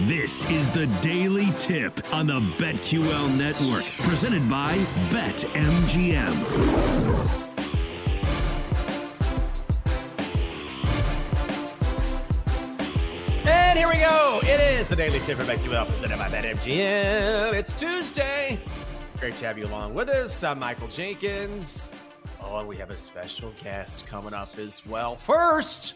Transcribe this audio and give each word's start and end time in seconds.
This 0.00 0.50
is 0.50 0.72
the 0.72 0.88
Daily 1.02 1.52
Tip 1.60 2.12
on 2.12 2.26
the 2.26 2.40
BetQL 2.40 3.38
Network, 3.38 3.84
presented 4.00 4.48
by 4.50 4.74
BetMGM. 5.08 6.34
And 13.46 13.78
here 13.78 13.86
we 13.88 13.94
go. 13.94 14.40
It 14.42 14.60
is 14.60 14.88
the 14.88 14.96
Daily 14.96 15.20
Tip 15.20 15.38
for 15.38 15.44
BetQL, 15.44 15.86
presented 15.88 16.18
by 16.18 16.28
BetMGM. 16.28 17.52
It's 17.54 17.72
Tuesday. 17.72 18.58
Great 19.20 19.36
to 19.36 19.46
have 19.46 19.56
you 19.56 19.66
along 19.66 19.94
with 19.94 20.08
us. 20.08 20.42
I'm 20.42 20.58
Michael 20.58 20.88
Jenkins. 20.88 21.88
Oh, 22.42 22.56
and 22.56 22.66
we 22.66 22.76
have 22.78 22.90
a 22.90 22.96
special 22.96 23.52
guest 23.62 24.08
coming 24.08 24.34
up 24.34 24.58
as 24.58 24.84
well. 24.86 25.14
First, 25.14 25.94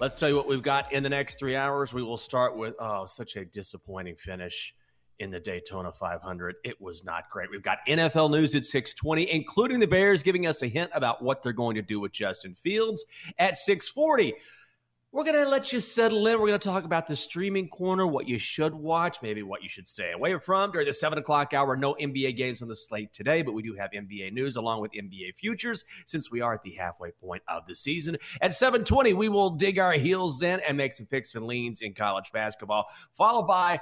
Let's 0.00 0.14
tell 0.14 0.28
you 0.28 0.36
what 0.36 0.46
we've 0.46 0.62
got 0.62 0.92
in 0.92 1.02
the 1.02 1.08
next 1.08 1.40
three 1.40 1.56
hours. 1.56 1.92
We 1.92 2.04
will 2.04 2.18
start 2.18 2.56
with 2.56 2.74
oh, 2.78 3.06
such 3.06 3.34
a 3.34 3.44
disappointing 3.44 4.14
finish 4.14 4.72
in 5.18 5.32
the 5.32 5.40
Daytona 5.40 5.90
500. 5.90 6.54
It 6.62 6.80
was 6.80 7.02
not 7.02 7.28
great. 7.30 7.50
We've 7.50 7.64
got 7.64 7.78
NFL 7.88 8.30
news 8.30 8.54
at 8.54 8.64
620, 8.64 9.28
including 9.28 9.80
the 9.80 9.88
Bears 9.88 10.22
giving 10.22 10.46
us 10.46 10.62
a 10.62 10.68
hint 10.68 10.92
about 10.94 11.20
what 11.20 11.42
they're 11.42 11.52
going 11.52 11.74
to 11.74 11.82
do 11.82 11.98
with 11.98 12.12
Justin 12.12 12.54
Fields 12.54 13.04
at 13.40 13.56
640. 13.56 14.34
We're 15.10 15.24
going 15.24 15.42
to 15.42 15.48
let 15.48 15.72
you 15.72 15.80
settle 15.80 16.26
in. 16.26 16.38
We're 16.38 16.48
going 16.48 16.60
to 16.60 16.68
talk 16.68 16.84
about 16.84 17.06
the 17.06 17.16
streaming 17.16 17.68
corner, 17.68 18.06
what 18.06 18.28
you 18.28 18.38
should 18.38 18.74
watch, 18.74 19.22
maybe 19.22 19.42
what 19.42 19.62
you 19.62 19.68
should 19.70 19.88
stay 19.88 20.12
away 20.12 20.38
from 20.38 20.70
during 20.70 20.86
the 20.86 20.92
seven 20.92 21.16
o'clock 21.16 21.54
hour. 21.54 21.78
No 21.78 21.94
NBA 21.94 22.36
games 22.36 22.60
on 22.60 22.68
the 22.68 22.76
slate 22.76 23.14
today, 23.14 23.40
but 23.40 23.52
we 23.52 23.62
do 23.62 23.74
have 23.74 23.90
NBA 23.92 24.34
news 24.34 24.56
along 24.56 24.82
with 24.82 24.92
NBA 24.92 25.36
futures 25.36 25.86
since 26.04 26.30
we 26.30 26.42
are 26.42 26.52
at 26.52 26.62
the 26.62 26.74
halfway 26.74 27.10
point 27.10 27.42
of 27.48 27.66
the 27.66 27.74
season. 27.74 28.18
At 28.42 28.52
720, 28.52 29.14
we 29.14 29.30
will 29.30 29.48
dig 29.48 29.78
our 29.78 29.92
heels 29.92 30.42
in 30.42 30.60
and 30.60 30.76
make 30.76 30.92
some 30.92 31.06
picks 31.06 31.34
and 31.34 31.46
leans 31.46 31.80
in 31.80 31.94
college 31.94 32.30
basketball, 32.30 32.84
followed 33.10 33.46
by 33.46 33.80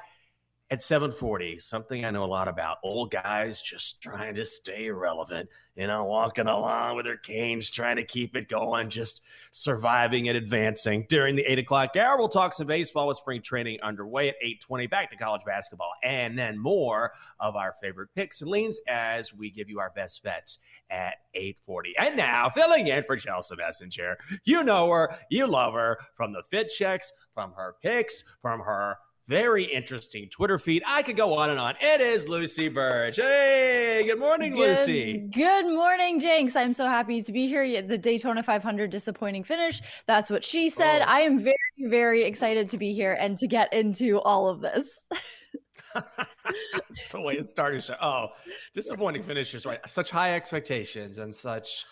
at 0.70 0.82
740 0.82 1.58
something 1.60 2.04
i 2.04 2.10
know 2.10 2.24
a 2.24 2.26
lot 2.26 2.48
about 2.48 2.78
old 2.82 3.10
guys 3.10 3.62
just 3.62 4.02
trying 4.02 4.34
to 4.34 4.44
stay 4.44 4.90
relevant 4.90 5.48
you 5.76 5.86
know 5.86 6.04
walking 6.04 6.48
along 6.48 6.96
with 6.96 7.04
their 7.04 7.18
canes 7.18 7.70
trying 7.70 7.96
to 7.96 8.04
keep 8.04 8.34
it 8.34 8.48
going 8.48 8.90
just 8.90 9.20
surviving 9.50 10.28
and 10.28 10.36
advancing. 10.36 11.06
During 11.08 11.36
the 11.36 11.50
8 11.50 11.58
o'clock 11.60 11.96
hour 11.96 12.16
we'll 12.16 12.28
talk 12.28 12.54
some 12.54 12.66
baseball 12.66 13.08
with 13.08 13.18
spring 13.18 13.42
training 13.42 13.78
underway 13.82 14.28
at 14.28 14.36
820 14.40 14.86
back 14.86 15.10
to 15.10 15.16
college 15.16 15.42
basketball 15.44 15.92
and 16.02 16.38
then 16.38 16.58
more 16.58 17.12
of 17.38 17.56
our 17.56 17.74
favorite 17.80 18.08
picks 18.14 18.40
and 18.40 18.50
leans 18.50 18.80
as 18.88 19.34
we 19.34 19.50
give 19.50 19.68
you 19.68 19.78
our 19.78 19.90
best 19.90 20.22
bets 20.22 20.58
at 20.90 21.14
840 21.34 21.94
and 21.98 22.16
now 22.16 22.48
filling 22.48 22.88
in 22.88 23.04
for 23.04 23.16
chelsea 23.16 23.56
messenger. 23.56 24.16
You 24.44 24.64
know 24.64 24.90
her 24.90 25.16
you 25.30 25.46
love 25.46 25.74
her 25.74 25.98
from 26.14 26.32
the 26.32 26.42
fit 26.50 26.70
checks 26.70 27.12
from 27.34 27.52
her 27.52 27.76
picks 27.82 28.24
from 28.40 28.60
her 28.60 28.96
very 29.28 29.64
interesting 29.64 30.28
Twitter 30.30 30.58
feed. 30.58 30.82
I 30.86 31.02
could 31.02 31.16
go 31.16 31.34
on 31.34 31.50
and 31.50 31.58
on. 31.58 31.74
It 31.80 32.00
is 32.00 32.28
Lucy 32.28 32.68
Burdge. 32.68 33.16
Hey, 33.16 34.04
good 34.06 34.18
morning, 34.18 34.52
good, 34.52 34.78
Lucy. 34.78 35.28
Good 35.32 35.66
morning, 35.66 36.20
Jenks. 36.20 36.54
I'm 36.54 36.72
so 36.72 36.86
happy 36.86 37.22
to 37.22 37.32
be 37.32 37.48
here. 37.48 37.82
The 37.82 37.98
Daytona 37.98 38.42
500 38.42 38.90
disappointing 38.90 39.44
finish. 39.44 39.80
That's 40.06 40.30
what 40.30 40.44
she 40.44 40.68
said. 40.68 41.02
Oh. 41.02 41.06
I 41.08 41.20
am 41.20 41.38
very, 41.38 41.56
very 41.80 42.22
excited 42.22 42.68
to 42.70 42.78
be 42.78 42.92
here 42.92 43.16
and 43.18 43.36
to 43.38 43.46
get 43.46 43.72
into 43.72 44.20
all 44.20 44.48
of 44.48 44.60
this. 44.60 45.00
That's 45.94 47.10
the 47.10 47.20
way 47.20 47.34
it 47.34 47.50
started. 47.50 47.84
Oh, 48.00 48.28
disappointing 48.74 49.24
finishers, 49.24 49.66
right? 49.66 49.80
Such 49.88 50.10
high 50.10 50.34
expectations 50.34 51.18
and 51.18 51.34
such 51.34 51.84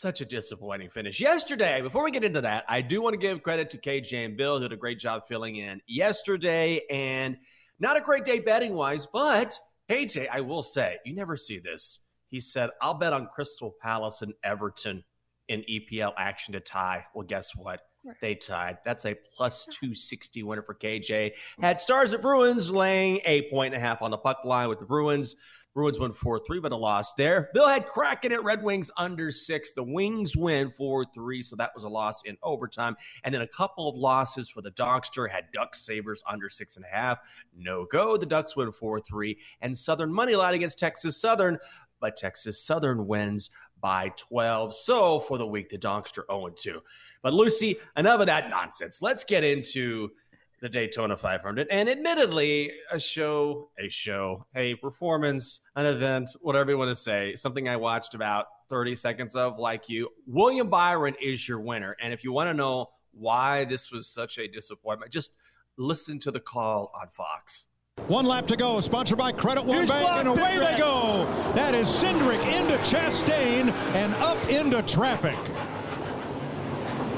such 0.00 0.20
a 0.20 0.24
disappointing 0.24 0.88
finish. 0.88 1.20
Yesterday, 1.20 1.82
before 1.82 2.02
we 2.02 2.10
get 2.10 2.24
into 2.24 2.40
that, 2.40 2.64
I 2.68 2.80
do 2.80 3.02
want 3.02 3.12
to 3.12 3.18
give 3.18 3.42
credit 3.42 3.70
to 3.70 3.78
KJ 3.78 4.24
and 4.24 4.36
Bill, 4.36 4.58
who 4.58 4.68
did 4.68 4.72
a 4.72 4.76
great 4.76 4.98
job 4.98 5.22
filling 5.28 5.56
in 5.56 5.80
yesterday. 5.86 6.82
And 6.90 7.36
not 7.78 7.96
a 7.96 8.00
great 8.00 8.24
day 8.24 8.40
betting 8.40 8.74
wise, 8.74 9.06
but 9.06 9.58
KJ, 9.90 10.28
I 10.32 10.40
will 10.40 10.62
say, 10.62 10.98
you 11.04 11.14
never 11.14 11.36
see 11.36 11.58
this. 11.58 12.00
He 12.28 12.40
said, 12.40 12.70
I'll 12.80 12.94
bet 12.94 13.12
on 13.12 13.28
Crystal 13.34 13.74
Palace 13.82 14.22
and 14.22 14.32
Everton 14.42 15.04
in 15.48 15.64
EPL 15.70 16.12
action 16.16 16.52
to 16.52 16.60
tie. 16.60 17.04
Well, 17.14 17.26
guess 17.26 17.54
what? 17.54 17.80
They 18.22 18.34
tied. 18.34 18.78
That's 18.84 19.04
a 19.04 19.16
plus 19.36 19.66
260 19.66 20.42
winner 20.44 20.62
for 20.62 20.74
KJ. 20.74 21.32
Had 21.60 21.80
stars 21.80 22.14
at 22.14 22.22
Bruins 22.22 22.70
laying 22.70 23.20
a 23.26 23.50
point 23.50 23.74
and 23.74 23.82
a 23.82 23.86
half 23.86 24.00
on 24.00 24.10
the 24.10 24.16
puck 24.16 24.38
line 24.44 24.70
with 24.70 24.78
the 24.78 24.86
Bruins. 24.86 25.36
Bruins 25.74 26.00
won 26.00 26.12
4 26.12 26.40
3, 26.46 26.60
but 26.60 26.72
a 26.72 26.76
loss 26.76 27.14
there. 27.14 27.48
Bill 27.54 27.68
had 27.68 27.86
Kraken 27.86 28.32
at 28.32 28.42
Red 28.42 28.62
Wings 28.62 28.90
under 28.96 29.30
six. 29.30 29.72
The 29.72 29.82
Wings 29.82 30.36
win 30.36 30.70
4 30.70 31.04
3, 31.14 31.42
so 31.42 31.56
that 31.56 31.70
was 31.74 31.84
a 31.84 31.88
loss 31.88 32.22
in 32.24 32.36
overtime. 32.42 32.96
And 33.24 33.32
then 33.32 33.42
a 33.42 33.46
couple 33.46 33.88
of 33.88 33.96
losses 33.96 34.48
for 34.48 34.62
the 34.62 34.72
Dogster 34.72 35.28
had 35.28 35.50
Ducks 35.52 35.80
Sabres 35.80 36.22
under 36.28 36.50
six 36.50 36.76
and 36.76 36.84
a 36.84 36.88
half. 36.88 37.18
No 37.56 37.84
go. 37.84 38.16
The 38.16 38.26
Ducks 38.26 38.56
win 38.56 38.72
4 38.72 39.00
3. 39.00 39.38
And 39.60 39.76
Southern 39.78 40.12
money 40.12 40.34
line 40.34 40.54
against 40.54 40.78
Texas 40.78 41.16
Southern, 41.20 41.58
but 42.00 42.16
Texas 42.16 42.62
Southern 42.62 43.06
wins 43.06 43.50
by 43.80 44.12
12. 44.16 44.74
So 44.74 45.20
for 45.20 45.38
the 45.38 45.46
week, 45.46 45.68
the 45.68 45.78
Dogster 45.78 46.22
0 46.30 46.50
2. 46.56 46.80
But 47.22 47.34
Lucy, 47.34 47.76
enough 47.96 48.20
of 48.20 48.26
that 48.26 48.50
nonsense. 48.50 49.02
Let's 49.02 49.24
get 49.24 49.44
into 49.44 50.10
the 50.60 50.68
Daytona 50.68 51.16
500. 51.16 51.68
And 51.70 51.88
admittedly, 51.88 52.72
a 52.90 53.00
show, 53.00 53.70
a 53.78 53.88
show, 53.88 54.46
a 54.54 54.74
performance, 54.76 55.60
an 55.74 55.86
event, 55.86 56.30
whatever 56.40 56.70
you 56.70 56.78
want 56.78 56.90
to 56.90 56.94
say, 56.94 57.34
something 57.34 57.68
I 57.68 57.76
watched 57.76 58.14
about 58.14 58.46
30 58.68 58.94
seconds 58.94 59.34
of, 59.34 59.58
like 59.58 59.88
you. 59.88 60.08
William 60.26 60.68
Byron 60.68 61.14
is 61.20 61.48
your 61.48 61.60
winner. 61.60 61.96
And 62.00 62.12
if 62.12 62.22
you 62.22 62.32
want 62.32 62.48
to 62.50 62.54
know 62.54 62.90
why 63.12 63.64
this 63.64 63.90
was 63.90 64.08
such 64.08 64.38
a 64.38 64.46
disappointment, 64.46 65.12
just 65.12 65.34
listen 65.76 66.18
to 66.20 66.30
the 66.30 66.40
call 66.40 66.92
on 67.00 67.08
Fox. 67.08 67.68
One 68.06 68.24
lap 68.24 68.46
to 68.46 68.56
go, 68.56 68.80
sponsored 68.80 69.18
by 69.18 69.32
Credit 69.32 69.64
One 69.64 69.86
Bank, 69.86 70.08
and 70.10 70.28
away 70.28 70.58
they 70.58 70.78
go. 70.78 71.26
That 71.54 71.74
is 71.74 71.88
Cindric 71.88 72.44
into 72.44 72.78
Chastain 72.78 73.72
and 73.94 74.14
up 74.14 74.48
into 74.48 74.82
traffic. 74.82 75.38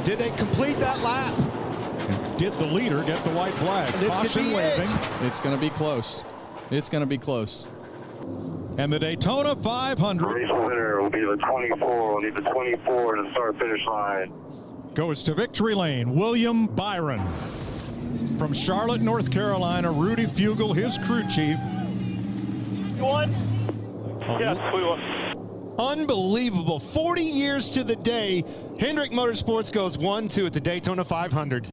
Did 0.04 0.18
they 0.18 0.30
complete 0.30 0.78
that 0.80 0.98
lap? 1.00 1.51
Did 2.42 2.58
the 2.58 2.66
leader 2.66 3.04
get 3.04 3.22
the 3.22 3.30
white 3.30 3.56
flag? 3.58 3.94
This 4.00 4.08
Caution 4.08 4.42
could 4.42 4.50
be 4.50 4.56
waving. 4.56 4.88
It. 4.88 5.26
It's 5.26 5.38
going 5.38 5.54
to 5.54 5.60
be 5.60 5.70
close. 5.70 6.24
It's 6.72 6.88
going 6.88 7.02
to 7.04 7.06
be 7.06 7.16
close. 7.16 7.68
And 8.78 8.92
the 8.92 8.98
Daytona 8.98 9.54
500. 9.54 10.26
Race 10.26 10.50
winner 10.50 11.00
will 11.00 11.08
be 11.08 11.20
the 11.20 11.36
24. 11.36 12.14
We'll 12.14 12.20
need 12.20 12.34
the 12.34 12.50
24 12.50 13.14
to 13.14 13.30
start 13.30 13.58
finish 13.60 13.86
line. 13.86 14.32
Goes 14.92 15.22
to 15.22 15.34
victory 15.34 15.76
lane. 15.76 16.16
William 16.16 16.66
Byron. 16.66 17.22
From 18.38 18.52
Charlotte, 18.52 19.02
North 19.02 19.30
Carolina, 19.30 19.92
Rudy 19.92 20.26
Fugle, 20.26 20.74
his 20.74 20.98
crew 20.98 21.22
chief. 21.28 21.60
You 22.96 23.04
won? 23.04 23.32
Oh, 24.26 24.38
yes, 24.40 24.56
we 24.74 24.82
won. 24.82 25.76
Unbelievable. 25.78 26.80
40 26.80 27.22
years 27.22 27.70
to 27.74 27.84
the 27.84 27.94
day, 27.94 28.42
Hendrick 28.80 29.12
Motorsports 29.12 29.72
goes 29.72 29.96
1 29.96 30.26
2 30.26 30.46
at 30.46 30.52
the 30.52 30.60
Daytona 30.60 31.04
500. 31.04 31.68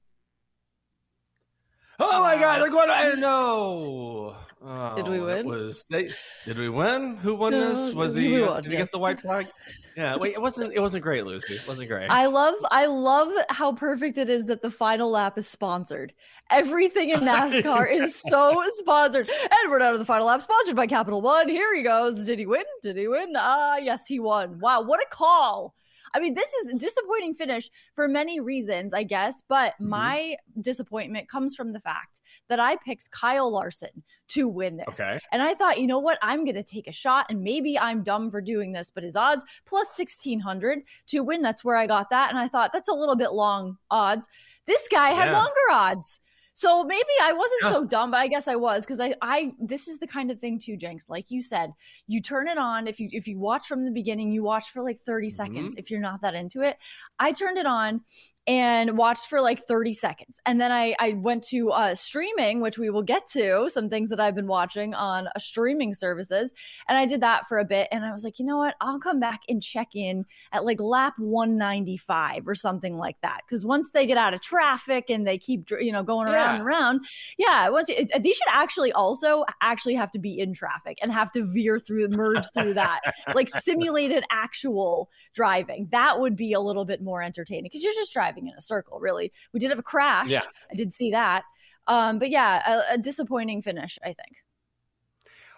Oh 2.00 2.22
my 2.22 2.38
God, 2.38 2.62
they're 2.62 2.69
going 2.69 2.88
to. 2.88 2.94
I 2.94 3.13
know. 3.18 4.36
Oh, 4.62 4.96
did 4.96 5.07
we 5.07 5.22
win? 5.22 5.48
Was 5.48 5.86
they, 5.90 6.12
did 6.46 6.60
we 6.60 6.68
win? 6.68 7.16
Who 7.18 7.34
won 7.34 7.51
no, 7.51 7.69
this? 7.69 7.94
Was 7.94 8.16
he? 8.16 8.42
Won, 8.42 8.62
did 8.62 8.72
he 8.72 8.78
get 8.78 8.92
the 8.92 9.00
white 9.00 9.22
flag? 9.22 9.48
Yeah. 9.96 10.18
Wait, 10.18 10.34
it 10.34 10.42
wasn't. 10.42 10.74
It 10.74 10.81
wasn't 10.81 11.04
great, 11.04 11.25
Lucy. 11.25 11.54
It 11.54 11.68
wasn't 11.68 11.88
great. 11.90 12.10
I 12.10 12.25
love. 12.25 12.56
I 12.69 12.86
love 12.86 13.31
how 13.50 13.72
perfect 13.72 14.18
it 14.18 14.30
is 14.30 14.46
that 14.46 14.62
the 14.62 14.69
final 14.69 15.10
lap 15.10 15.38
is 15.38 15.48
sponsored. 15.48 16.13
Everything 16.50 17.10
in 17.12 17.22
NASCAR 17.22 17.90
is 17.92 18.16
so 18.16 18.62
sponsored. 18.75 19.30
And 19.30 19.51
And 19.51 19.72
we're 19.72 19.80
down 19.80 19.94
to 19.94 20.00
the 20.00 20.06
final 20.06 20.28
lap, 20.28 20.42
sponsored 20.42 20.75
by 20.75 20.88
Capital 20.88 21.22
One. 21.22 21.48
Here 21.48 21.74
he 21.74 21.81
goes. 21.81 22.25
Did 22.25 22.40
he 22.40 22.46
win? 22.46 22.63
Did 22.84 22.98
he 22.98 23.07
win? 23.07 23.34
Ah, 23.38 23.74
uh, 23.74 23.78
yes, 23.78 24.07
he 24.07 24.19
won. 24.19 24.60
Wow, 24.60 24.81
what 24.81 25.00
a 25.00 25.07
call! 25.10 25.74
I 26.14 26.20
mean, 26.20 26.34
this 26.34 26.52
is 26.54 26.68
a 26.70 26.74
disappointing 26.74 27.34
finish 27.34 27.70
for 27.96 28.08
many 28.08 28.40
reasons, 28.40 28.94
I 28.94 29.04
guess. 29.04 29.42
But 29.48 29.74
mm-hmm. 29.74 29.90
my 29.90 30.36
disappointment 30.62 31.30
comes 31.30 31.56
from 31.56 31.74
the 31.74 31.80
fact 31.80 32.22
that 32.48 32.60
I 32.60 32.76
picked 32.78 33.12
Kyle 33.12 33.52
Larson 33.52 34.04
to 34.30 34.48
win 34.48 34.78
this. 34.78 35.00
Okay. 35.00 35.20
And 35.32 35.42
I 35.42 35.54
thought, 35.54 35.80
you 35.80 35.88
know 35.88 36.00
what? 36.00 36.18
I'm 36.22 36.44
going 36.46 36.56
to 36.56 36.64
take 36.64 36.88
a 36.88 36.92
shot 36.92 37.28
and 37.30 37.42
maybe 37.42 37.78
I'm 37.78 38.04
dumb 38.04 38.32
for 38.32 38.42
doing 38.42 38.72
this, 38.72 38.92
but 38.94 39.04
his 39.04 39.16
odds 39.16 39.44
plus 39.66 39.88
1600 39.98 40.80
to 41.08 41.20
win. 41.24 41.42
That's 41.42 41.64
where 41.64 41.76
I 41.76 41.88
got 41.88 42.10
that. 42.10 42.30
And 42.30 42.40
I 42.40 42.48
thought 42.48 42.72
that's 42.72 42.90
a 42.90 42.94
little 42.94 43.16
bit 43.16 43.34
long 43.34 43.78
odds. 43.90 44.28
This 44.66 44.88
guy 44.92 45.10
had 45.10 45.30
yeah. 45.30 45.38
longer 45.38 45.72
odds. 45.72 46.20
So 46.60 46.84
maybe 46.84 47.08
I 47.22 47.32
wasn't 47.32 47.62
yeah. 47.64 47.72
so 47.72 47.86
dumb, 47.86 48.12
but 48.12 48.18
I 48.18 48.28
guess 48.28 48.50
I 48.50 48.58
was 48.58 48.86
because 48.86 49.00
I, 49.00 49.16
I, 49.22 49.54
this 49.62 49.88
is 49.88 50.00
the 50.00 50.08
kind 50.08 50.30
of 50.30 50.42
thing 50.42 50.60
too, 50.60 50.76
Jenks. 50.76 51.08
Like 51.08 51.32
you 51.32 51.42
said, 51.42 51.72
you 52.06 52.22
turn 52.22 52.50
it 52.50 52.58
on. 52.58 52.86
If 52.86 53.00
you, 53.00 53.08
if 53.14 53.30
you 53.30 53.40
watch 53.40 53.66
from 53.66 53.86
the 53.86 53.92
beginning, 53.92 54.34
you 54.34 54.44
watch 54.44 54.70
for 54.70 54.84
like 54.84 55.00
30 55.00 55.28
mm-hmm. 55.28 55.36
seconds. 55.38 55.76
If 55.78 55.90
you're 55.90 56.02
not 56.02 56.22
that 56.22 56.36
into 56.36 56.62
it, 56.62 56.78
I 57.18 57.32
turned 57.32 57.58
it 57.58 57.66
on 57.66 58.02
and 58.47 58.97
watched 58.97 59.27
for 59.27 59.41
like 59.41 59.59
30 59.68 59.94
seconds. 59.94 60.41
And 60.45 60.59
then 60.59 60.71
I, 60.71 60.95
I 61.00 61.13
went 61.13 61.44
to 61.50 61.69
uh, 61.69 61.94
streaming, 61.94 62.62
which 62.62 62.80
we 62.80 62.89
will 62.89 63.03
get 63.03 63.27
to, 63.33 63.69
some 63.69 63.89
things 63.89 64.09
that 64.09 64.19
I've 64.19 64.33
been 64.33 64.47
watching 64.47 64.95
on 64.95 65.27
uh, 65.27 65.31
streaming 65.38 65.94
services. 65.94 66.51
And 66.88 66.97
I 66.97 67.06
did 67.06 67.21
that 67.21 67.47
for 67.47 67.59
a 67.59 67.65
bit. 67.65 67.88
And 67.91 68.03
I 68.03 68.12
was 68.12 68.24
like, 68.24 68.39
you 68.39 68.45
know 68.45 68.57
what? 68.57 68.74
I'll 68.81 69.00
come 69.00 69.19
back 69.19 69.41
and 69.47 69.62
check 69.62 69.89
in 69.94 70.25
at 70.51 70.65
like 70.65 70.80
lap 70.80 71.13
195 71.19 72.47
or 72.47 72.56
something 72.56 72.97
like 72.97 73.18
that. 73.21 73.41
Because 73.47 73.65
once 73.65 73.91
they 73.91 74.07
get 74.07 74.18
out 74.18 74.33
of 74.33 74.41
traffic 74.41 75.09
and 75.09 75.27
they 75.27 75.38
keep, 75.38 75.69
you 75.69 75.91
know, 75.91 76.01
going 76.03 76.27
around 76.27 76.33
yeah. 76.33 76.56
and 76.56 76.63
around, 76.63 77.06
yeah, 77.38 77.69
once 77.69 77.89
you, 77.89 78.07
they 78.19 78.31
should 78.31 78.47
actually 78.51 78.91
also 78.94 79.45
actually 79.62 79.95
have 79.95 80.12
to 80.12 80.19
be 80.19 80.39
in 80.39 80.53
traffic 80.53 80.97
and 81.01 81.12
have 81.12 81.31
to 81.33 81.45
veer 81.53 81.77
through, 81.77 82.07
merge 82.09 82.45
through 82.53 82.74
that, 82.74 83.01
like 83.36 83.50
simulated 83.62 84.24
actual 84.31 85.09
driving. 85.36 85.88
That 85.91 86.19
would 86.19 86.36
be 86.36 86.53
a 86.53 86.59
little 86.59 86.86
bit 86.86 87.03
more 87.03 87.21
entertaining 87.21 87.65
because 87.65 87.83
you're 87.83 87.94
just 87.94 88.12
driving 88.12 88.29
driving 88.30 88.48
in 88.48 88.54
a 88.58 88.62
circle, 88.62 89.00
really. 89.00 89.31
We 89.54 89.60
did 89.60 89.70
have 89.70 89.80
a 89.80 89.84
crash. 89.84 90.30
Yeah. 90.30 90.44
I 90.72 90.76
did 90.76 90.94
see 90.94 91.12
that. 91.12 91.44
Um, 91.88 92.20
but 92.20 92.30
yeah, 92.30 92.84
a, 92.90 92.94
a 92.96 92.98
disappointing 92.98 93.62
finish, 93.62 93.98
I 94.04 94.08
think. 94.08 94.38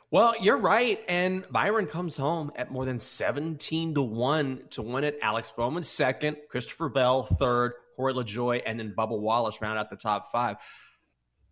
Well, 0.09 0.33
you're 0.41 0.57
right. 0.57 0.99
And 1.07 1.45
Byron 1.51 1.87
comes 1.87 2.17
home 2.17 2.51
at 2.55 2.71
more 2.71 2.85
than 2.85 2.99
17 2.99 3.95
to 3.95 4.01
1 4.01 4.61
to 4.71 4.81
win 4.81 5.03
it. 5.03 5.17
Alex 5.21 5.53
Bowman 5.55 5.83
second, 5.83 6.37
Christopher 6.49 6.89
Bell 6.89 7.23
third, 7.23 7.73
Corey 7.95 8.13
LaJoie, 8.13 8.61
and 8.65 8.79
then 8.79 8.93
Bubba 8.97 9.17
Wallace 9.17 9.61
round 9.61 9.79
out 9.79 9.89
the 9.89 9.95
top 9.95 10.31
five. 10.31 10.57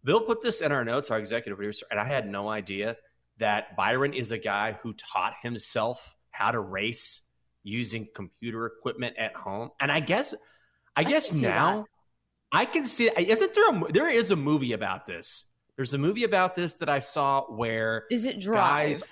Bill 0.04 0.22
put 0.22 0.42
this 0.42 0.62
in 0.62 0.72
our 0.72 0.84
notes, 0.84 1.12
our 1.12 1.20
executive 1.20 1.58
producer, 1.58 1.86
and 1.92 2.00
I 2.00 2.06
had 2.06 2.30
no 2.30 2.50
idea 2.50 2.98
that 3.38 3.76
Byron 3.78 4.14
is 4.14 4.32
a 4.32 4.38
guy 4.38 4.78
who 4.82 4.94
taught 4.94 5.36
himself 5.42 6.16
how 6.32 6.52
to 6.52 6.60
race 6.60 7.22
using 7.64 8.08
computer 8.14 8.66
equipment 8.66 9.16
at 9.18 9.36
home. 9.36 9.70
And 9.80 9.92
I 9.92 10.00
guess 10.00 10.34
I, 11.00 11.02
I 11.02 11.04
guess 11.06 11.34
now 11.34 11.86
I 12.52 12.66
can 12.66 12.86
see. 12.86 13.10
Isn't 13.18 13.54
there 13.54 13.70
a 13.70 13.92
there 13.92 14.10
is 14.10 14.32
a 14.32 14.36
movie 14.36 14.74
about 14.74 15.06
this? 15.06 15.46
There's 15.78 15.94
a 15.94 15.98
movie 15.98 16.26
about 16.26 16.56
this 16.56 16.74
that 16.76 16.90
I 16.90 17.00
saw 17.00 17.44
where 17.44 18.04
is 18.12 18.26
it 18.26 18.42
Drive? 18.42 19.00
Guys, 19.00 19.04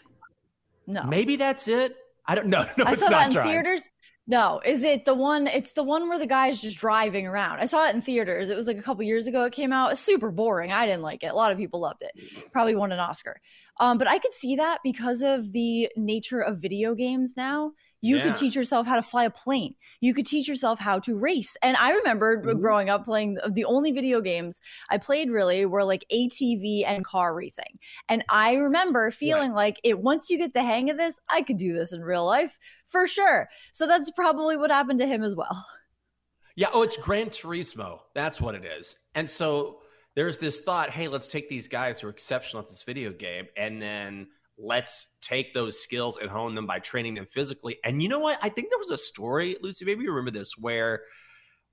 no, 0.86 1.04
maybe 1.04 1.38
that's 1.38 1.68
it. 1.68 1.96
I 2.26 2.36
don't 2.36 2.48
know. 2.48 2.66
No, 2.78 2.84
I 2.86 2.94
saw 2.96 3.10
that 3.10 3.28
in 3.28 3.32
drive. 3.34 3.46
theaters. 3.46 3.84
No, 4.30 4.60
is 4.66 4.84
it 4.84 5.06
the 5.06 5.14
one? 5.14 5.48
It's 5.48 5.72
the 5.72 5.84
one 5.84 6.10
where 6.10 6.20
the 6.20 6.26
guy's 6.28 6.62
just 6.62 6.78
driving 6.78 7.26
around. 7.26 7.60
I 7.60 7.66
saw 7.66 7.88
it 7.88 7.96
in 7.96 8.02
theaters. 8.02 8.50
It 8.50 8.58
was 8.58 8.68
like 8.68 8.78
a 8.78 8.82
couple 8.82 9.02
years 9.04 9.26
ago. 9.26 9.46
It 9.46 9.54
came 9.54 9.72
out. 9.72 9.94
It's 9.94 10.02
super 10.02 10.32
boring. 10.32 10.74
I 10.74 10.86
didn't 10.86 11.02
like 11.04 11.24
it. 11.24 11.28
A 11.28 11.34
lot 11.34 11.54
of 11.54 11.58
people 11.58 11.80
loved 11.80 12.02
it. 12.04 12.52
Probably 12.52 12.76
won 12.76 12.92
an 12.92 13.00
Oscar. 13.00 13.40
Um, 13.80 13.98
but 13.98 14.10
I 14.10 14.20
could 14.20 14.34
see 14.34 14.58
that 14.58 14.80
because 14.84 15.22
of 15.22 15.54
the 15.54 15.88
nature 15.96 16.42
of 16.42 16.58
video 16.58 16.94
games 16.94 17.36
now. 17.38 17.72
You 18.02 18.18
yeah. 18.18 18.24
could 18.24 18.36
teach 18.36 18.56
yourself 18.56 18.86
how 18.86 18.96
to 18.96 19.02
fly 19.02 19.26
a 19.26 19.30
plane. 19.30 19.76
You 20.02 20.14
could 20.14 20.28
teach 20.28 20.48
yourself 20.48 20.80
how 20.80 21.00
to 21.00 21.16
race. 21.16 21.58
And 21.62 21.76
I 21.78 21.92
remember 21.92 22.38
mm-hmm. 22.38 22.60
growing 22.60 22.90
up 22.90 23.06
playing 23.06 23.38
the 23.52 23.66
only 23.66 23.92
video 23.92 24.22
games 24.22 24.62
I 24.90 24.98
played 24.98 25.32
really 25.32 25.66
were 25.66 25.84
like 25.84 26.06
ATV 26.12 26.84
and 26.86 27.04
car 27.04 27.34
racing. 27.34 27.80
And 28.08 28.24
I 28.30 28.54
remember 28.54 29.10
feeling 29.12 29.54
like 29.54 29.80
it 29.84 30.00
once 30.00 30.30
you 30.30 30.38
get 30.38 30.54
the 30.54 30.64
hang 30.64 30.90
of 30.90 30.98
this, 30.98 31.20
I 31.30 31.42
could 31.42 31.58
do 31.58 31.74
this 31.74 31.94
in 31.94 32.02
real 32.02 32.26
life 32.26 32.58
for 32.86 33.08
sure. 33.08 33.50
So 33.72 33.88
that's 33.88 34.12
probably 34.12 34.58
what 34.58 34.72
happened 34.72 35.00
to 35.00 35.08
him 35.08 35.24
as 35.24 35.36
well. 35.36 35.66
Yeah, 36.56 36.70
oh, 36.74 36.82
it's 36.82 36.98
Gran 36.98 37.30
Turismo. 37.30 38.00
That's 38.16 38.42
what 38.42 38.56
it 38.56 38.66
is. 38.66 38.96
And 39.14 39.30
so 39.30 39.82
there's 40.16 40.40
this 40.40 40.62
thought, 40.62 40.90
hey, 40.90 41.08
let's 41.08 41.28
take 41.28 41.50
these 41.50 41.68
guys 41.68 42.00
who 42.00 42.08
are 42.08 42.10
exceptional 42.10 42.64
at 42.64 42.70
this 42.70 42.82
video 42.82 43.12
game 43.12 43.46
and 43.56 43.80
then 43.80 44.28
let's 44.58 45.08
take 45.22 45.54
those 45.54 45.80
skills 45.82 46.18
and 46.18 46.30
hone 46.30 46.56
them 46.56 46.66
by 46.66 46.80
training 46.80 47.16
them 47.16 47.28
physically. 47.28 47.78
And 47.84 48.02
you 48.02 48.10
know 48.10 48.20
what? 48.20 48.40
I 48.42 48.50
think 48.50 48.70
there 48.70 48.80
was 48.80 48.92
a 48.92 48.98
story, 48.98 49.58
Lucy, 49.62 49.86
maybe 49.86 50.04
you 50.04 50.12
remember 50.12 50.32
this, 50.32 50.58
where 50.58 51.04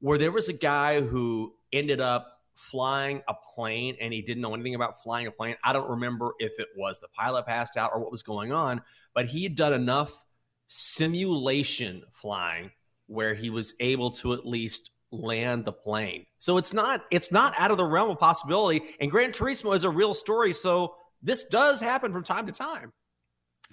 where 0.01 0.19
there 0.19 0.33
was 0.33 0.49
a 0.49 0.53
guy 0.53 1.01
who 1.01 1.55
ended 1.73 2.01
up 2.01 2.41
flying 2.55 3.23
a 3.29 3.35
plane 3.55 3.97
and 4.01 4.13
he 4.13 4.23
didn't 4.23 4.43
know 4.43 4.55
anything 4.55 4.75
about 4.75 5.03
flying 5.03 5.27
a 5.27 5.31
plane. 5.31 5.57
I 5.65 5.73
don't 5.73 5.89
remember 5.89 6.33
if 6.39 6.59
it 6.59 6.69
was 6.77 6.99
the 6.99 7.09
pilot 7.09 7.47
passed 7.47 7.77
out 7.77 7.91
or 7.95 8.01
what 8.01 8.11
was 8.11 8.23
going 8.23 8.53
on, 8.53 8.83
but 9.15 9.27
he 9.27 9.43
had 9.43 9.55
done 9.55 9.73
enough 9.73 10.13
simulation 10.67 12.03
flying 12.13 12.71
where 13.07 13.35
he 13.35 13.51
was 13.51 13.75
able 13.81 14.11
to 14.11 14.33
at 14.33 14.47
least 14.47 14.91
land 15.11 15.65
the 15.65 15.73
plane. 15.73 16.27
So 16.39 16.59
it's 16.59 16.73
not 16.73 17.05
it's 17.11 17.31
not 17.31 17.55
out 17.57 17.71
of 17.71 17.79
the 17.79 17.85
realm 17.85 18.11
of 18.11 18.19
possibility. 18.19 18.83
And 19.01 19.11
Gran 19.11 19.33
Turismo 19.33 19.75
is 19.75 19.85
a 19.85 19.91
real 19.91 20.15
story. 20.15 20.53
So 20.53 20.97
this 21.25 21.45
does 21.45 21.81
happen 21.81 22.13
from 22.13 22.23
time 22.23 22.47
to 22.47 22.53
time. 22.53 22.93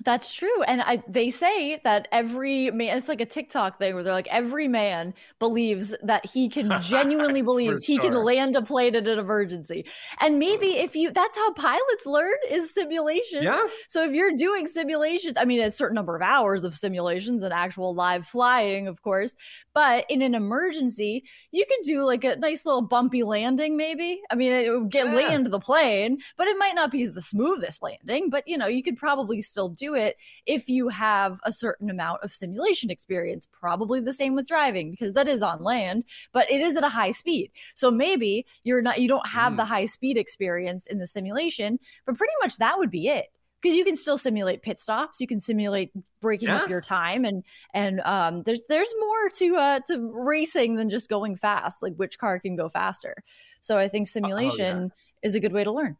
That's 0.03 0.33
true. 0.33 0.63
And 0.63 0.81
I, 0.81 1.03
they 1.07 1.29
say 1.29 1.79
that 1.83 2.07
every 2.11 2.71
man, 2.71 2.97
it's 2.97 3.07
like 3.07 3.21
a 3.21 3.25
TikTok 3.25 3.77
thing 3.77 3.93
where 3.93 4.03
they're 4.03 4.13
like, 4.13 4.27
every 4.29 4.67
man 4.67 5.13
believes 5.37 5.95
that 6.01 6.25
he 6.25 6.49
can 6.49 6.71
genuinely 6.81 7.41
believes 7.41 7.85
he 7.85 7.97
can 7.97 8.13
land 8.13 8.55
a 8.55 8.61
plane 8.61 8.95
in 8.95 9.07
an 9.07 9.19
emergency. 9.19 9.85
And 10.19 10.39
maybe 10.39 10.67
mm. 10.67 10.83
if 10.83 10.95
you, 10.95 11.11
that's 11.11 11.37
how 11.37 11.53
pilots 11.53 12.05
learn 12.05 12.33
is 12.49 12.73
simulations. 12.73 13.43
Yeah. 13.43 13.63
So 13.87 14.03
if 14.03 14.13
you're 14.13 14.35
doing 14.35 14.65
simulations, 14.65 15.35
I 15.37 15.45
mean, 15.45 15.59
a 15.59 15.69
certain 15.69 15.95
number 15.95 16.15
of 16.15 16.21
hours 16.21 16.63
of 16.63 16.73
simulations 16.73 17.43
and 17.43 17.53
actual 17.53 17.93
live 17.93 18.25
flying, 18.25 18.87
of 18.87 19.01
course, 19.03 19.35
but 19.73 20.05
in 20.09 20.21
an 20.21 20.33
emergency, 20.33 21.23
you 21.51 21.65
can 21.65 21.77
do 21.83 22.05
like 22.05 22.23
a 22.23 22.37
nice 22.37 22.65
little 22.65 22.81
bumpy 22.81 23.23
landing, 23.23 23.77
maybe. 23.77 24.21
I 24.31 24.35
mean, 24.35 24.51
it 24.51 24.71
would 24.71 24.89
get 24.89 25.07
yeah. 25.07 25.13
land 25.13 25.45
the 25.51 25.59
plane, 25.59 26.17
but 26.37 26.47
it 26.47 26.57
might 26.57 26.75
not 26.75 26.91
be 26.91 27.05
the 27.05 27.21
smoothest 27.21 27.83
landing, 27.83 28.29
but 28.31 28.47
you 28.47 28.57
know, 28.57 28.67
you 28.67 28.81
could 28.81 28.97
probably 28.97 29.41
still 29.41 29.69
do 29.81 29.95
it 29.95 30.17
if 30.45 30.69
you 30.69 30.89
have 30.89 31.39
a 31.43 31.51
certain 31.51 31.89
amount 31.89 32.23
of 32.23 32.31
simulation 32.31 32.89
experience. 32.89 33.47
Probably 33.51 33.99
the 33.99 34.13
same 34.13 34.35
with 34.35 34.47
driving 34.47 34.91
because 34.91 35.13
that 35.13 35.27
is 35.27 35.41
on 35.41 35.63
land, 35.63 36.05
but 36.31 36.49
it 36.51 36.61
is 36.61 36.77
at 36.77 36.83
a 36.83 36.89
high 36.89 37.11
speed. 37.11 37.51
So 37.75 37.89
maybe 37.89 38.45
you're 38.63 38.81
not, 38.81 39.01
you 39.01 39.07
don't 39.07 39.27
have 39.27 39.53
mm. 39.53 39.57
the 39.57 39.65
high 39.65 39.87
speed 39.87 40.17
experience 40.17 40.87
in 40.87 40.99
the 40.99 41.07
simulation, 41.07 41.79
but 42.05 42.17
pretty 42.17 42.33
much 42.41 42.57
that 42.57 42.77
would 42.77 42.91
be 42.91 43.07
it 43.07 43.27
because 43.61 43.77
you 43.77 43.85
can 43.85 43.95
still 43.95 44.17
simulate 44.17 44.63
pit 44.63 44.79
stops 44.79 45.21
you 45.21 45.27
can 45.27 45.39
simulate 45.39 45.91
breaking 46.19 46.49
yeah. 46.49 46.57
up 46.57 46.69
your 46.69 46.81
time 46.81 47.25
and 47.25 47.43
and 47.73 48.01
um, 48.01 48.43
there's 48.43 48.65
there's 48.67 48.93
more 48.99 49.29
to 49.29 49.55
uh 49.55 49.79
to 49.87 50.11
racing 50.13 50.75
than 50.75 50.89
just 50.89 51.09
going 51.09 51.35
fast 51.35 51.83
like 51.83 51.93
which 51.95 52.17
car 52.17 52.39
can 52.39 52.55
go 52.55 52.69
faster 52.69 53.15
so 53.61 53.77
i 53.77 53.87
think 53.87 54.07
simulation 54.07 54.77
oh, 54.77 54.81
yeah. 54.81 55.27
is 55.27 55.35
a 55.35 55.39
good 55.39 55.53
way 55.53 55.63
to 55.63 55.71
learn 55.71 55.95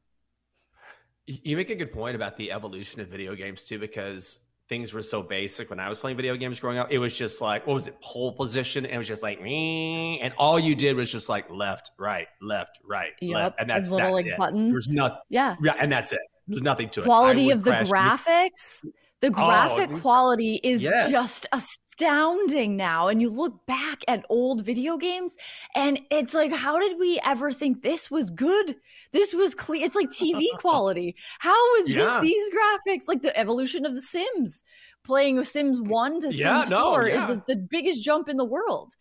you 1.44 1.58
make 1.58 1.70
a 1.70 1.76
good 1.76 1.92
point 1.92 2.16
about 2.16 2.38
the 2.38 2.52
evolution 2.52 3.02
of 3.02 3.08
video 3.08 3.36
games 3.36 3.66
too, 3.66 3.80
because 3.80 4.40
things 4.70 4.94
were 4.94 5.04
so 5.04 5.22
basic 5.22 5.70
when 5.70 5.80
I 5.80 5.90
was 5.90 5.98
playing 5.98 6.16
video 6.16 6.36
games 6.38 6.60
growing 6.60 6.78
up. 6.78 6.92
It 6.92 6.98
was 6.98 7.14
just 7.14 7.42
like, 7.42 7.68
what 7.68 7.74
was 7.74 7.88
it, 7.88 8.00
pole 8.02 8.32
position? 8.32 8.86
And 8.86 8.96
it 8.96 8.98
was 8.98 9.08
just 9.08 9.22
like, 9.22 9.42
me, 9.42 10.20
and 10.22 10.34
all 10.38 10.58
you 10.60 10.76
did 10.76 10.96
was 10.96 11.12
just 11.12 11.28
like 11.28 11.50
left, 11.50 11.92
right, 12.00 12.28
left, 12.42 12.80
right, 12.86 13.12
yep. 13.20 13.36
left, 13.36 13.60
and 13.60 13.70
that's 13.70 13.90
little 13.90 14.08
that's 14.08 14.22
like 14.22 14.34
it. 14.34 14.38
buttons. 14.38 14.74
There's 14.74 14.88
nothing. 14.88 15.18
Yeah, 15.30 15.56
yeah, 15.62 15.76
and 15.80 15.92
that's 15.92 16.14
it. 16.14 16.22
There's 16.48 16.62
nothing 16.62 16.90
to 16.92 17.02
it. 17.02 17.06
Quality 17.06 17.52
of 17.52 17.64
the 17.64 17.72
graphics. 17.72 18.84
The 19.22 19.28
oh, 19.28 19.32
graphic 19.32 19.90
oh, 19.92 20.00
quality 20.00 20.60
is 20.64 20.82
yes. 20.82 21.12
just 21.12 21.46
astounding 21.52 22.76
now. 22.76 23.08
And 23.08 23.22
you 23.22 23.30
look 23.30 23.66
back 23.68 24.00
at 24.08 24.26
old 24.30 24.66
video 24.66 24.98
games 24.98 25.36
and 25.76 26.00
it's 26.10 26.34
like, 26.34 26.52
how 26.52 26.80
did 26.80 26.98
we 27.00 27.20
ever 27.24 27.52
think 27.52 27.82
this 27.82 28.10
was 28.10 28.32
good? 28.32 28.76
This 29.14 29.34
was 29.34 29.54
clean. 29.54 29.84
It's 29.84 29.96
like 29.96 30.10
TV 30.10 30.46
quality. 30.58 31.16
How 31.40 31.76
is 31.76 31.90
yeah. 31.90 32.20
this, 32.20 32.30
these 32.30 32.50
graphics, 32.52 33.08
like 33.08 33.22
the 33.22 33.38
evolution 33.38 33.86
of 33.86 33.94
the 33.94 34.02
Sims, 34.02 34.64
playing 35.04 35.38
with 35.38 35.48
Sims 35.48 35.80
1 35.80 36.22
to 36.22 36.32
Sims 36.32 36.38
yeah, 36.38 36.66
no, 36.70 36.92
4 36.92 37.08
yeah. 37.08 37.32
is 37.32 37.38
the 37.46 37.56
biggest 37.56 38.04
jump 38.04 38.28
in 38.28 38.38
the 38.38 38.46
world. 38.46 38.94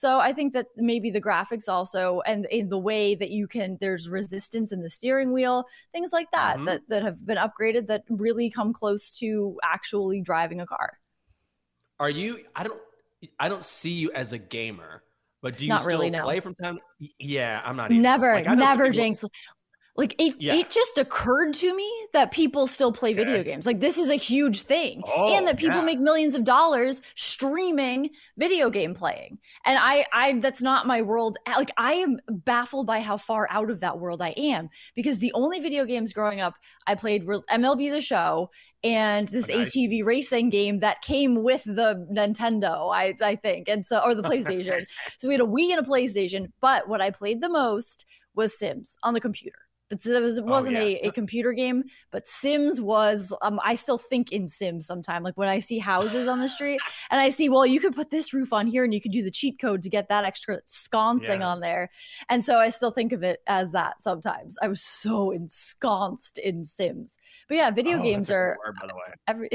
So 0.00 0.18
I 0.18 0.32
think 0.32 0.54
that 0.54 0.68
maybe 0.78 1.10
the 1.10 1.20
graphics 1.20 1.68
also 1.68 2.22
and 2.24 2.46
in 2.46 2.70
the 2.70 2.78
way 2.78 3.14
that 3.16 3.30
you 3.30 3.46
can 3.46 3.76
there's 3.82 4.08
resistance 4.08 4.72
in 4.72 4.80
the 4.80 4.88
steering 4.88 5.30
wheel, 5.30 5.66
things 5.92 6.10
like 6.10 6.30
that 6.32 6.56
mm-hmm. 6.56 6.64
that 6.64 6.88
that 6.88 7.02
have 7.02 7.26
been 7.26 7.36
upgraded 7.36 7.86
that 7.88 8.04
really 8.08 8.48
come 8.48 8.72
close 8.72 9.18
to 9.18 9.58
actually 9.62 10.22
driving 10.22 10.58
a 10.58 10.64
car. 10.64 10.98
Are 11.98 12.08
you 12.08 12.46
I 12.56 12.62
don't 12.62 12.80
I 13.38 13.50
don't 13.50 13.62
see 13.62 13.90
you 13.90 14.10
as 14.12 14.32
a 14.32 14.38
gamer, 14.38 15.02
but 15.42 15.58
do 15.58 15.66
you 15.66 15.68
not 15.68 15.82
still 15.82 15.98
really, 15.98 16.08
no. 16.08 16.22
play 16.22 16.40
from 16.40 16.54
time? 16.54 16.78
Yeah, 17.18 17.60
I'm 17.62 17.76
not. 17.76 17.90
Never, 17.90 18.36
like, 18.36 18.56
never, 18.56 18.88
Jenks 18.88 19.22
Like 20.00 20.14
it, 20.18 20.36
Yeah. 20.40 20.54
it 20.54 20.70
just 20.70 20.96
occurred 20.98 21.52
to 21.54 21.76
me 21.76 21.88
that 22.14 22.30
people 22.32 22.66
still 22.66 22.90
play 22.90 23.12
video 23.12 23.42
games. 23.42 23.66
Like 23.66 23.80
this 23.80 23.98
is 23.98 24.08
a 24.10 24.14
huge 24.16 24.62
thing, 24.62 25.02
Oh, 25.06 25.36
and 25.36 25.46
that 25.46 25.58
people 25.58 25.76
yeah. 25.80 25.84
make 25.84 26.00
millions 26.00 26.34
of 26.34 26.42
dollars 26.44 27.02
streaming 27.14 28.10
video 28.38 28.70
game 28.70 28.94
playing. 28.94 29.38
And 29.66 29.78
I, 29.78 30.06
I, 30.12 30.38
that's 30.40 30.62
not 30.62 30.86
my 30.86 31.02
world. 31.02 31.36
Like 31.46 31.70
I 31.76 31.92
am 31.94 32.18
baffled 32.28 32.86
by 32.86 33.00
how 33.00 33.18
far 33.18 33.46
out 33.50 33.70
of 33.70 33.80
that 33.80 33.98
world 33.98 34.22
I 34.22 34.30
am 34.36 34.70
because 34.94 35.18
the 35.18 35.32
only 35.34 35.60
video 35.60 35.84
games 35.84 36.12
growing 36.14 36.40
up 36.40 36.54
I 36.86 36.94
played 36.94 37.24
were 37.24 37.42
MLB 37.50 37.90
The 37.90 38.00
Show 38.00 38.50
and 38.82 39.28
this 39.28 39.50
Oh. 39.50 39.54
ATV 39.58 40.02
racing 40.04 40.48
game 40.48 40.78
that 40.80 41.02
came 41.02 41.42
with 41.42 41.62
the 41.64 42.06
Nintendo. 42.10 42.90
I, 42.94 43.14
I 43.22 43.36
think, 43.36 43.68
and 43.68 43.84
so 43.84 43.98
or 43.98 44.14
the 44.14 44.22
PlayStation. 44.30 44.86
so 45.18 45.28
we 45.28 45.34
had 45.34 45.42
a 45.42 45.46
Wii 45.46 45.72
and 45.76 45.86
a 45.86 45.88
PlayStation. 45.88 46.52
But 46.62 46.88
what 46.88 47.02
I 47.02 47.10
played 47.10 47.42
the 47.42 47.50
most 47.50 48.06
was 48.34 48.58
Sims 48.58 48.96
on 49.02 49.12
the 49.12 49.20
computer. 49.20 49.58
But 49.90 50.06
it, 50.06 50.22
was, 50.22 50.40
wasn't 50.40 50.76
Oh, 50.76 50.80
yes. 50.86 51.00
a, 51.02 51.08
a 51.08 51.12
computer 51.12 51.52
game, 51.52 51.82
but 52.12 52.26
Sims 52.28 52.80
was. 52.80 53.32
Um, 53.42 53.60
I 53.64 53.74
still 53.74 53.98
think 53.98 54.30
in 54.30 54.46
Sims 54.48 54.86
sometime. 54.86 55.22
Like 55.24 55.36
when 55.36 55.48
I 55.48 55.58
see 55.60 55.78
houses 55.78 56.28
on 56.28 56.38
the 56.38 56.48
street, 56.48 56.80
and 57.10 57.20
I 57.20 57.28
see, 57.30 57.48
well, 57.48 57.66
you 57.66 57.80
could 57.80 57.94
put 57.94 58.10
this 58.10 58.32
roof 58.32 58.52
on 58.52 58.68
here, 58.68 58.84
and 58.84 58.94
you 58.94 59.00
could 59.00 59.10
do 59.12 59.24
the 59.24 59.30
cheat 59.32 59.58
code 59.60 59.82
to 59.82 59.90
get 59.90 60.08
that 60.08 60.24
extra 60.24 60.60
sconcing 60.66 61.40
Yeah. 61.40 61.48
on 61.48 61.60
there. 61.60 61.90
And 62.28 62.44
so 62.44 62.58
I 62.58 62.70
still 62.70 62.92
think 62.92 63.12
of 63.12 63.22
it 63.24 63.40
as 63.48 63.72
that 63.72 64.00
sometimes. 64.00 64.56
I 64.62 64.68
was 64.68 64.80
so 64.80 65.32
ensconced 65.32 66.38
in 66.38 66.64
Sims. 66.64 67.18
But 67.48 67.56
yeah, 67.56 67.70
video 67.70 67.98
Oh, 67.98 68.02
games 68.02 68.28
that's 68.28 68.30
a 68.30 68.32
good 68.34 68.38
are 68.38 68.58
word, 68.64 68.76
by 68.80 68.86
the 68.86 68.94
way. 68.94 69.14
every 69.26 69.50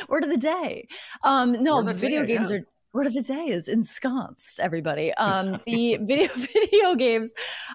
word 0.08 0.24
of 0.24 0.30
the 0.30 0.36
day. 0.38 0.88
Um, 1.22 1.62
no, 1.62 1.82
video 1.92 2.22
day, 2.22 2.34
games 2.34 2.50
yeah. 2.50 2.56
are 2.58 2.66
word 2.92 3.06
of 3.06 3.14
the 3.14 3.22
day 3.22 3.48
is 3.48 3.68
ensconced. 3.68 4.60
Everybody, 4.60 5.12
um, 5.14 5.60
the 5.66 5.98
video 6.00 6.28
video 6.36 6.94
games 6.94 7.30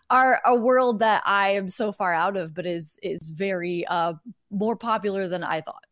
are 0.10 0.42
a 0.46 0.56
world 0.56 1.00
that 1.00 1.24
I 1.26 1.50
am 1.50 1.70
so 1.70 1.92
far 1.92 2.14
out 2.14 2.38
of, 2.38 2.54
but 2.54 2.66
is 2.66 2.98
is 3.02 3.30
very 3.30 3.86
uh 3.88 4.14
more 4.52 4.76
popular 4.76 5.28
than 5.28 5.44
I 5.44 5.62
thought. 5.62 5.86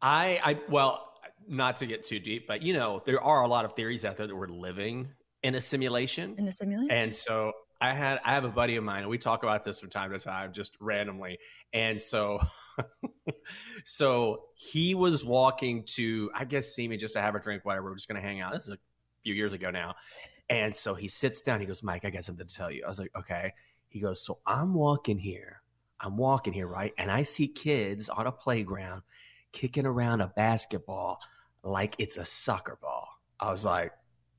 I, 0.00 0.40
I, 0.44 0.60
well, 0.68 1.14
not 1.48 1.76
to 1.78 1.86
get 1.86 2.02
too 2.02 2.20
deep, 2.20 2.46
but 2.46 2.62
you 2.62 2.72
know, 2.72 3.02
there 3.04 3.20
are 3.20 3.42
a 3.42 3.48
lot 3.48 3.64
of 3.64 3.74
theories 3.74 4.04
out 4.04 4.16
there 4.16 4.26
that 4.26 4.36
we're 4.36 4.48
living 4.48 5.08
in 5.42 5.54
a 5.54 5.60
simulation. 5.60 6.34
In 6.38 6.46
a 6.46 6.52
simulation, 6.52 6.90
And 6.90 7.14
so 7.14 7.52
I 7.80 7.92
had 7.94 8.20
I 8.24 8.32
have 8.32 8.44
a 8.44 8.50
buddy 8.50 8.76
of 8.76 8.84
mine, 8.84 9.00
and 9.00 9.08
we 9.08 9.18
talk 9.18 9.42
about 9.42 9.64
this 9.64 9.80
from 9.80 9.90
time 9.90 10.10
to 10.10 10.18
time, 10.18 10.52
just 10.52 10.76
randomly. 10.80 11.38
And 11.72 12.00
so, 12.00 12.40
so 13.84 14.44
he 14.54 14.94
was 14.94 15.24
walking 15.24 15.84
to, 15.84 16.30
I 16.34 16.44
guess, 16.44 16.74
see 16.74 16.88
me 16.88 16.96
just 16.96 17.14
to 17.14 17.20
have 17.20 17.34
a 17.34 17.40
drink, 17.40 17.64
whatever. 17.64 17.90
We're 17.90 17.96
just 17.96 18.08
gonna 18.08 18.20
hang 18.20 18.40
out. 18.40 18.52
This 18.54 18.64
is 18.64 18.70
a 18.70 18.78
few 19.22 19.34
years 19.34 19.52
ago 19.52 19.70
now. 19.70 19.94
And 20.50 20.74
so 20.74 20.94
he 20.94 21.08
sits 21.08 21.42
down. 21.42 21.60
He 21.60 21.66
goes, 21.66 21.82
Mike, 21.82 22.04
I 22.04 22.10
got 22.10 22.24
something 22.24 22.46
to 22.46 22.54
tell 22.54 22.70
you. 22.70 22.82
I 22.84 22.88
was 22.88 22.98
like, 22.98 23.12
okay. 23.16 23.52
He 23.88 24.00
goes, 24.00 24.22
so 24.22 24.38
I'm 24.46 24.74
walking 24.74 25.18
here. 25.18 25.62
I'm 26.00 26.16
walking 26.16 26.52
here, 26.52 26.66
right? 26.66 26.92
And 26.98 27.10
I 27.10 27.22
see 27.22 27.48
kids 27.48 28.08
on 28.08 28.26
a 28.26 28.32
playground 28.32 29.02
kicking 29.52 29.86
around 29.86 30.20
a 30.20 30.28
basketball 30.28 31.20
like 31.62 31.96
it's 31.98 32.16
a 32.16 32.24
soccer 32.24 32.78
ball. 32.80 33.08
I 33.40 33.50
was 33.50 33.64
like, 33.64 33.92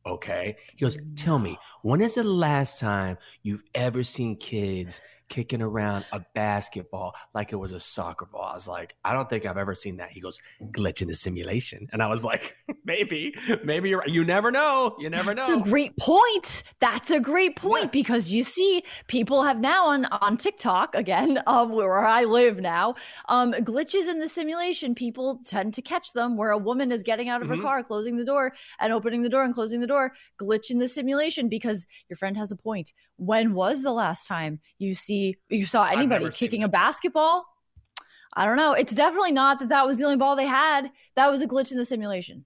okay. 0.05 0.57
He 0.75 0.77
goes, 0.77 0.97
tell 1.15 1.39
me, 1.39 1.57
when 1.81 2.01
is 2.01 2.15
the 2.15 2.23
last 2.23 2.79
time 2.79 3.17
you've 3.43 3.63
ever 3.75 4.03
seen 4.03 4.35
kids 4.37 5.01
kicking 5.29 5.61
around 5.61 6.05
a 6.11 6.21
basketball 6.35 7.15
like 7.33 7.53
it 7.53 7.55
was 7.55 7.71
a 7.71 7.79
soccer 7.79 8.25
ball? 8.25 8.43
I 8.43 8.53
was 8.55 8.67
like, 8.67 8.95
I 9.05 9.13
don't 9.13 9.29
think 9.29 9.45
I've 9.45 9.57
ever 9.57 9.75
seen 9.75 9.97
that. 9.97 10.09
He 10.11 10.19
goes, 10.19 10.39
glitch 10.71 11.01
in 11.01 11.07
the 11.07 11.15
simulation. 11.15 11.87
And 11.93 12.01
I 12.01 12.07
was 12.07 12.23
like, 12.23 12.55
maybe, 12.85 13.33
maybe 13.63 13.89
you're 13.89 13.99
right. 13.99 14.09
You 14.09 14.23
never 14.23 14.51
know. 14.51 14.95
You 14.99 15.09
never 15.09 15.33
know. 15.33 15.45
That's 15.47 15.67
a 15.67 15.69
great 15.69 15.95
point. 15.97 16.63
That's 16.79 17.11
a 17.11 17.19
great 17.19 17.55
point 17.55 17.85
Yeah. 17.85 17.89
because 17.91 18.31
you 18.31 18.43
see, 18.43 18.83
people 19.07 19.43
have 19.43 19.59
now 19.59 19.87
on 19.87 20.05
on 20.05 20.37
TikTok 20.37 20.95
again, 20.95 21.41
um, 21.47 21.71
where 21.71 22.05
I 22.05 22.23
live 22.23 22.59
now, 22.59 22.95
um, 23.29 23.53
glitches 23.53 24.09
in 24.09 24.19
the 24.19 24.27
simulation. 24.27 24.95
People 24.95 25.39
tend 25.45 25.73
to 25.75 25.81
catch 25.81 26.13
them 26.13 26.35
where 26.37 26.51
a 26.51 26.57
woman 26.57 26.91
is 26.91 27.03
getting 27.03 27.29
out 27.29 27.41
of 27.41 27.47
Mhm. 27.47 27.57
her 27.57 27.61
car, 27.61 27.83
closing 27.83 28.17
the 28.17 28.25
door, 28.25 28.53
and 28.79 28.91
opening 28.91 29.21
the 29.21 29.29
door 29.29 29.43
and 29.43 29.53
closing 29.53 29.79
the 29.79 29.87
door. 29.87 30.13
Glitch 30.41 30.71
in 30.71 30.79
the 30.79 30.87
simulation 30.87 31.49
because 31.49 31.85
your 32.09 32.17
friend 32.17 32.35
has 32.37 32.51
a 32.51 32.55
point. 32.55 32.91
When 33.17 33.53
was 33.53 33.83
the 33.83 33.91
last 33.91 34.27
time 34.27 34.59
you 34.77 34.95
see 34.95 35.18
you 35.49 35.65
saw 35.65 35.83
anybody 35.85 36.29
kicking 36.31 36.63
a 36.63 36.67
basketball? 36.67 37.45
I 38.35 38.45
don't 38.45 38.57
know. 38.57 38.73
It's 38.73 38.93
definitely 38.93 39.31
not 39.31 39.59
that 39.59 39.69
that 39.69 39.85
was 39.85 39.97
the 39.97 40.05
only 40.05 40.17
ball 40.17 40.35
they 40.35 40.45
had. 40.45 40.91
That 41.15 41.31
was 41.31 41.41
a 41.41 41.47
glitch 41.47 41.71
in 41.71 41.77
the 41.77 41.85
simulation. 41.85 42.45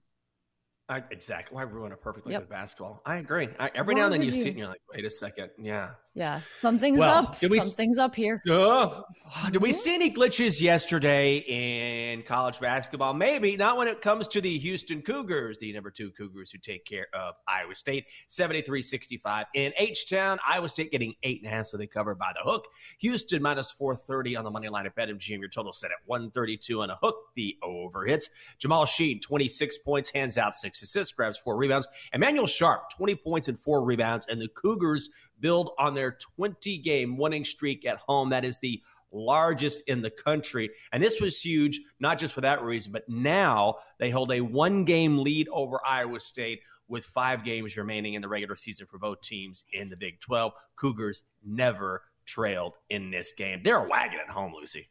I, 0.88 1.02
exactly. 1.10 1.54
Why 1.54 1.62
ruin 1.62 1.92
a 1.92 1.96
perfectly 1.96 2.32
Yep. 2.32 2.42
good 2.42 2.48
basketball? 2.50 3.02
I 3.06 3.16
agree. 3.16 3.48
I, 3.58 3.70
every 3.74 3.94
Why 3.94 4.00
now 4.00 4.04
and 4.06 4.14
then 4.14 4.20
you 4.22 4.26
would 4.26 4.34
see 4.34 4.46
it 4.46 4.48
and 4.50 4.58
you're 4.58 4.68
like, 4.68 4.80
wait 4.92 5.04
a 5.04 5.10
second. 5.10 5.50
Yeah. 5.58 5.90
Yeah, 6.16 6.42
something's 6.60 7.00
Well, 7.00 7.12
up. 7.26 7.40
did 7.40 7.50
we 7.50 7.58
Something's 7.58 7.98
up 7.98 8.14
here. 8.14 8.40
Uh, 8.48 9.02
did 9.50 9.60
we 9.60 9.72
see 9.72 9.94
any 9.94 10.12
glitches 10.12 10.60
yesterday 10.60 11.38
in 11.38 12.22
college 12.22 12.60
basketball? 12.60 13.14
Maybe 13.14 13.56
not 13.56 13.76
when 13.76 13.88
it 13.88 14.00
comes 14.00 14.28
to 14.28 14.40
the 14.40 14.56
Houston 14.58 15.02
Cougars, 15.02 15.58
the 15.58 15.72
number 15.72 15.90
two 15.90 16.10
Cougars 16.12 16.52
who 16.52 16.58
take 16.58 16.84
care 16.84 17.08
of 17.12 17.34
Iowa 17.48 17.74
State, 17.74 18.04
73 18.28 18.80
65. 18.80 19.46
In 19.54 19.72
H 19.76 20.08
Town, 20.08 20.38
Iowa 20.46 20.68
State 20.68 20.92
getting 20.92 21.14
eight 21.24 21.42
and 21.42 21.50
a 21.50 21.56
half, 21.56 21.66
so 21.66 21.76
they 21.76 21.88
cover 21.88 22.14
by 22.14 22.32
the 22.32 22.48
hook. 22.48 22.66
Houston 22.98 23.42
minus 23.42 23.72
430 23.72 24.36
on 24.36 24.44
the 24.44 24.52
money 24.52 24.68
line 24.68 24.86
at 24.86 24.94
BetMGM. 24.94 25.40
Your 25.40 25.48
total 25.48 25.72
set 25.72 25.90
at 25.90 25.96
132 26.06 26.80
on 26.80 26.90
a 26.90 26.96
hook. 26.96 27.16
The 27.34 27.56
over 27.60 28.06
hits. 28.06 28.30
Jamal 28.58 28.86
Shead, 28.86 29.20
26 29.20 29.78
points, 29.78 30.10
hands 30.10 30.38
out 30.38 30.54
six 30.54 30.80
assists, 30.80 31.12
grabs 31.12 31.38
four 31.38 31.56
rebounds. 31.56 31.88
Emmanuel 32.12 32.46
Sharp, 32.46 32.90
20 32.90 33.16
points 33.16 33.48
and 33.48 33.58
four 33.58 33.82
rebounds. 33.82 34.26
And 34.28 34.40
the 34.40 34.46
Cougars 34.48 35.10
build 35.44 35.72
on 35.78 35.92
their 35.94 36.16
20 36.36 36.78
game 36.78 37.18
winning 37.18 37.44
streak 37.44 37.84
at 37.84 37.98
home. 37.98 38.30
That 38.30 38.46
is 38.46 38.58
the 38.60 38.82
largest 39.12 39.82
in 39.88 40.00
the 40.00 40.10
country. 40.10 40.70
And 40.90 41.02
this 41.02 41.20
was 41.20 41.38
huge, 41.38 41.82
not 42.00 42.18
just 42.18 42.32
for 42.32 42.40
that 42.40 42.62
reason, 42.62 42.92
but 42.92 43.06
now 43.10 43.76
they 44.00 44.08
hold 44.08 44.32
a 44.32 44.40
one 44.40 44.86
game 44.86 45.18
lead 45.18 45.46
over 45.52 45.80
Iowa 45.86 46.18
State 46.20 46.60
with 46.88 47.04
five 47.04 47.44
games 47.44 47.76
remaining 47.76 48.14
in 48.14 48.22
the 48.22 48.28
regular 48.28 48.56
season 48.56 48.86
for 48.86 48.96
both 48.96 49.20
teams 49.20 49.64
in 49.74 49.90
the 49.90 49.98
Big 49.98 50.18
12. 50.20 50.54
Cougars 50.76 51.24
never 51.44 52.04
trailed 52.24 52.76
in 52.88 53.10
this 53.10 53.34
game. 53.34 53.60
They're 53.62 53.84
a 53.84 53.88
wagon 53.88 54.20
at 54.26 54.32
home, 54.32 54.54
Lucy. 54.58 54.88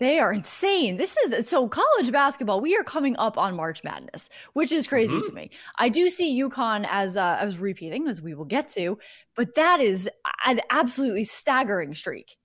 They 0.00 0.18
are 0.18 0.32
insane. 0.32 0.96
This 0.96 1.16
is 1.18 1.46
so 1.48 1.68
college 1.68 2.10
basketball. 2.10 2.60
We 2.62 2.74
are 2.76 2.82
coming 2.82 3.14
up 3.18 3.36
on 3.36 3.54
March 3.54 3.84
Madness, 3.84 4.30
which 4.54 4.72
is 4.72 4.86
crazy 4.86 5.14
Mhm. 5.16 5.26
to 5.26 5.32
me. 5.32 5.50
I 5.78 5.90
do 5.90 6.08
see 6.08 6.40
UConn 6.42 6.86
as 6.90 7.18
uh, 7.18 7.36
as 7.38 7.58
repeating, 7.58 8.08
as 8.08 8.20
we 8.22 8.34
will 8.34 8.46
get 8.46 8.68
to, 8.70 8.98
but 9.36 9.54
that 9.56 9.80
is 9.80 10.08
an 10.46 10.60
absolutely 10.70 11.24
staggering 11.24 11.94
streak. 11.94 12.38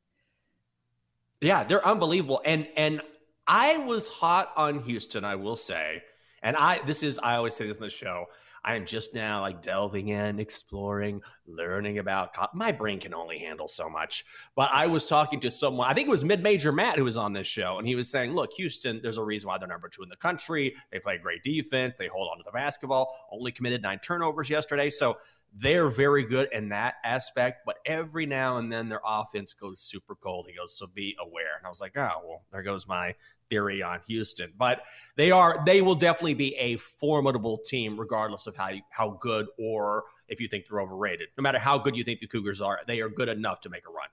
Yeah, 1.42 1.64
they're 1.64 1.86
unbelievable. 1.86 2.42
And 2.44 2.68
and 2.76 3.02
I 3.48 3.78
was 3.78 4.08
hot 4.08 4.52
on 4.58 4.84
Houston, 4.84 5.24
I 5.24 5.36
will 5.36 5.56
say. 5.56 6.04
And 6.44 6.56
I 6.58 6.82
this 6.86 7.04
is 7.04 7.18
I 7.20 7.36
always 7.36 7.56
say 7.56 7.66
this 7.68 7.78
in 7.78 7.84
the 7.84 7.90
show. 7.90 8.26
I 8.66 8.76
am 8.76 8.86
just 8.88 9.14
now 9.14 9.42
like 9.42 9.62
delving 9.62 10.08
in, 10.08 10.40
exploring, 10.40 11.22
learning 11.46 12.00
about 12.00 12.36
my 12.56 12.72
brain 12.72 13.00
can 13.00 13.14
only 13.14 13.38
handle 13.38 13.68
so 13.68 13.88
much. 13.88 14.26
But 14.56 14.72
I 14.74 14.88
was 14.88 15.06
talking 15.06 15.40
to 15.42 15.52
someone, 15.52 15.88
I 15.88 15.94
think 15.94 16.08
it 16.08 16.12
was 16.12 16.24
mid-major 16.24 16.72
Matt 16.72 16.98
who 16.98 17.04
was 17.04 17.16
on 17.16 17.32
this 17.32 17.48
show, 17.48 17.78
and 17.78 17.88
he 17.88 17.94
was 17.94 18.10
saying, 18.10 18.34
look, 18.34 18.54
Houston, 18.54 19.00
there's 19.04 19.18
a 19.18 19.24
reason 19.24 19.48
why 19.48 19.60
they're 19.60 19.68
number 19.68 19.88
two 19.88 20.02
in 20.02 20.10
the 20.10 20.16
country. 20.16 20.76
They 20.92 21.00
play 21.00 21.20
great 21.20 21.44
defense, 21.44 21.96
they 21.98 22.08
hold 22.08 22.28
on 22.32 22.40
to 22.40 22.44
the 22.44 22.52
basketball, 22.52 23.16
only 23.32 23.52
committed 23.52 23.84
nine 23.84 24.00
turnovers 24.00 24.50
yesterday. 24.50 24.90
So 24.90 25.20
they're 25.58 25.88
very 25.88 26.24
good 26.24 26.50
in 26.52 26.70
that 26.70 26.96
aspect, 27.06 27.62
but 27.66 27.78
every 27.86 28.26
now 28.26 28.58
and 28.58 28.72
then 28.72 28.90
their 28.90 29.00
offense 29.06 29.54
goes 29.54 29.80
super 29.80 30.16
cold. 30.16 30.48
He 30.50 30.58
goes, 30.58 30.78
so 30.78 30.88
be 30.88 31.16
aware. 31.20 31.56
And 31.58 31.66
I 31.66 31.70
was 31.70 31.80
like, 31.80 31.96
oh, 31.96 32.10
well, 32.26 32.44
there 32.52 32.64
goes 32.64 32.88
my 32.88 33.16
theory 33.50 33.82
on 33.84 34.00
Houston. 34.08 34.54
But 34.58 34.82
they 35.16 35.32
are, 35.32 35.62
they 35.66 35.82
will 35.82 35.96
definitely 35.96 36.34
be 36.34 36.56
a 36.56 36.78
formidable 36.78 37.60
team, 37.66 38.00
regardless 38.00 38.48
of 38.48 38.56
how 38.56 38.70
you, 38.70 38.82
how 38.90 39.18
good 39.22 39.48
or 39.60 40.04
if 40.28 40.40
you 40.40 40.48
think 40.48 40.66
they're 40.70 40.82
overrated. 40.82 41.28
No 41.38 41.42
matter 41.42 41.60
how 41.60 41.78
good 41.78 41.96
you 41.96 42.04
think 42.04 42.20
the 42.20 42.28
Cougars 42.28 42.62
are, 42.62 42.80
they 42.88 43.02
are 43.02 43.10
good 43.10 43.30
enough 43.30 43.62
to 43.62 43.70
make 43.70 43.88
a 43.88 43.92
run. 43.92 44.08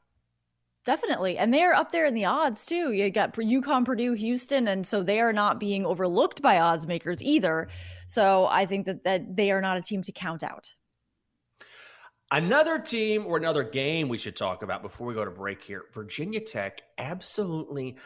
Definitely. 0.84 1.38
And 1.38 1.54
they're 1.54 1.74
up 1.74 1.92
there 1.92 2.06
in 2.06 2.14
the 2.14 2.24
odds 2.24 2.66
too. 2.66 2.90
You 2.90 3.08
got 3.10 3.34
UConn, 3.34 3.84
Purdue, 3.84 4.14
Houston, 4.14 4.66
and 4.66 4.84
so 4.84 5.02
they 5.02 5.20
are 5.20 5.32
not 5.32 5.60
being 5.60 5.86
overlooked 5.86 6.42
by 6.42 6.58
odds 6.58 6.88
makers 6.88 7.22
either. 7.22 7.68
So 8.08 8.48
I 8.50 8.66
think 8.66 8.86
that, 8.86 9.04
that 9.04 9.36
they 9.36 9.52
are 9.52 9.60
not 9.60 9.76
a 9.76 9.82
team 9.82 10.02
to 10.02 10.12
count 10.12 10.42
out. 10.42 10.72
Another 12.32 12.78
team 12.78 13.26
or 13.26 13.36
another 13.36 13.62
game 13.62 14.08
we 14.08 14.18
should 14.18 14.34
talk 14.34 14.62
about 14.62 14.82
before 14.82 15.06
we 15.06 15.14
go 15.14 15.24
to 15.24 15.30
break 15.30 15.62
here. 15.62 15.84
Virginia 15.94 16.40
Tech 16.40 16.82
absolutely 16.98 17.96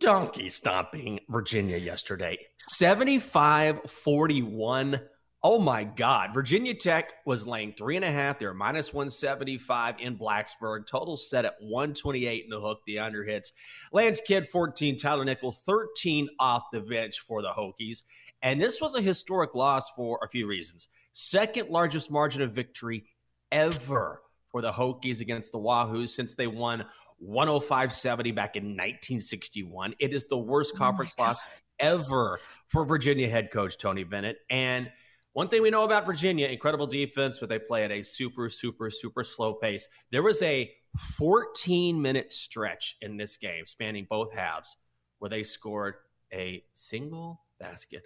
donkey 0.00 0.48
stomping 0.48 1.20
Virginia 1.28 1.76
yesterday. 1.76 2.38
75 2.58 3.82
41. 3.88 5.00
Oh 5.44 5.58
my 5.58 5.82
God. 5.84 6.32
Virginia 6.32 6.74
Tech 6.74 7.12
was 7.26 7.46
laying 7.46 7.72
three 7.72 7.96
and 7.96 8.04
a 8.04 8.10
half. 8.10 8.38
They 8.38 8.46
were 8.46 8.54
minus 8.54 8.92
175 8.92 9.96
in 9.98 10.16
Blacksburg. 10.16 10.86
Total 10.86 11.16
set 11.16 11.44
at 11.44 11.54
128 11.60 12.44
in 12.44 12.50
the 12.50 12.60
hook. 12.60 12.80
The 12.86 13.00
under 13.00 13.24
hits. 13.24 13.52
Lance 13.92 14.20
Kidd 14.20 14.48
14, 14.48 14.96
Tyler 14.96 15.24
Nickel 15.24 15.52
13 15.52 16.28
off 16.38 16.64
the 16.72 16.80
bench 16.80 17.20
for 17.20 17.42
the 17.42 17.50
Hokies. 17.50 18.02
And 18.42 18.60
this 18.60 18.80
was 18.80 18.94
a 18.94 19.02
historic 19.02 19.54
loss 19.54 19.90
for 19.90 20.18
a 20.22 20.28
few 20.28 20.46
reasons. 20.46 20.88
Second 21.12 21.70
largest 21.70 22.10
margin 22.10 22.42
of 22.42 22.52
victory 22.52 23.04
ever 23.50 24.22
for 24.52 24.62
the 24.62 24.72
Hokies 24.72 25.20
against 25.20 25.50
the 25.50 25.58
Wahoos 25.58 26.10
since 26.10 26.34
they 26.34 26.46
won 26.46 26.84
105-70 27.26 28.34
back 28.34 28.56
in 28.56 28.64
1961. 28.64 29.94
It 29.98 30.12
is 30.12 30.26
the 30.26 30.38
worst 30.38 30.72
oh 30.74 30.78
conference 30.78 31.14
oh 31.18 31.22
loss 31.22 31.40
ever 31.78 32.40
for 32.68 32.84
Virginia 32.84 33.28
head 33.28 33.50
coach 33.50 33.78
Tony 33.78 34.04
Bennett. 34.04 34.38
And 34.50 34.90
one 35.32 35.48
thing 35.48 35.62
we 35.62 35.70
know 35.70 35.84
about 35.84 36.04
Virginia, 36.04 36.48
incredible 36.48 36.86
defense, 36.86 37.38
but 37.38 37.48
they 37.48 37.58
play 37.58 37.84
at 37.84 37.90
a 37.90 38.02
super, 38.02 38.50
super, 38.50 38.90
super 38.90 39.24
slow 39.24 39.54
pace. 39.54 39.88
There 40.10 40.22
was 40.22 40.42
a 40.42 40.70
14 41.16 42.00
minute 42.00 42.32
stretch 42.32 42.96
in 43.00 43.16
this 43.16 43.36
game 43.36 43.64
spanning 43.66 44.06
both 44.08 44.32
halves 44.34 44.76
where 45.18 45.30
they 45.30 45.42
scored 45.42 45.94
a 46.32 46.62
single 46.74 47.40
basket. 47.58 48.02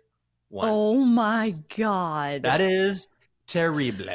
One. 0.48 0.68
Oh 0.70 0.94
my 1.04 1.54
God. 1.76 2.42
That 2.42 2.60
is 2.60 3.08
terrible 3.46 4.06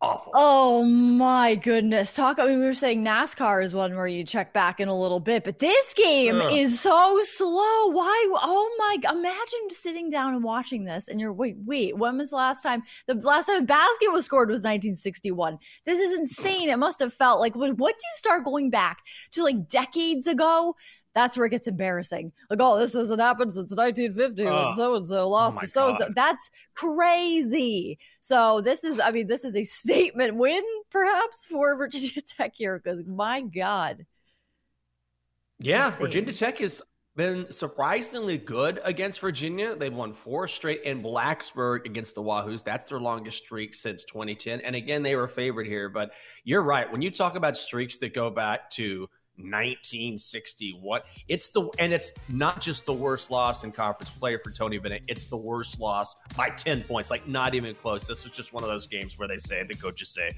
awful. 0.00 0.32
Oh 0.34 0.84
my 0.84 1.54
goodness. 1.54 2.14
Talk 2.14 2.38
I 2.38 2.46
mean 2.46 2.60
we 2.60 2.64
were 2.64 2.74
saying 2.74 3.04
NASCAR 3.04 3.62
is 3.62 3.74
one 3.74 3.96
where 3.96 4.06
you 4.06 4.24
check 4.24 4.52
back 4.52 4.80
in 4.80 4.88
a 4.88 4.98
little 4.98 5.20
bit, 5.20 5.44
but 5.44 5.58
this 5.58 5.94
game 5.94 6.40
Ugh. 6.40 6.52
is 6.52 6.80
so 6.80 7.20
slow. 7.22 7.88
Why 7.88 8.28
oh 8.42 8.74
my 8.78 9.10
imagine 9.10 9.70
sitting 9.70 10.10
down 10.10 10.34
and 10.34 10.44
watching 10.44 10.84
this 10.84 11.08
and 11.08 11.20
you're 11.20 11.32
wait, 11.32 11.56
wait, 11.64 11.96
when 11.96 12.18
was 12.18 12.30
the 12.30 12.36
last 12.36 12.62
time 12.62 12.82
the 13.06 13.14
last 13.14 13.46
time 13.46 13.62
a 13.62 13.66
basket 13.66 14.12
was 14.12 14.24
scored 14.24 14.48
was 14.48 14.60
1961. 14.60 15.58
This 15.86 16.00
is 16.00 16.18
insane. 16.18 16.68
It 16.68 16.78
must 16.78 17.00
have 17.00 17.12
felt 17.12 17.40
like 17.40 17.54
when 17.54 17.76
what 17.76 17.94
do 17.94 18.00
you 18.02 18.16
start 18.16 18.44
going 18.44 18.70
back 18.70 18.98
to 19.32 19.42
like 19.42 19.68
decades 19.68 20.26
ago? 20.26 20.74
That's 21.18 21.36
where 21.36 21.46
it 21.46 21.50
gets 21.50 21.66
embarrassing. 21.66 22.32
Like, 22.48 22.60
oh, 22.62 22.78
this 22.78 22.94
hasn't 22.94 23.20
happened 23.20 23.52
since 23.52 23.74
1950 23.74 24.44
when 24.44 24.70
so 24.72 24.94
and 24.94 25.06
so 25.06 25.28
lost 25.28 25.58
oh 25.60 25.66
so 25.66 25.88
and 25.88 25.98
so. 25.98 26.08
That's 26.14 26.48
crazy. 26.74 27.98
So 28.20 28.60
this 28.60 28.84
is, 28.84 29.00
I 29.00 29.10
mean, 29.10 29.26
this 29.26 29.44
is 29.44 29.56
a 29.56 29.64
statement 29.64 30.36
win, 30.36 30.62
perhaps, 30.90 31.44
for 31.46 31.74
Virginia 31.76 32.22
Tech 32.36 32.52
here, 32.54 32.78
because 32.78 33.04
my 33.04 33.40
God. 33.40 34.06
Yeah, 35.58 35.90
Virginia 35.90 36.32
Tech 36.32 36.60
has 36.60 36.82
been 37.16 37.50
surprisingly 37.50 38.38
good 38.38 38.80
against 38.84 39.18
Virginia. 39.18 39.74
They've 39.74 39.92
won 39.92 40.12
four 40.12 40.46
straight 40.46 40.84
in 40.84 41.02
Blacksburg 41.02 41.84
against 41.84 42.14
the 42.14 42.22
Wahoos. 42.22 42.62
That's 42.62 42.88
their 42.88 43.00
longest 43.00 43.38
streak 43.38 43.74
since 43.74 44.04
2010. 44.04 44.60
And 44.60 44.76
again, 44.76 45.02
they 45.02 45.16
were 45.16 45.26
favored 45.26 45.66
here. 45.66 45.88
But 45.88 46.12
you're 46.44 46.62
right. 46.62 46.90
When 46.90 47.02
you 47.02 47.10
talk 47.10 47.34
about 47.34 47.56
streaks 47.56 47.98
that 47.98 48.14
go 48.14 48.30
back 48.30 48.70
to 48.72 49.08
1961. 49.38 51.00
It's 51.28 51.50
the 51.50 51.68
and 51.78 51.92
it's 51.92 52.12
not 52.28 52.60
just 52.60 52.86
the 52.86 52.92
worst 52.92 53.30
loss 53.30 53.64
in 53.64 53.72
conference 53.72 54.10
play 54.10 54.36
for 54.36 54.50
Tony 54.50 54.78
Bennett. 54.78 55.02
It's 55.08 55.26
the 55.26 55.36
worst 55.36 55.80
loss 55.80 56.16
by 56.36 56.50
10 56.50 56.82
points, 56.82 57.10
like 57.10 57.26
not 57.26 57.54
even 57.54 57.74
close. 57.74 58.06
This 58.06 58.24
was 58.24 58.32
just 58.32 58.52
one 58.52 58.62
of 58.62 58.68
those 58.68 58.86
games 58.86 59.18
where 59.18 59.28
they 59.28 59.38
say 59.38 59.62
the 59.64 59.74
coaches 59.74 60.08
say 60.08 60.30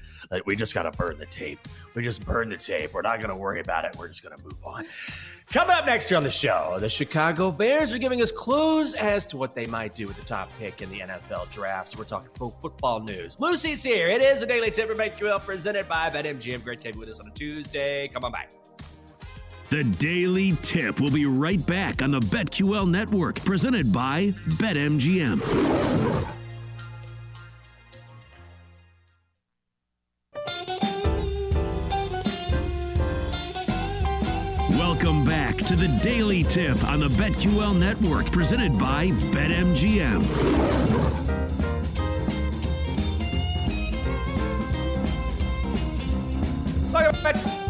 we 0.45 0.55
just 0.55 0.73
got 0.73 0.83
to 0.83 0.91
burn 0.91 1.17
the 1.17 1.25
tape. 1.25 1.59
We 1.95 2.03
just 2.03 2.25
burn 2.25 2.49
the 2.49 2.57
tape. 2.57 2.93
We're 2.93 3.01
not 3.01 3.19
going 3.19 3.29
to 3.29 3.35
worry 3.35 3.59
about 3.59 3.85
it. 3.85 3.95
We're 3.97 4.07
just 4.07 4.23
going 4.23 4.37
to 4.37 4.43
move 4.43 4.57
on. 4.63 4.85
Coming 5.51 5.75
up 5.75 5.85
next 5.85 6.09
year 6.09 6.17
on 6.17 6.23
the 6.23 6.31
show, 6.31 6.77
the 6.79 6.89
Chicago 6.89 7.51
Bears 7.51 7.91
are 7.93 7.97
giving 7.97 8.21
us 8.21 8.31
clues 8.31 8.93
as 8.93 9.25
to 9.27 9.37
what 9.37 9.53
they 9.53 9.65
might 9.65 9.93
do 9.93 10.07
with 10.07 10.15
the 10.15 10.23
top 10.23 10.49
pick 10.57 10.81
in 10.81 10.89
the 10.89 10.99
NFL 10.99 11.49
drafts. 11.51 11.97
We're 11.97 12.05
talking 12.05 12.29
pro 12.33 12.49
football 12.49 13.01
news. 13.01 13.37
Lucy's 13.37 13.83
here. 13.83 14.07
It 14.07 14.21
is 14.21 14.41
a 14.41 14.45
daily 14.45 14.71
tip 14.71 14.87
from 14.87 14.97
BetQL 14.97 15.41
presented 15.41 15.89
by 15.89 16.09
BetMGM. 16.09 16.63
Great 16.63 16.79
to 16.81 16.87
have 16.87 16.95
you 16.95 17.01
with 17.01 17.09
us 17.09 17.19
on 17.19 17.27
a 17.27 17.31
Tuesday. 17.31 18.07
Come 18.13 18.23
on 18.23 18.31
back. 18.31 18.51
The 19.71 19.85
Daily 19.85 20.57
Tip 20.61 20.99
will 20.99 21.11
be 21.11 21.25
right 21.25 21.65
back 21.65 22.01
on 22.01 22.11
the 22.11 22.19
BetQL 22.19 22.89
network, 22.89 23.41
presented 23.45 23.93
by 23.93 24.33
BetMGM. 24.57 25.39
Welcome 34.71 35.23
back 35.23 35.55
to 35.59 35.77
the 35.77 35.87
Daily 36.03 36.43
Tip 36.43 36.83
on 36.83 36.99
the 36.99 37.07
BetQL 37.07 37.73
network, 37.73 38.29
presented 38.29 38.77
by 38.77 39.11
BetMGM. 39.31 40.21
Welcome 46.91 47.23
back 47.23 47.60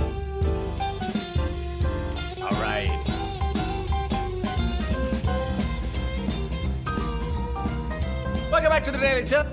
back 8.82 8.92
to 8.92 8.98
the 8.98 9.06
Daily 9.06 9.24
Tip. 9.24 9.46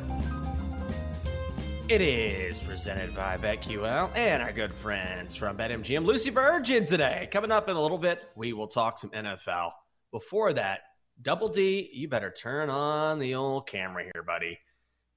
It 1.87 2.01
is 2.01 2.59
presented 2.61 3.15
by 3.15 3.37
BetQL 3.37 4.11
and 4.17 4.43
our 4.43 4.53
good 4.53 4.73
friends 4.73 5.37
from 5.37 5.59
BetMGM. 5.59 6.07
Lucy 6.07 6.31
Virgin 6.31 6.87
today. 6.87 7.29
Coming 7.31 7.51
up 7.51 7.69
in 7.69 7.77
a 7.77 7.81
little 7.81 7.99
bit, 7.99 8.23
we 8.37 8.55
will 8.55 8.69
talk 8.69 8.99
some 8.99 9.11
NFL. 9.11 9.73
Before 10.13 10.55
that, 10.55 10.81
Double 11.21 11.51
D, 11.51 11.91
you 11.93 12.09
better 12.09 12.31
turn 12.31 12.71
on 12.71 13.19
the 13.19 13.35
old 13.35 13.69
camera 13.69 14.05
here, 14.05 14.23
buddy, 14.23 14.59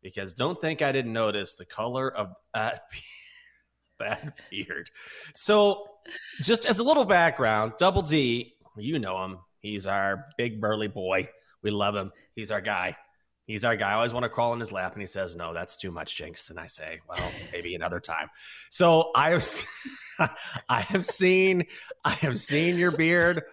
because 0.04 0.34
don't 0.34 0.60
think 0.60 0.82
I 0.82 0.92
didn't 0.92 1.14
notice 1.14 1.56
the 1.56 1.66
color 1.66 2.14
of 2.14 2.34
that, 2.54 2.82
that 4.00 4.42
beard. 4.50 4.90
So, 5.36 5.88
just 6.42 6.66
as 6.66 6.80
a 6.80 6.84
little 6.84 7.06
background, 7.06 7.74
Double 7.80 8.02
D, 8.02 8.56
you 8.76 9.00
know 9.00 9.24
him. 9.24 9.38
He's 9.62 9.88
our 9.88 10.26
big 10.38 10.60
burly 10.60 10.90
boy. 10.90 11.30
We 11.64 11.72
love 11.72 11.96
him. 11.96 12.12
He's 12.36 12.52
our 12.52 12.62
guy. 12.62 12.98
He's 13.52 13.66
our 13.66 13.76
guy. 13.76 13.92
I 13.92 13.94
always 13.96 14.14
want 14.14 14.24
to 14.24 14.30
crawl 14.30 14.54
in 14.54 14.60
his 14.62 14.72
lap, 14.72 14.94
and 14.94 15.02
he 15.02 15.08
says, 15.08 15.36
"No, 15.36 15.54
that's 15.54 15.76
too 15.76 15.92
much, 15.92 16.16
Jenks." 16.16 16.50
And 16.50 16.58
I 16.58 16.68
say, 16.68 17.02
"Well, 17.10 17.32
maybe 17.52 17.76
another 17.76 18.00
time." 18.00 18.30
So 18.70 19.12
I 19.14 19.32
have, 19.32 19.66
I 20.70 20.82
have 20.82 21.06
seen, 21.06 21.66
I 22.06 22.12
have 22.12 22.40
seen 22.40 22.78
your 22.78 22.92
beard. 22.92 23.44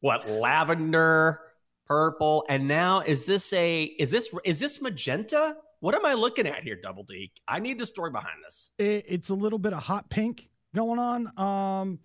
What 0.00 0.30
lavender, 0.30 1.40
purple, 1.86 2.46
and 2.48 2.68
now 2.68 3.00
is 3.00 3.26
this 3.26 3.52
a 3.52 3.82
is 3.82 4.12
this 4.12 4.32
is 4.44 4.60
this 4.60 4.80
magenta? 4.80 5.56
What 5.80 5.96
am 5.96 6.06
I 6.06 6.14
looking 6.14 6.46
at 6.46 6.62
here, 6.62 6.76
Double 6.80 7.02
D? 7.02 7.32
I 7.48 7.58
need 7.58 7.80
the 7.80 7.86
story 7.86 8.12
behind 8.12 8.36
this. 8.46 8.70
it's 8.78 9.30
a 9.30 9.34
little 9.34 9.58
bit 9.58 9.72
of 9.72 9.80
hot 9.80 10.08
pink 10.08 10.48
going 10.72 11.00
on. 11.00 11.26
Um, 11.36 11.98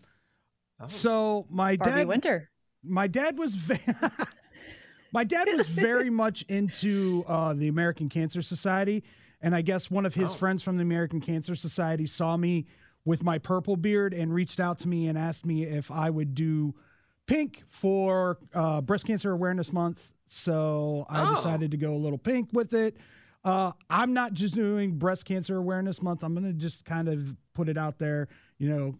oh. 0.79 0.87
so 0.87 1.45
my 1.51 1.75
Barbie 1.75 1.91
dad, 1.91 2.07
Winter. 2.07 2.49
My 2.83 3.05
dad 3.05 3.37
was. 3.37 3.55
My 5.13 5.23
dad 5.23 5.47
was 5.55 5.67
very 5.67 6.09
much 6.23 6.43
into 6.49 7.23
uh, 7.27 7.53
the 7.53 7.67
American 7.67 8.09
Cancer 8.09 8.41
Society, 8.41 9.03
and 9.41 9.55
I 9.55 9.61
guess 9.61 9.89
one 9.89 10.05
of 10.05 10.15
his 10.15 10.31
oh. 10.31 10.35
friends 10.35 10.63
from 10.63 10.77
the 10.77 10.81
American 10.81 11.21
Cancer 11.21 11.55
Society 11.55 12.07
saw 12.07 12.35
me 12.35 12.65
with 13.05 13.23
my 13.23 13.37
purple 13.37 13.77
beard 13.77 14.13
and 14.13 14.33
reached 14.33 14.59
out 14.59 14.79
to 14.79 14.87
me 14.87 15.07
and 15.07 15.17
asked 15.17 15.45
me 15.45 15.63
if 15.63 15.91
I 15.91 16.09
would 16.09 16.33
do 16.33 16.73
pink 17.27 17.63
for 17.67 18.37
uh, 18.53 18.81
Breast 18.81 19.05
Cancer 19.05 19.31
Awareness 19.31 19.71
Month. 19.71 20.11
So 20.27 21.05
I 21.09 21.29
oh. 21.29 21.35
decided 21.35 21.71
to 21.71 21.77
go 21.77 21.93
a 21.93 21.97
little 21.97 22.17
pink 22.17 22.49
with 22.51 22.73
it. 22.73 22.97
Uh, 23.43 23.73
I'm 23.89 24.13
not 24.13 24.33
just 24.33 24.55
doing 24.55 24.97
Breast 24.97 25.25
Cancer 25.25 25.57
Awareness 25.57 26.01
Month. 26.01 26.23
I'm 26.23 26.33
going 26.33 26.45
to 26.45 26.53
just 26.53 26.85
kind 26.85 27.09
of 27.09 27.35
put 27.53 27.67
it 27.67 27.77
out 27.77 27.99
there, 27.99 28.29
you 28.57 28.69
know, 28.69 28.95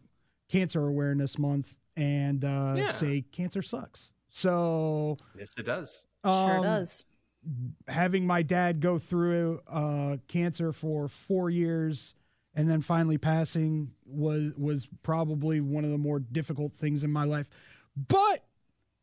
Cancer 0.49 0.85
Awareness 0.85 1.39
Month 1.39 1.75
and 1.95 2.43
uh, 2.43 2.75
yeah. 2.77 2.91
say 2.91 3.23
cancer 3.31 3.61
sucks. 3.61 4.13
So 4.33 5.15
yes, 5.37 5.53
it 5.57 5.63
does. 5.63 6.07
Um, 6.23 6.49
sure 6.49 6.63
does. 6.63 7.03
Having 7.87 8.25
my 8.25 8.41
dad 8.41 8.79
go 8.79 8.97
through 8.97 9.61
uh, 9.67 10.17
cancer 10.27 10.71
for 10.71 11.07
four 11.07 11.49
years 11.49 12.15
and 12.55 12.69
then 12.69 12.81
finally 12.81 13.19
passing 13.19 13.91
was 14.05 14.53
was 14.57 14.87
probably 15.03 15.61
one 15.61 15.85
of 15.85 15.91
the 15.91 15.99
more 15.99 16.19
difficult 16.19 16.73
things 16.73 17.03
in 17.03 17.11
my 17.11 17.25
life. 17.25 17.47
But 17.95 18.43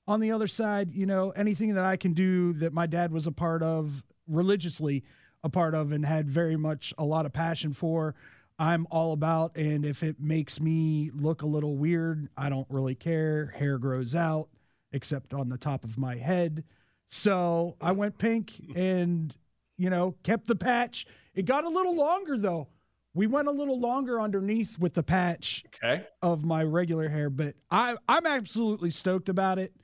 on 0.08 0.18
the 0.18 0.32
other 0.32 0.48
side, 0.48 0.92
you 0.92 1.06
know, 1.06 1.30
anything 1.30 1.74
that 1.74 1.84
I 1.84 1.96
can 1.96 2.12
do 2.12 2.52
that 2.54 2.72
my 2.72 2.88
dad 2.88 3.12
was 3.12 3.28
a 3.28 3.32
part 3.32 3.62
of 3.62 4.02
religiously, 4.26 5.04
a 5.44 5.48
part 5.48 5.76
of, 5.76 5.92
and 5.92 6.04
had 6.04 6.28
very 6.28 6.56
much 6.56 6.92
a 6.98 7.04
lot 7.04 7.24
of 7.24 7.32
passion 7.32 7.72
for. 7.72 8.16
I'm 8.58 8.88
all 8.90 9.12
about, 9.12 9.56
and 9.56 9.86
if 9.86 10.02
it 10.02 10.18
makes 10.18 10.60
me 10.60 11.12
look 11.14 11.40
a 11.42 11.46
little 11.46 11.76
weird, 11.76 12.28
I 12.36 12.50
don't 12.50 12.66
really 12.68 12.96
care. 12.96 13.54
Hair 13.56 13.78
grows 13.78 14.14
out 14.16 14.48
except 14.92 15.32
on 15.34 15.48
the 15.48 15.58
top 15.58 15.84
of 15.84 15.98
my 15.98 16.16
head. 16.16 16.64
So 17.08 17.76
I 17.80 17.92
went 17.92 18.18
pink 18.18 18.54
and, 18.74 19.36
you 19.76 19.90
know, 19.90 20.16
kept 20.22 20.46
the 20.46 20.56
patch. 20.56 21.06
It 21.34 21.44
got 21.44 21.64
a 21.64 21.68
little 21.68 21.94
longer 21.94 22.38
though. 22.38 22.68
We 23.12 23.26
went 23.26 23.48
a 23.48 23.52
little 23.52 23.80
longer 23.80 24.20
underneath 24.20 24.78
with 24.78 24.94
the 24.94 25.02
patch 25.02 25.64
okay. 25.82 26.06
of 26.22 26.44
my 26.44 26.62
regular 26.62 27.08
hair, 27.08 27.28
but 27.28 27.56
I, 27.70 27.96
I'm 28.08 28.24
absolutely 28.24 28.92
stoked 28.92 29.28
about 29.28 29.58
it. 29.58 29.74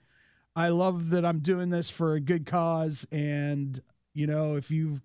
I 0.55 0.69
love 0.69 1.11
that 1.11 1.25
I'm 1.25 1.40
doing 1.40 1.71
this 1.71 1.90
for 1.90 2.14
a 2.14 2.21
good 2.21 2.47
cause. 2.47 3.07
And, 3.11 3.83
you 4.14 4.29
know, 4.29 4.55
if 4.55 4.71
you've 4.71 5.03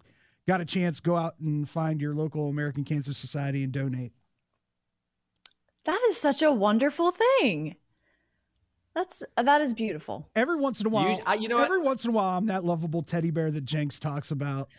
got 0.48 0.62
a 0.62 0.66
chance, 0.66 1.00
go 1.00 1.18
out 1.18 1.36
and 1.40 1.68
find 1.68 2.00
your 2.00 2.14
local 2.14 2.48
American 2.48 2.84
Cancer 2.84 3.14
Society 3.14 3.64
and 3.64 3.74
donate. 3.74 4.14
That 5.86 6.00
is 6.08 6.18
such 6.18 6.42
a 6.42 6.52
wonderful 6.52 7.12
thing. 7.12 7.76
That's 8.96 9.24
that 9.38 9.62
is 9.62 9.74
beautiful. 9.74 10.28
Every 10.36 10.58
once 10.58 10.82
in 10.82 10.88
a 10.88 10.90
while, 10.90 11.10
you, 11.10 11.24
uh, 11.26 11.38
you 11.40 11.48
know, 11.48 11.58
every 11.60 11.78
what? 11.80 11.88
once 11.88 12.04
in 12.04 12.10
a 12.10 12.14
while, 12.14 12.38
I'm 12.38 12.48
that 12.48 12.64
lovable 12.66 13.04
teddy 13.04 13.32
bear 13.32 13.50
that 13.50 13.64
Jenks 13.64 14.00
talks 14.00 14.32
about. 14.32 14.70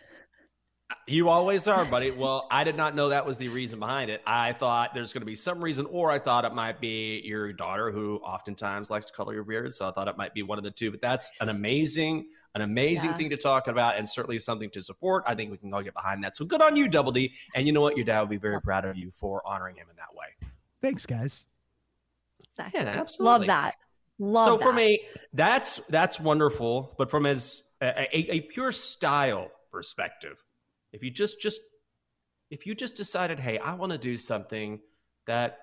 You 1.07 1.29
always 1.29 1.67
are, 1.67 1.85
buddy. 1.85 2.11
Well, 2.11 2.47
I 2.51 2.63
did 2.63 2.77
not 2.77 2.93
know 2.93 3.09
that 3.09 3.25
was 3.25 3.39
the 3.39 3.47
reason 3.49 3.79
behind 3.79 4.11
it. 4.11 4.21
I 4.27 4.53
thought 4.53 4.93
there's 4.93 5.11
going 5.11 5.21
to 5.21 5.25
be 5.25 5.33
some 5.33 5.59
reason, 5.63 5.87
or 5.87 6.11
I 6.11 6.19
thought 6.19 6.45
it 6.45 6.53
might 6.53 6.79
be 6.79 7.21
your 7.25 7.51
daughter 7.51 7.91
who 7.91 8.17
oftentimes 8.17 8.91
likes 8.91 9.07
to 9.07 9.13
color 9.13 9.33
your 9.33 9.43
beard. 9.43 9.73
So 9.73 9.87
I 9.89 9.91
thought 9.91 10.07
it 10.07 10.17
might 10.17 10.35
be 10.35 10.43
one 10.43 10.59
of 10.59 10.63
the 10.63 10.69
two. 10.69 10.91
But 10.91 11.01
that's 11.01 11.31
an 11.41 11.49
amazing, 11.49 12.27
an 12.53 12.61
amazing 12.61 13.09
Yeah. 13.11 13.17
thing 13.17 13.29
to 13.31 13.37
talk 13.37 13.67
about, 13.67 13.97
and 13.97 14.07
certainly 14.07 14.37
something 14.37 14.69
to 14.69 14.81
support. 14.83 15.23
I 15.25 15.33
think 15.33 15.49
we 15.49 15.57
can 15.57 15.73
all 15.73 15.81
get 15.81 15.95
behind 15.95 16.23
that. 16.23 16.35
So 16.35 16.45
good 16.45 16.61
on 16.61 16.75
you, 16.75 16.87
Double 16.87 17.11
D. 17.11 17.33
And 17.55 17.65
you 17.65 17.73
know 17.73 17.81
what? 17.81 17.97
Your 17.97 18.05
dad 18.05 18.19
would 18.19 18.29
be 18.29 18.37
very 18.37 18.61
proud 18.61 18.85
of 18.85 18.95
you 18.95 19.09
for 19.09 19.41
honoring 19.47 19.77
him 19.77 19.87
in 19.89 19.95
that 19.95 20.13
way. 20.13 20.27
Thanks, 20.81 21.07
guys. 21.07 21.47
Exactly. 22.51 22.81
Yeah, 22.81 22.87
absolutely. 22.89 23.47
Love 23.47 23.47
that. 23.47 23.75
Love 24.19 24.45
so 24.45 24.57
that. 24.57 24.63
for 24.63 24.73
me, 24.73 25.01
that's 25.33 25.79
that's 25.89 26.19
wonderful. 26.19 26.93
But 26.97 27.09
from 27.09 27.25
as 27.25 27.63
a, 27.81 28.07
a, 28.15 28.35
a 28.35 28.41
pure 28.41 28.71
style 28.71 29.51
perspective, 29.71 30.43
if 30.91 31.03
you 31.03 31.11
just 31.11 31.41
just 31.41 31.61
if 32.49 32.65
you 32.67 32.75
just 32.75 32.95
decided, 32.95 33.39
hey, 33.39 33.57
I 33.57 33.73
want 33.73 33.91
to 33.91 33.97
do 33.97 34.17
something 34.17 34.79
that 35.25 35.57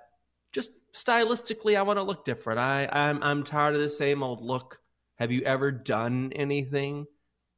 just 0.53 0.71
stylistically 0.93 1.77
I 1.77 1.83
want 1.83 1.99
to 1.99 2.03
look 2.03 2.25
different. 2.25 2.59
I 2.59 2.89
I'm 2.91 3.23
I'm 3.23 3.45
tired 3.45 3.75
of 3.75 3.81
the 3.81 3.89
same 3.89 4.23
old 4.23 4.43
look. 4.43 4.81
Have 5.17 5.31
you 5.31 5.43
ever 5.43 5.71
done 5.71 6.33
anything? 6.35 7.07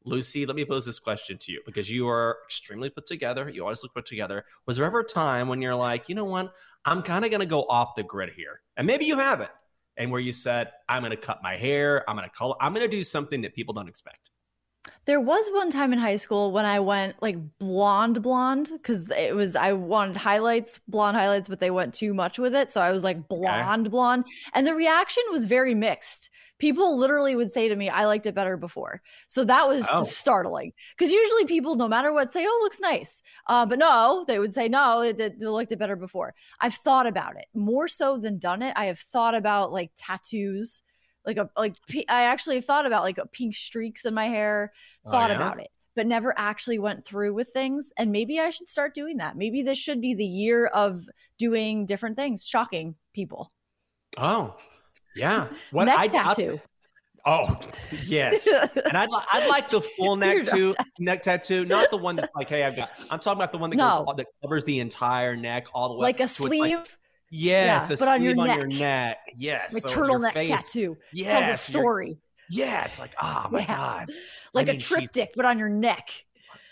Lucy, 0.05 0.47
let 0.47 0.57
me 0.57 0.65
pose 0.65 0.85
this 0.85 0.99
question 0.99 1.39
to 1.39 1.53
you 1.53 1.63
because 1.65 1.91
you 1.91 2.09
are 2.09 2.39
extremely 2.47 2.91
put 2.91 3.07
together. 3.07 3.49
You 3.49 3.63
always 3.63 3.83
look 3.83 3.95
put 3.95 4.07
together. 4.07 4.45
Was 4.67 4.77
there 4.77 4.87
ever 4.87 5.01
a 5.01 5.05
time 5.05 5.49
when 5.49 5.63
you're 5.63 5.77
like, 5.77 6.09
you 6.09 6.15
know 6.17 6.25
what? 6.25 6.53
I'm 6.85 7.03
kind 7.03 7.25
of 7.25 7.31
going 7.31 7.41
to 7.41 7.47
go 7.47 7.63
off 7.63 7.95
the 7.95 8.03
grid 8.03 8.31
here. 8.37 8.61
And 8.77 8.87
maybe 8.87 9.05
you 9.05 9.17
haven't. 9.17 9.53
And 9.97 10.11
where 10.11 10.21
you 10.21 10.33
said, 10.33 10.73
I'm 10.89 11.03
going 11.03 11.11
to 11.11 11.17
cut 11.17 11.43
my 11.43 11.57
hair, 11.57 12.09
I'm 12.09 12.17
going 12.17 12.29
to 12.29 12.35
color, 12.35 12.55
I'm 12.61 12.73
going 12.73 12.89
to 12.89 12.97
do 12.97 13.03
something 13.03 13.43
that 13.43 13.55
people 13.55 13.75
don't 13.75 13.89
expect. 13.89 14.31
There 15.05 15.21
was 15.21 15.49
one 15.51 15.71
time 15.71 15.93
in 15.93 15.99
high 15.99 16.17
school 16.17 16.53
when 16.53 16.65
I 16.65 16.79
went 16.79 17.21
like 17.21 17.37
blonde 17.59 18.23
blonde 18.23 18.71
because 18.73 19.11
it 19.11 19.35
was 19.35 19.57
I 19.57 19.73
wanted 19.73 20.17
highlights, 20.17 20.81
blonde 20.87 21.17
highlights, 21.17 21.49
but 21.49 21.59
they 21.61 21.71
went 21.73 21.93
too 21.93 22.15
much 22.15 22.39
with 22.39 22.55
it. 22.55 22.71
So 22.71 22.81
I 22.81 22.93
was 22.93 23.03
like 23.03 23.29
blonde 23.29 23.91
blonde. 23.91 24.25
And 24.55 24.67
the 24.67 24.75
reaction 24.75 25.25
was 25.31 25.45
very 25.45 25.75
mixed. 25.75 26.31
People 26.63 26.97
literally 26.97 27.35
would 27.35 27.51
say 27.51 27.67
to 27.67 27.75
me, 27.75 27.89
I 27.89 28.07
liked 28.07 28.29
it 28.29 28.37
better 28.37 28.57
before. 28.57 29.03
So 29.27 29.45
that 29.45 29.67
was 29.67 29.85
Oh. 29.91 30.05
startling. 30.05 30.73
Because 30.97 31.13
usually 31.13 31.45
people, 31.45 31.75
no 31.75 31.89
matter 31.89 32.13
what, 32.13 32.33
say, 32.33 32.45
Oh, 32.47 32.61
looks 32.63 32.79
nice. 32.79 33.21
Uh, 33.49 33.67
but 33.67 33.81
no, 33.81 34.25
they 34.29 34.39
would 34.39 34.55
say, 34.55 34.69
No, 34.69 35.03
it, 35.03 35.19
it, 35.19 35.41
they 35.41 35.47
liked 35.49 35.73
it 35.73 35.79
better 35.81 35.97
before. 35.97 36.35
I've 36.61 36.75
thought 36.75 37.09
about 37.09 37.37
it 37.37 37.47
more 37.53 37.89
so 37.89 38.17
than 38.17 38.39
done 38.39 38.63
it. 38.63 38.75
I 38.77 38.85
have 38.85 39.01
thought 39.01 39.35
about 39.35 39.73
like 39.73 39.91
tattoos 39.97 40.83
like 41.27 41.37
a 41.37 41.51
like 41.57 41.75
I 42.09 42.23
actually 42.25 42.57
have 42.57 42.65
thought 42.65 42.87
about 42.87 43.03
like 43.03 43.19
pink 43.33 43.57
streaks 43.57 44.05
in 44.05 44.15
my 44.15 44.27
hair, 44.29 44.73
Oh, 45.05 45.11
thought 45.11 45.31
yeah? 45.31 45.37
about 45.37 45.61
it, 45.61 45.69
but 45.97 46.07
never 46.07 46.33
actually 46.39 46.79
went 46.79 47.05
through 47.05 47.35
with 47.35 47.49
things. 47.49 47.93
And 47.97 48.13
maybe 48.13 48.39
I 48.39 48.51
should 48.51 48.69
start 48.69 48.95
doing 48.95 49.17
that. 49.17 49.37
Maybe 49.37 49.63
this 49.63 49.79
should 49.79 50.01
be 50.01 50.15
the 50.15 50.25
year 50.25 50.67
of 50.67 51.09
doing 51.39 51.87
different 51.87 52.15
things, 52.17 52.47
shocking 52.47 52.95
people. 53.15 53.53
Oh, 54.17 54.55
yeah. 55.17 55.49
What 55.71 55.85
Neck 55.85 55.97
I- 55.99 56.03
I'll- 56.19 56.35
tattoo. 56.35 56.61
Oh, 57.25 57.57
yes. 58.05 58.49
and 58.49 58.97
I'd, 58.97 59.09
li- 59.09 59.23
I'd 59.33 59.49
like 59.49 59.69
the 59.69 59.81
full 59.97 60.17
neck 60.17 60.45
You're 60.53 60.75
neck 60.99 61.23
tattoo, 61.23 61.65
not 61.65 61.89
the 61.91 61.97
one 61.97 62.17
that's 62.17 62.29
like, 62.35 62.49
hey, 62.49 62.65
I've 62.65 62.75
got, 62.75 62.91
I'm 63.13 63.21
talking 63.21 63.39
about 63.41 63.53
the 63.53 63.59
one 63.59 63.71
that 63.71 63.77
No. 63.77 64.05
goes, 64.05 64.17
that 64.17 64.27
covers 64.43 64.65
the 64.65 64.81
entire 64.81 65.37
neck 65.37 65.69
all 65.73 65.91
the 65.91 65.95
way. 65.95 66.03
Like 66.03 66.19
a 66.19 66.27
sleeve? 66.27 66.81
yes, 67.31 67.89
Yeah, 67.89 67.95
a 67.95 67.97
but 67.97 68.09
on 68.09 68.23
your 68.25 68.41
on 68.41 68.47
your 68.59 68.67
neck. 68.67 68.79
neck. 68.81 69.19
Yes. 69.37 69.73
Like 69.73 69.85
so 69.89 69.89
turtleneck 70.01 70.33
face- 70.33 70.49
tattoo. 70.49 70.97
Yes. 71.13 71.31
Tells 71.45 71.55
a 71.55 71.59
story. 71.59 72.19
Yeah. 72.51 72.85
It's 72.87 72.99
like, 72.99 73.15
oh 73.23 73.47
my 73.53 73.61
Yeah. 73.61 73.67
God. 73.77 74.11
Like 74.53 74.67
I 74.67 74.71
a 74.71 74.73
mean, 74.73 74.81
she's- 74.81 74.89
triptych, 74.89 75.31
but 75.37 75.45
on 75.45 75.61
your 75.61 75.69
neck. 75.69 76.09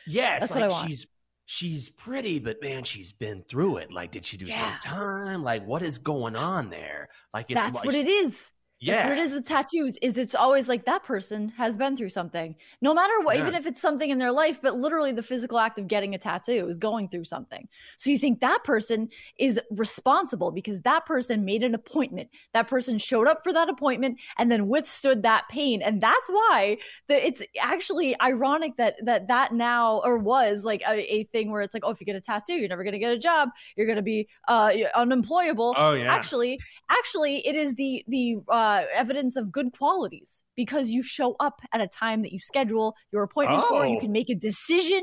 Yeah, 0.08 0.38
it's 0.38 0.48
That's 0.48 0.52
what 0.54 0.60
like 0.62 0.70
I 0.70 0.72
want. 0.72 0.88
she's 0.90 1.06
she's 1.50 1.88
pretty, 1.88 2.38
but 2.38 2.62
man, 2.62 2.84
she's 2.84 3.10
been 3.10 3.42
through 3.42 3.78
it. 3.78 3.90
Like, 3.90 4.12
did 4.12 4.24
she 4.24 4.36
do 4.36 4.46
Yeah. 4.46 4.78
some 4.78 4.78
time? 4.92 5.42
Like, 5.42 5.66
what 5.66 5.82
is 5.82 5.98
going 5.98 6.36
on 6.36 6.70
there? 6.70 7.08
Like, 7.34 7.46
it's 7.48 7.60
That's 7.60 7.74
like, 7.74 7.84
what 7.84 7.96
it 7.96 8.06
is. 8.06 8.52
That's 8.82 9.04
what 9.04 9.12
it 9.12 9.18
Yeah. 9.18 9.24
is 9.24 9.34
with 9.34 9.46
tattoos. 9.46 9.98
Is 10.00 10.16
it's 10.16 10.34
always 10.34 10.68
like 10.68 10.86
that 10.86 11.04
person 11.04 11.50
has 11.50 11.76
been 11.76 11.96
through 11.96 12.08
something, 12.10 12.56
no 12.80 12.94
matter 12.94 13.12
what, 13.20 13.36
Yeah. 13.36 13.42
even 13.42 13.54
if 13.54 13.66
it's 13.66 13.80
something 13.80 14.08
in 14.08 14.18
their 14.18 14.32
life. 14.32 14.58
But 14.62 14.76
literally, 14.76 15.12
the 15.12 15.22
physical 15.22 15.58
act 15.58 15.78
of 15.78 15.86
getting 15.86 16.14
a 16.14 16.18
tattoo 16.18 16.66
is 16.66 16.78
going 16.78 17.08
through 17.10 17.24
something. 17.24 17.68
So 17.98 18.08
you 18.08 18.16
think 18.18 18.40
that 18.40 18.64
person 18.64 19.10
is 19.38 19.60
responsible 19.70 20.50
because 20.50 20.80
that 20.82 21.04
person 21.04 21.44
made 21.44 21.62
an 21.62 21.74
appointment. 21.74 22.30
That 22.54 22.68
person 22.68 22.96
showed 22.98 23.28
up 23.28 23.42
for 23.42 23.52
that 23.52 23.68
appointment 23.68 24.18
and 24.38 24.50
then 24.50 24.66
withstood 24.68 25.22
that 25.24 25.44
pain, 25.50 25.82
and 25.82 26.00
that's 26.00 26.28
why 26.30 26.78
that 27.08 27.22
it's 27.22 27.42
actually 27.60 28.18
ironic 28.22 28.76
that 28.78 28.94
that 29.04 29.28
that 29.28 29.52
now 29.52 30.00
or 30.04 30.16
was 30.16 30.64
like 30.64 30.80
a, 30.88 31.14
a 31.14 31.24
thing 31.24 31.50
where 31.50 31.60
it's 31.60 31.74
like, 31.74 31.82
oh, 31.84 31.90
if 31.90 32.00
you 32.00 32.06
get 32.06 32.16
a 32.16 32.20
tattoo, 32.20 32.54
you're 32.54 32.68
never 32.68 32.84
going 32.84 32.92
to 32.92 32.98
get 32.98 33.12
a 33.12 33.18
job. 33.18 33.50
You're 33.76 33.86
going 33.86 33.96
to 33.96 34.02
be 34.02 34.26
uh, 34.48 34.72
unemployable. 34.94 35.74
Oh, 35.76 35.92
yeah. 35.92 36.12
Actually, 36.14 36.58
actually, 36.90 37.46
it 37.46 37.54
is 37.54 37.74
the 37.74 38.04
the 38.08 38.36
uh, 38.48 38.69
Uh, 38.70 38.84
evidence 38.94 39.34
of 39.36 39.50
good 39.50 39.72
qualities 39.76 40.44
because 40.54 40.88
you 40.90 41.02
show 41.02 41.34
up 41.40 41.60
at 41.72 41.80
a 41.80 41.88
time 41.88 42.22
that 42.22 42.32
you 42.32 42.38
schedule 42.38 42.94
your 43.12 43.22
appointment 43.24 43.64
for. 43.68 43.84
You 43.84 43.96
Oh. 43.96 44.00
can 44.00 44.12
make 44.12 44.30
a 44.30 44.34
decision, 44.34 45.02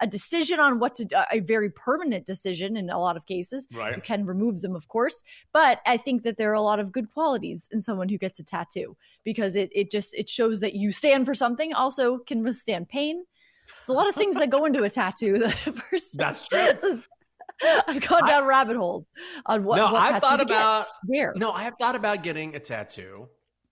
a 0.00 0.06
decision 0.06 0.58
on 0.60 0.78
what 0.78 0.94
to, 0.94 1.04
a 1.30 1.40
very 1.40 1.68
permanent 1.70 2.24
decision 2.24 2.74
in 2.74 2.88
a 2.88 2.98
lot 2.98 3.16
of 3.18 3.26
cases. 3.26 3.68
Right. 3.76 3.94
You 3.96 4.00
can 4.02 4.24
remove 4.24 4.62
them, 4.62 4.74
of 4.74 4.88
course, 4.88 5.22
but 5.52 5.80
I 5.84 5.98
think 5.98 6.22
that 6.22 6.36
there 6.38 6.50
are 6.52 6.54
a 6.64 6.68
lot 6.72 6.80
of 6.80 6.90
good 6.90 7.08
qualities 7.12 7.68
in 7.70 7.82
someone 7.82 8.08
who 8.08 8.16
gets 8.16 8.40
a 8.40 8.44
tattoo 8.44 8.96
because 9.24 9.56
it 9.56 9.68
it 9.80 9.90
just 9.90 10.14
it 10.14 10.28
shows 10.30 10.60
that 10.60 10.72
you 10.74 10.90
stand 10.90 11.26
for 11.26 11.34
something, 11.34 11.74
also 11.74 12.18
can 12.18 12.42
withstand 12.42 12.88
pain. 12.88 13.24
There's 13.78 13.90
a 13.90 13.98
lot 14.00 14.08
of 14.08 14.14
things 14.14 14.36
that 14.36 14.48
go 14.48 14.64
into 14.64 14.84
a 14.84 14.90
tattoo 14.90 15.34
that 15.42 15.66
a 15.66 15.72
person. 15.72 16.16
That's 16.22 16.40
true. 16.48 17.02
I've 17.86 18.06
gone 18.06 18.26
down 18.26 18.44
rabbit 18.46 18.76
holes 18.76 19.04
on 19.46 19.64
what, 19.64 19.76
no, 19.76 19.84
what 19.84 19.94
I've 19.94 20.08
tattoo 20.08 20.26
thought 20.26 20.36
to 20.38 20.44
get. 20.44 20.56
about 20.56 20.86
where. 21.06 21.32
No, 21.36 21.52
I 21.52 21.62
have 21.64 21.74
thought 21.80 21.94
about 21.94 22.22
getting 22.22 22.54
a 22.54 22.60
tattoo, 22.60 23.28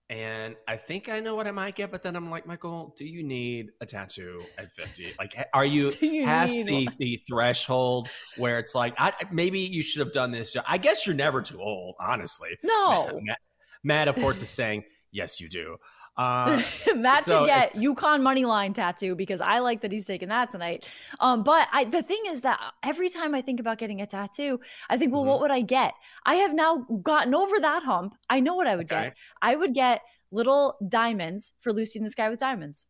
and 0.09 0.55
I 0.67 0.77
think 0.77 1.09
I 1.09 1.19
know 1.19 1.35
what 1.35 1.47
I 1.47 1.51
might 1.51 1.75
get. 1.75 1.91
But 1.91 2.03
then 2.03 2.15
I'm 2.15 2.29
like, 2.29 2.45
Michael, 2.45 2.93
do 2.97 3.05
you 3.05 3.23
need 3.23 3.71
a 3.79 3.85
tattoo 3.85 4.41
at 4.57 4.71
50? 4.73 5.13
Like, 5.19 5.35
are 5.53 5.65
you, 5.65 5.91
you 6.01 6.25
past 6.25 6.53
the 6.53 6.85
one? 6.85 6.95
the 6.99 7.21
threshold 7.27 8.09
where 8.37 8.59
it's 8.59 8.75
like, 8.75 8.93
I, 8.97 9.13
maybe 9.31 9.59
you 9.59 9.83
should 9.83 9.99
have 9.99 10.11
done 10.11 10.31
this? 10.31 10.55
I 10.67 10.77
guess 10.77 11.05
you're 11.05 11.15
never 11.15 11.41
too 11.41 11.61
old, 11.61 11.95
honestly. 11.99 12.49
No. 12.63 13.19
Matt, 13.23 13.39
Matt 13.83 14.07
of 14.07 14.15
course, 14.15 14.41
is 14.41 14.49
saying 14.49 14.83
yes, 15.11 15.39
you 15.39 15.49
do. 15.49 15.77
Uh, 16.17 16.61
Matt 16.95 17.25
so 17.25 17.25
should 17.27 17.43
get 17.43 17.73
UConn 17.75 18.21
money 18.21 18.45
line 18.45 18.73
tattoo 18.73 19.15
because 19.15 19.41
I 19.41 19.59
like 19.59 19.81
that 19.81 19.91
he's 19.91 20.05
taking 20.05 20.29
that 20.29 20.51
tonight. 20.51 20.85
Um, 21.19 21.43
but 21.43 21.67
I 21.71 21.85
the 21.85 22.01
thing 22.03 22.21
is 22.27 22.41
that 22.41 22.59
every 22.83 23.09
time 23.09 23.35
I 23.35 23.41
think 23.41 23.59
about 23.59 23.77
getting 23.77 24.01
a 24.01 24.07
tattoo, 24.07 24.59
I 24.89 24.97
think, 24.97 25.13
well, 25.13 25.25
what 25.25 25.39
Mm-hmm. 25.39 25.41
would 25.41 25.51
I 25.51 25.61
get? 25.61 25.93
I 26.25 26.35
have 26.35 26.53
now 26.53 26.85
gotten 27.03 27.35
over 27.35 27.59
that 27.59 27.83
hump. 27.83 28.15
I 28.29 28.39
know 28.39 28.55
what 28.55 28.67
I 28.67 28.75
would 28.75 28.87
Okay. 28.89 28.89
get. 28.89 29.15
I 29.41 29.55
would 29.55 29.73
get 29.73 30.01
little 30.31 30.77
diamonds 30.87 31.53
for 31.59 31.73
Lucy 31.73 31.99
in 31.99 32.03
the 32.03 32.09
Sky 32.09 32.29
with 32.29 32.39
Diamonds. 32.39 32.85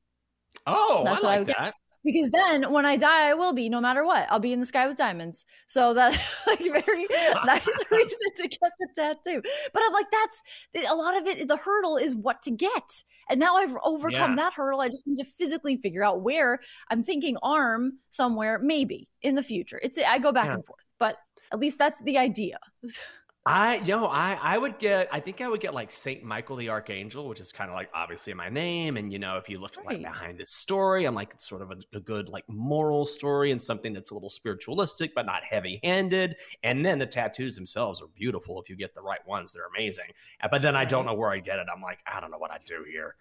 Oh, 0.65 1.05
That's 1.05 1.21
I 1.21 1.23
what 1.23 1.31
I 1.33 1.37
like 1.37 1.39
would 1.39 1.47
get. 1.47 1.73
Because 2.03 2.31
then 2.31 2.71
when 2.71 2.85
I 2.85 2.97
die, 2.97 3.29
I 3.29 3.33
will 3.35 3.53
be 3.53 3.69
no 3.69 3.79
matter 3.79 4.03
what. 4.03 4.25
I'll 4.29 4.39
be 4.39 4.53
in 4.53 4.59
the 4.59 4.65
sky 4.65 4.87
with 4.87 4.97
diamonds. 4.97 5.45
So 5.67 5.93
that 5.93 6.11
like 6.47 6.59
very 6.59 7.05
nice 7.45 7.67
reason 7.91 8.19
to 8.37 8.47
get 8.47 8.71
the 8.79 8.87
tattoo. 8.95 9.41
But 9.73 9.83
I'm 9.85 9.93
like, 9.93 10.07
that's 10.11 10.41
a 10.89 10.95
lot 10.95 11.15
of 11.15 11.27
it. 11.27 11.47
The 11.47 11.57
hurdle 11.57 11.97
is 11.97 12.15
what 12.15 12.41
to 12.43 12.51
get. 12.51 13.03
And 13.29 13.39
now 13.39 13.55
I've 13.57 13.75
overcome 13.83 14.31
Yeah. 14.31 14.35
that 14.37 14.53
hurdle. 14.53 14.81
I 14.81 14.87
just 14.87 15.05
need 15.07 15.17
to 15.17 15.25
physically 15.25 15.77
figure 15.77 16.03
out 16.03 16.21
where 16.21 16.59
I'm 16.89 17.03
thinking 17.03 17.37
arm 17.43 17.99
somewhere, 18.09 18.59
maybe 18.59 19.07
in 19.21 19.35
the 19.35 19.43
future. 19.43 19.79
It's 19.83 19.99
I 19.99 20.17
go 20.17 20.31
back 20.31 20.47
Yeah. 20.47 20.55
and 20.55 20.65
forth, 20.65 20.83
but 20.99 21.17
at 21.53 21.59
least 21.59 21.77
that's 21.77 22.01
the 22.01 22.17
idea. 22.17 22.57
I 23.43 23.77
you 23.77 23.87
know 23.95 24.05
I 24.05 24.37
I 24.39 24.57
would 24.59 24.77
get 24.77 25.07
I 25.11 25.19
think 25.19 25.41
I 25.41 25.47
would 25.47 25.61
get 25.61 25.73
like 25.73 25.89
Saint 25.89 26.23
Michael 26.23 26.55
the 26.57 26.69
Archangel, 26.69 27.27
which 27.27 27.39
is 27.39 27.51
kind 27.51 27.71
of 27.71 27.75
like 27.75 27.89
obviously 27.91 28.35
my 28.35 28.49
name, 28.49 28.97
and 28.97 29.11
you 29.11 29.17
know 29.17 29.37
if 29.37 29.49
you 29.49 29.57
look 29.59 29.75
like 29.83 29.97
behind 29.99 30.37
this 30.37 30.51
story, 30.51 31.05
I'm 31.05 31.15
like 31.15 31.31
it's 31.33 31.49
sort 31.49 31.63
of 31.63 31.71
a, 31.71 31.77
a 31.97 31.99
good 31.99 32.29
like 32.29 32.43
moral 32.47 33.03
story 33.03 33.49
and 33.49 33.59
something 33.59 33.93
that's 33.93 34.11
a 34.11 34.13
little 34.13 34.29
spiritualistic 34.29 35.15
but 35.15 35.25
not 35.25 35.43
heavy 35.43 35.79
handed. 35.83 36.35
And 36.61 36.85
then 36.85 36.99
the 36.99 37.07
tattoos 37.07 37.55
themselves 37.55 37.99
are 37.99 38.07
beautiful 38.15 38.61
if 38.61 38.69
you 38.69 38.75
get 38.75 38.93
the 38.93 39.01
right 39.01 39.25
ones; 39.27 39.51
they're 39.53 39.65
amazing. 39.75 40.11
But 40.51 40.61
then 40.61 40.75
I 40.75 40.85
don't 40.85 41.07
know 41.07 41.15
where 41.15 41.31
I 41.31 41.39
get 41.39 41.57
it. 41.57 41.65
I'm 41.73 41.81
like 41.81 41.97
I 42.05 42.19
don't 42.19 42.29
know 42.29 42.37
what 42.37 42.51
I 42.51 42.59
do 42.63 42.85
here. 42.87 43.15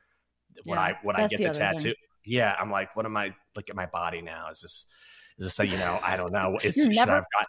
When 0.66 0.78
Yeah, 0.78 0.82
I 0.82 0.98
when 1.02 1.16
I 1.16 1.24
get 1.24 1.42
the 1.42 1.44
the, 1.44 1.50
other 1.50 1.64
thing. 1.64 1.78
tattoo, 1.78 1.94
yeah, 2.26 2.54
I'm 2.60 2.70
like 2.70 2.94
what 2.94 3.06
am 3.06 3.16
I 3.16 3.34
look 3.56 3.70
at 3.70 3.76
my 3.76 3.86
body 3.86 4.20
now? 4.20 4.50
Is 4.50 4.60
this 4.60 4.86
is 5.38 5.46
this 5.46 5.60
a, 5.60 5.66
you 5.66 5.78
know 5.78 5.98
I 6.02 6.18
don't 6.18 6.32
know. 6.32 6.58
Is, 6.62 6.74
should 6.74 6.90
never- 6.90 7.12
I 7.12 7.14
have 7.16 7.24
got 7.38 7.46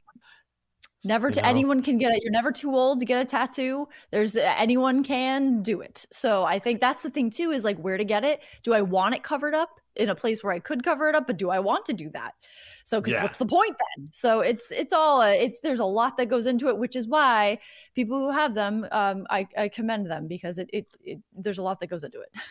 Never 1.04 1.28
You 1.28 1.34
to 1.34 1.42
know? 1.42 1.48
anyone 1.50 1.82
can 1.82 1.98
get 1.98 2.14
it. 2.14 2.22
You're 2.24 2.32
never 2.32 2.52
too 2.52 2.76
old 2.76 3.00
to 3.00 3.06
get 3.06 3.22
a 3.22 3.26
tattoo. 3.26 3.88
There's 4.12 4.36
anyone 4.38 5.04
can 5.04 5.64
do 5.64 5.82
it. 5.82 6.06
So 6.12 6.44
I 6.46 6.60
think 6.60 6.80
that's 6.80 7.04
the 7.04 7.10
thing 7.10 7.32
too 7.32 7.52
is 7.52 7.64
like 7.66 7.78
where 7.78 7.98
to 7.98 8.06
get 8.06 8.24
it. 8.24 8.42
Do 8.64 8.74
I 8.74 8.82
want 8.82 9.16
it 9.16 9.24
covered 9.24 9.56
up 9.56 9.80
in 9.96 10.10
a 10.10 10.16
place 10.16 10.44
where 10.44 10.54
I 10.54 10.60
could 10.60 10.84
cover 10.84 11.10
it 11.10 11.16
up, 11.16 11.26
but 11.28 11.38
do 11.38 11.50
I 11.50 11.60
want 11.60 11.86
to 11.86 11.94
do 11.94 12.10
that? 12.12 12.36
So 12.84 13.02
because 13.02 13.14
Yeah. 13.14 13.24
what's 13.24 13.40
the 13.40 13.46
point 13.48 13.76
then? 13.98 14.10
So 14.12 14.42
it's 14.42 14.72
it's 14.72 14.94
all 14.94 15.22
a, 15.24 15.34
it's 15.34 15.60
there's 15.62 15.80
a 15.80 15.86
lot 15.86 16.18
that 16.18 16.28
goes 16.28 16.46
into 16.48 16.68
it, 16.70 16.78
which 16.78 16.96
is 16.96 17.08
why 17.08 17.60
people 17.96 18.20
who 18.20 18.30
have 18.32 18.54
them, 18.54 18.88
um, 18.92 19.26
I, 19.30 19.48
I 19.58 19.70
commend 19.70 20.10
them 20.10 20.28
because 20.28 20.60
it, 20.60 20.70
it 20.72 20.88
it 21.04 21.20
there's 21.36 21.58
a 21.58 21.64
lot 21.64 21.80
that 21.80 21.88
goes 21.88 22.04
into 22.04 22.22
it. 22.22 22.32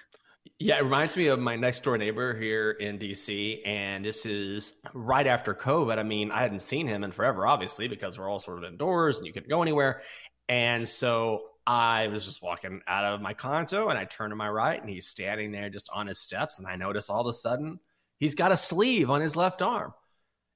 Yeah, 0.58 0.78
it 0.78 0.84
reminds 0.84 1.16
me 1.16 1.28
of 1.28 1.38
my 1.38 1.56
next 1.56 1.84
door 1.84 1.96
neighbor 1.96 2.38
here 2.38 2.72
in 2.72 2.98
DC. 2.98 3.60
And 3.66 4.04
this 4.04 4.26
is 4.26 4.74
right 4.92 5.26
after 5.26 5.54
COVID. 5.54 5.98
I 5.98 6.02
mean, 6.02 6.30
I 6.30 6.40
hadn't 6.42 6.60
seen 6.60 6.86
him 6.86 7.02
in 7.04 7.12
forever, 7.12 7.46
obviously, 7.46 7.88
because 7.88 8.18
we're 8.18 8.28
all 8.28 8.40
sort 8.40 8.58
of 8.58 8.64
indoors 8.64 9.18
and 9.18 9.26
you 9.26 9.32
couldn't 9.32 9.48
go 9.48 9.62
anywhere. 9.62 10.02
And 10.48 10.86
so 10.88 11.44
I 11.66 12.08
was 12.08 12.24
just 12.26 12.42
walking 12.42 12.80
out 12.86 13.04
of 13.04 13.20
my 13.20 13.32
condo 13.32 13.88
and 13.88 13.98
I 13.98 14.04
turned 14.04 14.32
to 14.32 14.36
my 14.36 14.48
right 14.48 14.80
and 14.80 14.90
he's 14.90 15.06
standing 15.06 15.50
there 15.52 15.70
just 15.70 15.88
on 15.94 16.06
his 16.06 16.18
steps. 16.18 16.58
And 16.58 16.66
I 16.66 16.76
notice 16.76 17.08
all 17.08 17.20
of 17.20 17.26
a 17.26 17.32
sudden 17.32 17.78
he's 18.18 18.34
got 18.34 18.52
a 18.52 18.56
sleeve 18.56 19.08
on 19.10 19.20
his 19.20 19.36
left 19.36 19.62
arm. 19.62 19.94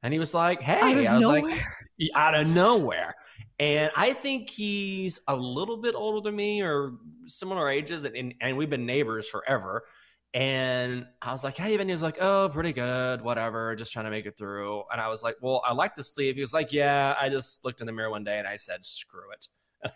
And 0.03 0.13
he 0.13 0.19
was 0.19 0.35
like, 0.35 0.61
Hey, 0.61 1.07
I 1.07 1.15
was 1.15 1.23
nowhere. 1.23 1.41
like, 1.43 2.11
out 2.15 2.35
of 2.35 2.47
nowhere. 2.47 3.15
And 3.59 3.91
I 3.97 4.13
think 4.13 4.51
he's 4.51 5.21
a 5.29 5.37
little 5.37 5.77
bit 5.77 5.95
older 5.95 6.21
than 6.21 6.35
me 6.37 6.63
or 6.63 6.95
similar 7.27 7.69
ages. 7.69 8.05
And, 8.05 8.35
and 8.41 8.57
we've 8.57 8.71
been 8.71 8.87
neighbors 8.87 9.29
forever. 9.29 9.85
And 10.33 11.07
I 11.23 11.31
was 11.31 11.45
like, 11.45 11.57
you 11.67 11.79
been? 11.79 11.87
He 11.87 11.93
was 11.93 12.03
like, 12.03 12.19
Oh, 12.21 12.51
pretty 12.53 12.73
good, 12.73 13.23
whatever, 13.23 13.77
just 13.77 13.93
trying 13.93 14.07
to 14.07 14.11
make 14.11 14.27
it 14.27 14.37
through. 14.37 14.83
And 14.91 15.01
I 15.01 15.09
was 15.09 15.23
like, 15.23 15.37
Well, 15.41 15.63
I 15.65 15.73
like 15.73 15.95
the 15.95 16.03
sleeve. 16.03 16.35
He 16.35 16.41
was 16.41 16.53
like, 16.53 16.73
Yeah, 16.73 17.15
I 17.21 17.29
just 17.29 17.65
looked 17.65 17.81
in 17.81 17.87
the 17.87 17.93
mirror 17.93 18.11
one 18.11 18.25
day 18.25 18.41
and 18.41 18.49
I 18.49 18.57
said, 18.57 18.83
Screw 18.83 19.31
it. 19.33 19.47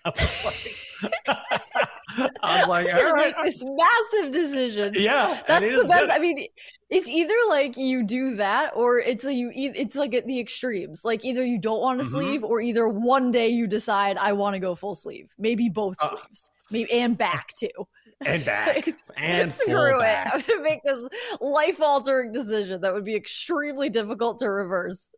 I 0.05 0.11
was 0.11 0.45
like, 0.45 0.77
I 2.43 2.61
was 2.61 2.69
like, 2.69 2.95
all 2.95 3.13
right. 3.13 3.35
this 3.45 3.63
massive 3.65 4.33
decision. 4.33 4.95
Yeah, 4.97 5.41
that's 5.47 5.69
the 5.69 5.89
best. 5.89 6.01
Good. 6.01 6.11
I 6.11 6.19
mean, 6.19 6.47
it's 6.91 7.09
either 7.09 7.35
like 7.49 7.77
you 7.77 8.05
do 8.05 8.37
that, 8.37 8.73
or 8.75 8.99
it's 8.99 9.25
a, 9.25 9.33
you. 9.33 9.51
It's 9.55 9.97
like 9.97 10.15
at 10.15 10.27
the 10.27 10.39
extremes. 10.41 11.05
Like 11.05 11.25
either 11.25 11.45
you 11.45 11.59
don't 11.59 11.81
want 11.81 12.01
a 12.01 12.05
mm-hmm. 12.05 12.13
sleeve, 12.13 12.45
or 12.45 12.61
either 12.61 12.89
one 12.89 13.31
day 13.31 13.49
you 13.49 13.67
decide 13.67 14.17
I 14.17 14.33
want 14.33 14.55
to 14.55 14.61
go 14.61 14.75
full 14.75 14.95
sleeve. 14.95 15.31
Maybe 15.39 15.69
both 15.69 15.97
uh, 16.01 16.11
sleeves, 16.11 16.51
maybe 16.71 16.91
and 16.93 17.17
back 17.17 17.55
too. 17.55 17.69
And 18.25 18.45
back 18.47 18.89
and 19.17 19.49
screw 19.49 20.01
it. 20.01 20.19
I'm 20.33 20.43
gonna 20.47 20.63
make 20.63 20.83
this 20.83 21.07
life 21.41 21.81
altering 21.81 22.33
decision 22.33 22.81
that 22.81 22.93
would 22.95 23.05
be 23.05 23.15
extremely 23.15 23.89
difficult 23.89 24.41
to 24.41 24.51
reverse. 24.51 25.11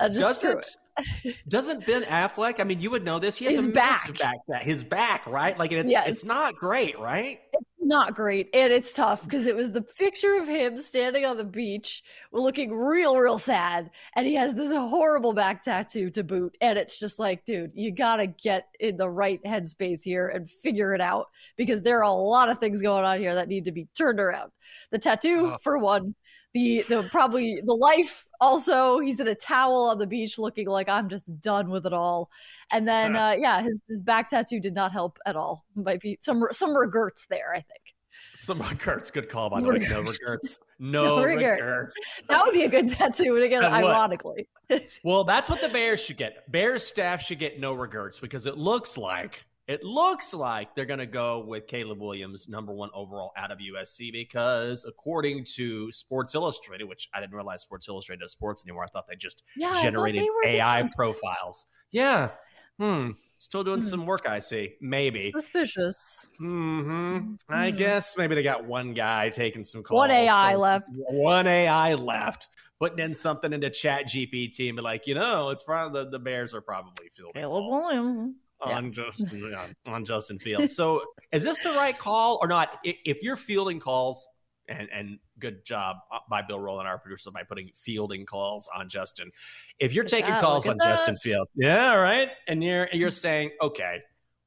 Uh, 0.00 0.08
just 0.08 0.42
Does 0.42 0.76
it? 1.24 1.36
Doesn't 1.46 1.86
Ben 1.86 2.02
Affleck? 2.04 2.58
I 2.58 2.64
mean, 2.64 2.80
you 2.80 2.90
would 2.90 3.04
know 3.04 3.18
this. 3.18 3.36
He 3.36 3.44
has 3.44 3.56
his 3.56 3.66
a 3.66 3.70
back. 3.70 4.18
back. 4.18 4.62
His 4.62 4.82
back, 4.82 5.26
right? 5.26 5.56
Like 5.58 5.72
it's 5.72 5.92
yes. 5.92 6.08
it's 6.08 6.24
not 6.24 6.56
great, 6.56 6.98
right? 6.98 7.40
Not 7.88 8.14
great, 8.14 8.50
and 8.52 8.70
it's 8.70 8.92
tough 8.92 9.22
because 9.22 9.46
it 9.46 9.56
was 9.56 9.72
the 9.72 9.80
picture 9.80 10.36
of 10.36 10.46
him 10.46 10.76
standing 10.78 11.24
on 11.24 11.38
the 11.38 11.44
beach, 11.44 12.02
looking 12.32 12.70
real, 12.74 13.16
real 13.16 13.38
sad, 13.38 13.88
and 14.14 14.26
he 14.26 14.34
has 14.34 14.52
this 14.52 14.70
horrible 14.72 15.32
back 15.32 15.62
tattoo 15.62 16.10
to 16.10 16.22
boot, 16.22 16.54
and 16.60 16.78
it's 16.78 16.98
just 16.98 17.18
like, 17.18 17.46
dude, 17.46 17.70
you 17.74 17.90
gotta 17.90 18.26
get 18.26 18.66
in 18.78 18.98
the 18.98 19.08
right 19.08 19.42
headspace 19.42 20.02
here 20.04 20.28
and 20.28 20.50
figure 20.50 20.92
it 20.94 21.00
out 21.00 21.28
because 21.56 21.80
there 21.80 22.00
are 22.00 22.02
a 22.02 22.12
lot 22.12 22.50
of 22.50 22.58
things 22.58 22.82
going 22.82 23.06
on 23.06 23.20
here 23.20 23.34
that 23.36 23.48
need 23.48 23.64
to 23.64 23.72
be 23.72 23.88
turned 23.96 24.20
around. 24.20 24.50
The 24.90 24.98
tattoo, 24.98 25.52
uh, 25.54 25.56
for 25.56 25.78
one 25.78 26.14
the 26.54 26.84
the 26.88 27.02
probably 27.10 27.60
the 27.64 27.74
life 27.74 28.26
also 28.40 28.98
he's 29.00 29.20
in 29.20 29.28
a 29.28 29.34
towel 29.34 29.90
on 29.90 29.98
the 29.98 30.06
beach 30.06 30.38
looking 30.38 30.66
like 30.66 30.88
i'm 30.88 31.08
just 31.08 31.40
done 31.40 31.70
with 31.70 31.86
it 31.86 31.92
all. 31.92 32.30
And 32.72 32.86
then 32.86 33.16
uh, 33.16 33.34
yeah 33.38 33.62
his, 33.62 33.82
his 33.88 34.02
back 34.02 34.30
tattoo 34.30 34.60
did 34.60 34.74
not 34.74 34.92
help 34.92 35.18
at 35.26 35.36
all. 35.36 35.64
Might 35.74 36.00
be 36.00 36.18
some 36.20 36.42
some 36.52 36.74
regrets 36.74 37.26
there 37.28 37.52
i 37.52 37.60
think. 37.60 37.94
Some 38.34 38.62
regrets. 38.70 39.10
Good 39.10 39.28
call 39.28 39.50
by 39.50 39.60
the 39.60 39.68
way. 39.68 39.78
No 39.78 40.00
regrets. 40.02 40.60
no, 40.78 41.16
no 41.16 41.22
regrets. 41.22 41.60
regrets. 41.60 41.96
that 42.28 42.44
would 42.44 42.54
be 42.54 42.64
a 42.64 42.68
good 42.68 42.88
tattoo 42.88 43.36
and 43.36 43.44
again 43.44 43.64
ironically. 43.64 44.48
Well 45.02 45.24
that's 45.24 45.48
what 45.48 45.62
the 45.62 45.68
bears 45.68 46.00
should 46.00 46.18
get. 46.18 46.50
Bears 46.52 46.86
staff 46.86 47.22
should 47.22 47.38
get 47.38 47.58
no 47.58 47.72
regrets 47.72 48.18
because 48.18 48.44
it 48.44 48.58
looks 48.58 48.98
like 48.98 49.46
it 49.68 49.84
looks 49.84 50.32
like 50.32 50.74
they're 50.74 50.86
going 50.86 50.98
to 50.98 51.06
go 51.06 51.40
with 51.40 51.66
Caleb 51.66 52.00
Williams, 52.00 52.48
number 52.48 52.72
one 52.72 52.88
overall 52.94 53.32
out 53.36 53.52
of 53.52 53.58
USC, 53.58 54.10
because 54.10 54.86
according 54.88 55.44
to 55.56 55.92
Sports 55.92 56.34
Illustrated, 56.34 56.84
which 56.84 57.10
I 57.12 57.20
didn't 57.20 57.34
realize 57.34 57.60
Sports 57.60 57.86
Illustrated 57.86 58.20
does 58.20 58.32
sports 58.32 58.64
anymore, 58.64 58.84
I 58.84 58.86
thought 58.86 59.06
they 59.06 59.14
just 59.14 59.42
yeah, 59.54 59.78
generated 59.82 60.24
they 60.42 60.56
AI 60.56 60.82
different. 60.82 60.94
profiles. 60.96 61.66
Yeah. 61.90 62.30
Hmm. 62.78 63.10
Still 63.36 63.62
doing 63.62 63.80
hmm. 63.80 63.86
some 63.86 64.06
work, 64.06 64.26
I 64.26 64.40
see. 64.40 64.72
Maybe. 64.80 65.30
Suspicious. 65.32 66.28
hmm 66.38 67.34
I 67.50 67.70
hmm. 67.70 67.76
guess 67.76 68.16
maybe 68.16 68.34
they 68.34 68.42
got 68.42 68.64
one 68.64 68.94
guy 68.94 69.28
taking 69.28 69.64
some 69.64 69.82
calls. 69.82 69.98
One 69.98 70.10
AI 70.10 70.54
left. 70.54 70.88
One 70.92 71.46
AI 71.46 71.92
left. 71.92 72.48
Putting 72.80 73.00
in 73.00 73.12
something 73.12 73.52
into 73.52 73.68
Chat 73.68 74.06
GPT 74.06 74.68
and 74.68 74.76
be 74.76 74.82
like, 74.82 75.06
you 75.06 75.14
know, 75.14 75.50
it's 75.50 75.62
probably 75.62 76.04
the, 76.04 76.10
the 76.10 76.18
Bears 76.18 76.54
are 76.54 76.60
probably 76.62 77.08
filled. 77.14 77.34
Caleb 77.34 77.64
Williams 77.66 78.34
on 78.60 78.86
yeah. 78.86 78.90
Justin 78.90 79.56
on 79.86 80.04
Justin 80.04 80.38
Fields. 80.40 80.74
So 80.74 81.02
is 81.32 81.42
this 81.44 81.58
the 81.60 81.70
right 81.70 81.96
call 81.98 82.38
or 82.42 82.48
not? 82.48 82.78
If 82.84 83.22
you're 83.22 83.36
fielding 83.36 83.80
calls, 83.80 84.28
and 84.68 84.88
and 84.92 85.18
good 85.38 85.64
job 85.64 85.96
by 86.28 86.42
Bill 86.42 86.60
Rowland, 86.60 86.88
our 86.88 86.98
producer, 86.98 87.30
by 87.30 87.42
putting 87.42 87.70
fielding 87.74 88.26
calls 88.26 88.68
on 88.74 88.88
Justin. 88.88 89.30
If 89.78 89.92
you're 89.92 90.04
taking 90.04 90.34
yeah, 90.34 90.40
calls 90.40 90.66
on 90.68 90.76
that. 90.78 90.84
Justin 90.84 91.16
Fields, 91.16 91.50
yeah, 91.54 91.94
right, 91.94 92.30
and 92.46 92.62
you're 92.62 92.88
you're 92.92 93.10
saying, 93.10 93.52
okay, 93.62 94.00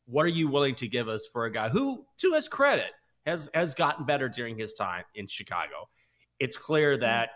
what 0.05 0.25
are 0.25 0.29
you 0.29 0.47
willing 0.47 0.75
to 0.75 0.87
give 0.87 1.07
us 1.07 1.27
for 1.31 1.45
a 1.45 1.51
guy 1.51 1.69
who, 1.69 2.05
to 2.19 2.33
his 2.33 2.47
credit, 2.47 2.91
has 3.25 3.49
has 3.53 3.73
gotten 3.73 4.05
better 4.05 4.29
during 4.29 4.57
his 4.57 4.73
time 4.73 5.03
in 5.15 5.27
Chicago? 5.27 5.89
It's 6.39 6.57
clear 6.57 6.93
mm-hmm. 6.93 7.01
that. 7.01 7.29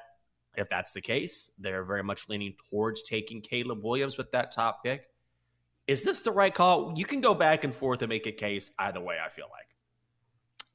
If 0.58 0.70
that's 0.70 0.94
the 0.94 1.02
case, 1.02 1.52
they're 1.60 1.84
very 1.84 2.02
much 2.02 2.30
leaning 2.30 2.54
towards 2.70 3.04
taking 3.04 3.42
Caleb 3.42 3.84
Williams 3.84 4.18
with 4.18 4.32
that 4.32 4.54
top 4.54 4.86
pick. 4.86 5.04
Is 5.88 6.04
this 6.04 6.22
the 6.22 6.32
right 6.32 6.54
call? 6.54 6.94
You 6.96 7.06
can 7.06 7.22
go 7.22 7.34
back 7.34 7.64
and 7.64 7.76
forth 7.76 8.02
and 8.02 8.10
make 8.10 8.26
a 8.26 8.32
case 8.32 8.72
either 8.80 9.00
way, 9.00 9.18
I 9.24 9.30
feel 9.30 9.48
like. 9.52 9.66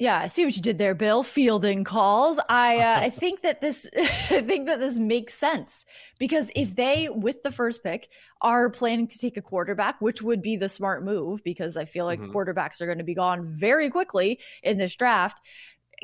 Yeah, 0.00 0.18
I 0.18 0.28
see 0.28 0.46
what 0.46 0.56
you 0.56 0.62
did 0.62 0.78
there, 0.78 0.94
Bill. 0.94 1.22
Fielding 1.22 1.84
calls. 1.84 2.40
I 2.48 2.78
uh, 2.78 3.00
I 3.02 3.10
think 3.10 3.42
that 3.42 3.60
this 3.60 3.86
I 3.96 4.40
think 4.40 4.66
that 4.66 4.80
this 4.80 4.98
makes 4.98 5.34
sense 5.34 5.84
because 6.18 6.50
if 6.56 6.74
they, 6.74 7.10
with 7.10 7.42
the 7.42 7.52
first 7.52 7.84
pick, 7.84 8.08
are 8.40 8.70
planning 8.70 9.08
to 9.08 9.18
take 9.18 9.36
a 9.36 9.42
quarterback, 9.42 10.00
which 10.00 10.22
would 10.22 10.40
be 10.40 10.56
the 10.56 10.70
smart 10.70 11.04
move, 11.04 11.44
because 11.44 11.76
I 11.76 11.84
feel 11.84 12.06
like 12.06 12.18
mm-hmm. 12.18 12.34
quarterbacks 12.34 12.80
are 12.80 12.86
going 12.86 12.96
to 12.96 13.04
be 13.04 13.14
gone 13.14 13.46
very 13.52 13.90
quickly 13.90 14.40
in 14.62 14.78
this 14.78 14.96
draft 14.96 15.42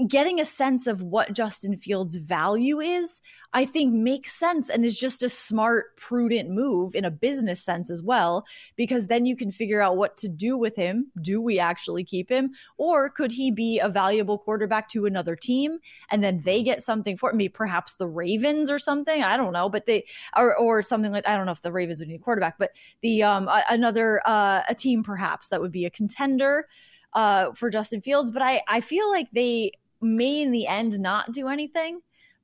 getting 0.09 0.39
a 0.41 0.45
sense 0.45 0.87
of 0.87 1.01
what 1.01 1.33
Justin 1.33 1.77
Fields' 1.77 2.17
value 2.17 2.81
is, 2.81 3.23
I 3.55 3.65
think 3.65 3.95
makes 3.95 4.39
sense 4.39 4.69
and 4.69 4.85
is 4.85 4.99
just 4.99 5.23
a 5.23 5.29
smart, 5.29 5.97
prudent 5.97 6.51
move 6.51 6.95
in 6.95 7.07
a 7.07 7.11
business 7.11 7.63
sense 7.63 7.91
as 7.91 8.03
well, 8.03 8.45
because 8.77 9.07
then 9.07 9.25
you 9.25 9.35
can 9.35 9.51
figure 9.51 9.81
out 9.81 9.97
what 9.97 10.19
to 10.19 10.29
do 10.29 10.59
with 10.59 10.77
him. 10.77 11.11
Do 11.23 11.41
we 11.41 11.59
actually 11.59 12.05
keep 12.05 12.31
him? 12.31 12.51
Or 12.77 13.09
could 13.09 13.33
he 13.33 13.51
be 13.51 13.79
a 13.79 13.89
valuable 13.89 14.39
quarterback 14.39 14.89
to 14.91 15.07
another 15.07 15.35
team 15.35 15.79
and 16.11 16.23
then 16.23 16.43
they 16.45 16.63
get 16.63 16.83
something 16.83 17.17
for 17.17 17.33
me, 17.33 17.49
perhaps 17.49 17.95
the 17.95 18.09
Ravens 18.09 18.71
or 18.71 18.79
something? 18.79 19.23
I 19.23 19.39
don't 19.39 19.55
know, 19.55 19.71
but 19.71 19.87
they, 19.87 20.05
or, 20.37 20.55
or 20.57 20.83
something 20.83 21.13
like, 21.13 21.27
I 21.27 21.37
don't 21.37 21.47
know 21.47 21.53
if 21.53 21.63
the 21.63 21.73
Ravens 21.73 22.01
would 22.01 22.09
need 22.09 22.17
a 22.17 22.19
quarterback, 22.19 22.59
but 22.59 22.73
the, 23.01 23.23
um, 23.23 23.49
another, 23.71 24.21
uh, 24.27 24.61
a 24.69 24.75
team 24.75 25.03
perhaps 25.03 25.49
that 25.49 25.63
would 25.63 25.73
be 25.73 25.87
a 25.87 25.91
contender 25.91 26.69
uh, 27.15 27.53
for 27.53 27.71
Justin 27.71 28.03
Fields. 28.03 28.31
But 28.31 28.43
I, 28.43 28.61
I 28.69 28.83
feel 28.83 29.11
like 29.11 29.29
they 29.33 29.73
may 30.01 30.43
in 30.43 30.51
the 30.51 30.67
end 30.67 30.99
not 30.99 31.33
do 31.33 31.49
anything, 31.49 32.01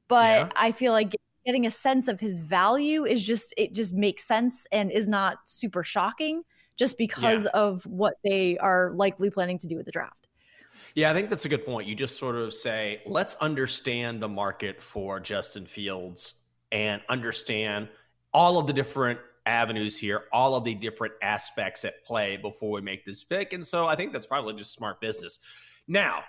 but 0.08 0.46
yeah. 0.46 0.48
I 0.56 0.72
feel 0.72 0.92
like 0.92 1.16
getting 1.44 1.66
a 1.66 1.70
sense 1.70 2.08
of 2.08 2.20
his 2.20 2.38
value 2.38 3.04
is 3.04 3.24
just 3.24 3.52
it 3.56 3.72
just 3.72 3.92
makes 3.92 4.24
sense 4.24 4.66
and 4.72 4.90
is 4.90 5.08
not 5.08 5.38
super 5.46 5.82
shocking 5.82 6.42
just 6.76 6.98
because 6.98 7.44
yeah. 7.44 7.60
of 7.60 7.84
what 7.84 8.14
they 8.24 8.58
are 8.58 8.92
likely 8.94 9.30
planning 9.30 9.58
to 9.58 9.66
do 9.66 9.76
with 9.76 9.86
the 9.86 9.92
draft. 9.92 10.28
Yeah, 10.94 11.10
I 11.10 11.14
think 11.14 11.30
that's 11.30 11.44
a 11.44 11.48
good 11.48 11.64
point. 11.64 11.88
You 11.88 11.94
just 11.94 12.18
sort 12.18 12.36
of 12.36 12.52
say, 12.52 13.00
let's 13.06 13.34
understand 13.36 14.22
the 14.22 14.28
market 14.28 14.82
for 14.82 15.20
Justin 15.20 15.64
Fields 15.64 16.34
and 16.70 17.00
understand 17.08 17.88
all 18.34 18.58
of 18.58 18.66
the 18.66 18.72
different 18.72 19.18
avenues 19.46 19.98
here, 19.98 20.24
all 20.32 20.54
of 20.54 20.64
the 20.64 20.74
different 20.74 21.14
aspects 21.22 21.84
at 21.84 22.04
play 22.04 22.36
before 22.36 22.70
we 22.70 22.80
make 22.80 23.04
this 23.04 23.24
pick. 23.24 23.52
And 23.52 23.66
so 23.66 23.86
I 23.86 23.96
think 23.96 24.12
that's 24.12 24.26
probably 24.26 24.54
just 24.54 24.72
smart 24.72 25.00
business. 25.00 25.38
Now, 25.88 26.22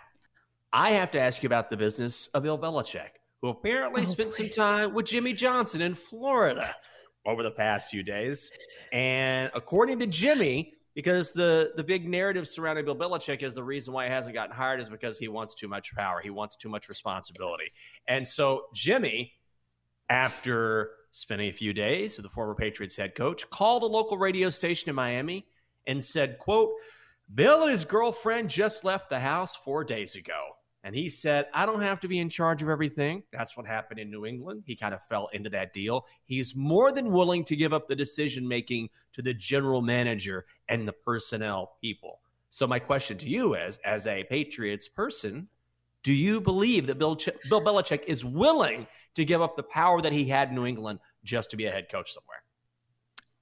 I 0.73 0.91
have 0.91 1.11
to 1.11 1.19
ask 1.19 1.43
you 1.43 1.47
about 1.47 1.69
the 1.69 1.77
business 1.77 2.27
of 2.33 2.41
Bill 2.41 2.57
Belichick, 2.57 3.11
who 3.43 3.49
apparently 3.49 4.01
oh, 4.01 4.05
spent 4.05 4.33
some 4.33 4.49
time 4.49 4.93
with 4.95 5.05
Jimmy 5.05 5.33
Johnson 5.33 5.81
in 5.81 5.93
Florida 5.93 6.75
over 7.27 7.43
the 7.43 7.51
past 7.51 7.89
few 7.89 8.01
days. 8.01 8.51
And 8.91 9.51
according 9.53 9.99
to 9.99 10.07
Jimmy, 10.07 10.73
because 10.95 11.31
the 11.31 11.73
the 11.75 11.83
big 11.83 12.09
narrative 12.09 12.47
surrounding 12.47 12.85
Bill 12.85 12.95
Belichick 12.95 13.43
is 13.43 13.53
the 13.53 13.63
reason 13.63 13.93
why 13.93 14.05
he 14.05 14.11
hasn't 14.11 14.33
gotten 14.33 14.55
hired 14.55 14.79
is 14.79 14.89
because 14.89 15.19
he 15.19 15.27
wants 15.27 15.53
too 15.53 15.67
much 15.67 15.93
power, 15.95 16.19
he 16.21 16.31
wants 16.31 16.55
too 16.55 16.69
much 16.69 16.89
responsibility. 16.89 17.65
Yes. 17.65 17.73
And 18.07 18.27
so 18.27 18.63
Jimmy, 18.73 19.33
after 20.09 20.89
spending 21.11 21.49
a 21.49 21.53
few 21.53 21.73
days 21.73 22.17
with 22.17 22.23
the 22.23 22.29
former 22.29 22.55
Patriots 22.55 22.95
head 22.95 23.13
coach, 23.13 23.47
called 23.51 23.83
a 23.83 23.87
local 23.87 24.17
radio 24.17 24.49
station 24.49 24.89
in 24.89 24.95
Miami 24.95 25.45
and 25.85 26.03
said, 26.03 26.39
"quote 26.39 26.71
Bill 27.33 27.61
and 27.61 27.71
his 27.71 27.85
girlfriend 27.85 28.49
just 28.49 28.83
left 28.83 29.11
the 29.11 29.19
house 29.19 29.55
four 29.55 29.83
days 29.83 30.15
ago." 30.15 30.55
And 30.83 30.93
he 30.93 31.09
said, 31.09 31.47
I 31.53 31.65
don't 31.65 31.81
have 31.81 32.01
to 32.01 32.09
be 32.09 32.19
in 32.19 32.29
charge 32.29 32.61
of 32.61 32.67
everything. 32.67 33.23
That's 33.31 33.55
what 33.55 33.65
happened 33.65 34.01
in 34.01 34.11
New 34.11 34.25
England. 34.25 34.63
He 34.65 34.75
kind 34.75 34.93
of 34.93 35.01
fell 35.03 35.29
into 35.31 35.49
that 35.51 35.73
deal. 35.73 36.05
He's 36.25 36.55
more 36.55 36.91
than 36.91 37.11
willing 37.11 37.45
to 37.45 37.55
give 37.55 37.71
up 37.71 37.87
the 37.87 37.95
decision 37.95 38.45
making 38.45 38.89
to 39.13 39.21
the 39.21 39.33
general 39.33 39.81
manager 39.81 40.45
and 40.67 40.85
the 40.85 40.91
personnel 40.91 41.77
people. 41.81 42.19
So, 42.49 42.67
my 42.67 42.79
question 42.79 43.17
to 43.19 43.29
you 43.29 43.55
is 43.55 43.79
as 43.85 44.07
a 44.07 44.25
Patriots 44.25 44.89
person, 44.89 45.47
Do 46.03 46.11
you 46.11 46.41
believe 46.41 46.85
that 46.87 46.99
Bill, 46.99 47.17
Bill 47.49 47.61
Belichick 47.61 48.03
is 48.05 48.25
willing 48.25 48.85
to 49.15 49.23
give 49.23 49.41
up 49.41 49.55
the 49.55 49.63
power 49.63 50.01
that 50.01 50.11
he 50.11 50.25
had 50.25 50.49
in 50.49 50.55
New 50.55 50.65
England 50.65 50.99
just 51.23 51.49
to 51.51 51.57
be 51.57 51.65
a 51.65 51.71
head 51.71 51.87
coach 51.89 52.11
somewhere? 52.11 52.42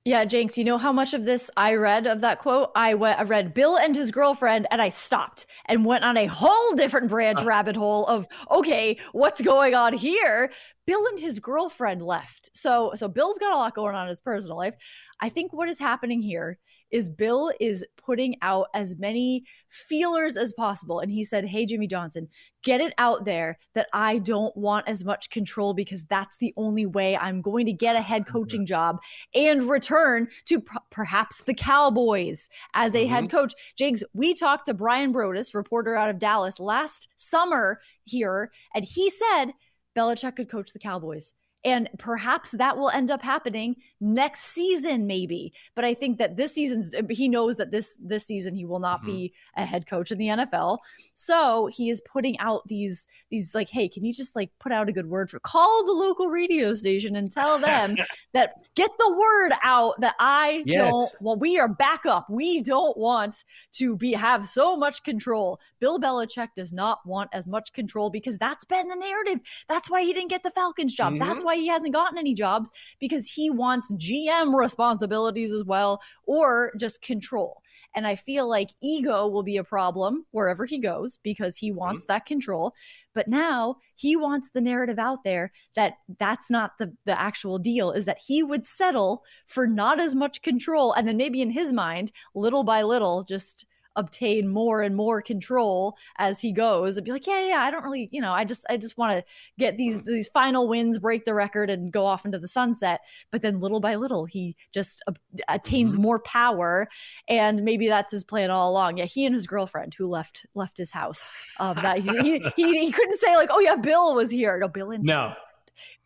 Yeah, 0.04 0.26
Jenks, 0.26 0.58
you 0.58 0.64
know 0.64 0.80
how 0.80 0.92
much 0.92 1.14
of 1.14 1.26
this 1.26 1.52
I 1.56 1.76
read 1.76 2.08
of 2.08 2.22
that 2.22 2.40
quote? 2.40 2.72
I 2.76 2.96
went, 2.96 3.20
I 3.20 3.24
read 3.24 3.54
Bill 3.54 3.78
and 3.78 3.96
his 3.96 4.10
girlfriend, 4.10 4.66
and 4.72 4.82
I 4.82 4.90
stopped 4.90 5.46
and 5.68 5.86
went 5.86 6.04
on 6.04 6.18
a 6.18 6.26
whole 6.26 6.74
different 6.74 7.08
branch 7.08 7.38
uh. 7.40 7.46
rabbit 7.46 7.76
hole 7.76 8.08
of 8.08 8.26
okay, 8.50 8.98
what's 9.12 9.44
going 9.44 9.76
on 9.76 9.94
here? 9.94 10.52
Bill 10.88 11.06
and 11.06 11.20
his 11.20 11.40
girlfriend 11.40 12.02
left. 12.02 12.50
So 12.58 12.94
so 12.96 13.08
Bill's 13.08 13.38
got 13.38 13.54
a 13.54 13.58
lot 13.58 13.76
going 13.76 13.94
on 13.94 14.06
in 14.06 14.10
his 14.10 14.22
personal 14.22 14.58
life. 14.58 14.74
I 15.20 15.30
think 15.30 15.54
what 15.54 15.70
is 15.70 15.78
happening 15.78 16.24
here 16.24 16.58
is 16.92 17.10
Bill 17.10 17.52
is 17.60 17.86
putting 17.98 18.36
out 18.42 18.68
as 18.74 18.98
many 18.98 19.44
feelers 19.70 20.38
as 20.38 20.54
possible. 20.54 21.00
And 21.00 21.12
he 21.12 21.24
said, 21.24 21.46
Hey, 21.46 21.66
Jimmy 21.66 21.88
Johnson, 21.88 22.28
get 22.64 22.82
it 22.82 22.94
out 22.98 23.26
there 23.26 23.58
that 23.74 23.88
I 23.94 24.20
don't 24.20 24.56
want 24.56 24.88
as 24.88 25.04
much 25.04 25.30
control 25.30 25.74
because 25.74 26.06
that's 26.06 26.38
the 26.38 26.54
only 26.58 26.86
way 26.86 27.18
I'm 27.18 27.42
going 27.42 27.66
to 27.66 27.74
get 27.74 27.96
a 27.96 28.02
head 28.02 28.24
mm-hmm. 28.24 28.34
coaching 28.34 28.66
job 28.66 29.02
and 29.34 29.70
return 29.70 30.28
to 30.46 30.60
p- 30.60 30.78
perhaps 30.90 31.42
the 31.42 31.54
Cowboys 31.54 32.50
as 32.74 32.94
a 32.94 33.04
mm-hmm. 33.04 33.14
head 33.14 33.32
coach. 33.32 33.54
Jigs, 33.78 34.04
we 34.14 34.34
talked 34.34 34.66
to 34.68 34.74
Bryan 34.74 35.14
Broaddus, 35.14 35.54
reporter 35.54 35.96
out 35.96 36.10
of 36.10 36.20
Dallas, 36.20 36.60
last 36.60 37.08
summer 37.16 37.80
here, 38.04 38.52
and 38.76 38.84
he 38.84 39.10
said 39.10 39.54
Belichick 39.96 40.36
could 40.36 40.50
coach 40.50 40.74
the 40.74 40.80
Cowboys. 40.80 41.34
And 41.64 41.90
perhaps 42.00 42.52
that 42.52 42.78
will 42.78 42.90
end 42.90 43.12
up 43.12 43.22
happening 43.22 43.76
next 44.00 44.46
season, 44.46 45.06
maybe. 45.06 45.54
But 45.76 45.86
I 45.86 45.94
think 45.94 46.18
that 46.18 46.36
this 46.36 46.54
season, 46.54 46.84
he 47.10 47.30
knows 47.30 47.58
that 47.58 47.72
this 47.72 47.98
this 48.02 48.26
season 48.26 48.56
he 48.56 48.66
will 48.66 48.80
not 48.80 49.00
mm-hmm. 49.00 49.12
be 49.12 49.34
a 49.56 49.66
head 49.66 49.86
coach 49.86 50.12
in 50.12 50.18
the 50.18 50.28
NFL. 50.28 50.80
So 51.14 51.68
he 51.68 51.90
is 51.90 52.02
putting 52.02 52.38
out 52.40 52.68
these 52.68 53.06
these 53.30 53.54
like, 53.54 53.70
hey, 53.70 53.88
can 53.88 54.04
you 54.04 54.14
just 54.14 54.36
like 54.36 54.50
put 54.60 54.72
out 54.72 54.90
a 54.90 54.92
good 54.92 55.08
word 55.08 55.30
for 55.30 55.40
call 55.40 55.86
the 55.86 55.94
local 55.94 56.28
radio 56.28 56.74
station 56.74 57.16
and 57.16 57.32
tell 57.32 57.60
them 57.60 57.96
that 58.34 58.56
get 58.76 58.92
the 58.98 59.12
word 59.12 59.52
out 59.64 60.00
that 60.02 60.16
I 60.20 60.64
yes. 60.66 60.92
don't 60.92 61.12
well, 61.22 61.38
we 61.38 61.60
are 61.60 61.68
back 61.68 62.06
up. 62.06 62.30
We 62.30 62.62
don't 62.62 62.98
want 62.98 63.44
to 63.74 63.96
be 63.96 64.14
have 64.14 64.48
so 64.48 64.76
much 64.76 65.04
control. 65.04 65.60
Bill 65.80 66.00
Belichick 66.00 66.50
does 66.56 66.74
not 66.74 67.06
want 67.06 67.30
as 67.34 67.48
much 67.48 67.74
control 67.74 68.10
because 68.10 68.38
that's 68.38 68.66
been 68.66 68.88
the 68.88 68.96
narrative. 68.96 69.40
That's 69.68 69.90
why 69.90 70.02
he 70.02 70.14
didn't 70.14 70.30
get 70.30 70.44
the 70.44 70.52
Falcons 70.52 70.96
job. 70.96 71.14
Mm-hmm. 71.14 71.28
That's 71.28 71.44
why 71.44 71.51
why 71.52 71.58
he 71.58 71.68
hasn't 71.68 71.94
gotten 71.94 72.18
any 72.18 72.34
jobs 72.34 72.72
because 73.00 73.28
he 73.28 73.50
wants 73.50 73.92
GM 73.94 74.58
responsibilities 74.58 75.52
as 75.52 75.64
well 75.64 76.02
or 76.26 76.72
just 76.80 77.02
control. 77.02 77.62
And 77.94 78.08
I 78.08 78.16
feel 78.16 78.50
like 78.50 78.70
ego 78.82 79.28
will 79.28 79.44
be 79.44 79.58
a 79.58 79.64
problem 79.64 80.26
wherever 80.32 80.66
he 80.66 80.78
goes 80.78 81.20
because 81.24 81.58
he 81.58 81.72
wants 81.72 82.06
mm-hmm. 82.06 82.14
that 82.14 82.26
control. 82.26 82.74
But 83.14 83.28
now 83.28 83.78
he 83.96 84.16
wants 84.16 84.52
the 84.52 84.62
narrative 84.62 84.98
out 84.98 85.24
there 85.26 85.52
that 85.76 85.96
that's 86.20 86.50
not 86.50 86.78
the, 86.80 86.94
the 87.06 87.20
actual 87.20 87.60
deal, 87.60 87.92
is 87.92 88.06
that 88.06 88.20
he 88.26 88.44
would 88.44 88.66
settle 88.66 89.24
for 89.46 89.68
not 89.68 90.00
as 90.00 90.16
much 90.16 90.42
control. 90.42 90.94
And 90.94 91.08
then 91.08 91.18
maybe 91.18 91.42
in 91.42 91.52
his 91.52 91.74
mind, 91.74 92.14
little 92.34 92.64
by 92.64 92.82
little, 92.82 93.24
just 93.24 93.66
obtain 93.96 94.48
more 94.48 94.82
and 94.82 94.96
more 94.96 95.22
control 95.22 95.98
as 96.18 96.40
he 96.40 96.52
goes 96.52 96.98
and 96.98 97.06
be 97.06 97.12
like, 97.12 97.28
yeah, 97.28 97.48
yeah, 97.48 97.60
I 97.60 97.72
don't 97.72 97.84
really, 97.84 98.10
you 98.12 98.22
know, 98.22 98.32
I 98.32 98.46
just, 98.46 98.66
I 98.70 98.78
just 98.78 98.98
want 98.98 99.12
to 99.14 99.24
get 99.60 99.78
these, 99.78 100.02
these 100.04 100.28
final 100.28 100.68
wins, 100.68 100.98
break 100.98 101.26
the 101.26 101.34
record 101.34 101.70
and 101.70 101.92
go 101.92 102.06
off 102.06 102.26
into 102.26 102.40
the 102.40 102.48
sunset. 102.48 103.02
But 103.32 103.42
then 103.42 103.60
little 103.60 103.80
by 103.80 103.96
little, 103.96 104.26
he 104.26 104.56
just 104.74 105.04
attains 105.48 105.94
mm-hmm. 105.94 106.02
more 106.02 106.20
power. 106.20 106.88
And 107.28 107.64
maybe 107.64 107.88
that's 107.88 108.12
his 108.12 108.24
plan 108.24 108.52
all 108.52 108.72
along. 108.72 108.98
Yeah. 108.98 109.06
He 109.06 109.26
and 109.26 109.36
his 109.36 109.48
girlfriend 109.48 109.94
who 109.94 110.08
left, 110.08 110.46
left 110.56 110.78
his 110.78 110.92
house, 110.92 111.32
um, 111.60 111.76
that 111.82 112.00
he, 112.00 112.10
he, 112.20 112.40
he, 112.56 112.92
couldn't 112.92 113.20
say 113.20 113.36
like, 113.36 113.50
oh 113.52 113.60
yeah, 113.60 113.76
Bill 113.76 114.16
was 114.16 114.32
here. 114.32 114.58
No, 114.60 114.68
Bill 114.68 114.92
and 114.92 115.04
no. 115.04 115.34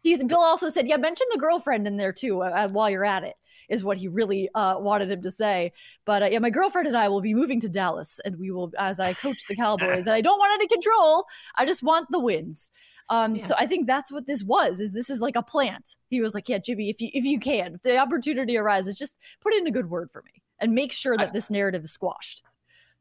He's 0.02 0.24
Bill 0.24 0.41
also 0.41 0.69
said, 0.69 0.88
yeah, 0.88 0.98
mention 0.98 1.26
the 1.32 1.39
girlfriend 1.39 1.88
in 1.88 1.98
there 1.98 2.13
too 2.13 2.41
uh, 2.41 2.67
while 2.67 2.89
you're 2.89 3.06
at 3.06 3.24
it 3.24 3.36
is 3.69 3.84
what 3.84 3.97
he 3.97 4.08
really 4.08 4.49
uh, 4.56 4.75
wanted 4.80 5.12
him 5.12 5.21
to 5.21 5.32
say. 5.32 5.71
But 6.06 6.23
uh, 6.23 6.25
yeah, 6.28 6.39
my 6.39 6.49
girlfriend 6.49 6.88
and 6.88 6.97
I 6.97 7.10
will 7.10 7.21
be 7.21 7.34
moving 7.34 7.60
to 7.62 7.69
Dallas, 7.69 8.19
and 8.25 8.38
we 8.38 8.51
will 8.51 8.71
as 8.78 8.99
I 8.99 9.13
coach 9.13 9.47
the 9.47 9.56
Cowboys. 9.56 10.08
and 10.08 10.15
I 10.15 10.21
don't 10.21 10.39
want 10.39 10.54
any 10.54 10.67
control. 10.67 11.25
I 11.56 11.65
just 11.65 11.84
want 11.84 12.08
the 12.12 12.19
wins. 12.19 12.71
Um, 13.10 13.36
yeah. 13.36 13.43
So 13.43 13.56
I 13.58 13.67
think 13.67 13.88
that's 13.88 14.12
what 14.12 14.25
this 14.28 14.43
was. 14.43 14.80
Is 14.80 14.93
this 14.93 15.10
is 15.10 15.21
like 15.21 15.36
a 15.36 15.43
plant? 15.43 15.95
He 16.10 16.21
was 16.21 16.34
like, 16.34 16.49
yeah, 16.49 16.58
Jimmy, 16.58 16.89
if 16.89 16.99
you 16.99 17.10
if 17.13 17.23
you 17.23 17.39
can, 17.39 17.75
if 17.75 17.82
the 17.82 17.97
opportunity 17.97 18.58
arises, 18.58 18.95
just 18.95 19.15
put 19.41 19.54
in 19.54 19.67
a 19.67 19.71
good 19.71 19.89
word 19.89 20.10
for 20.12 20.23
me 20.23 20.41
and 20.60 20.73
make 20.73 20.91
sure 20.91 21.17
that 21.17 21.34
this 21.34 21.49
narrative 21.49 21.84
is 21.84 21.91
squashed. 21.91 22.43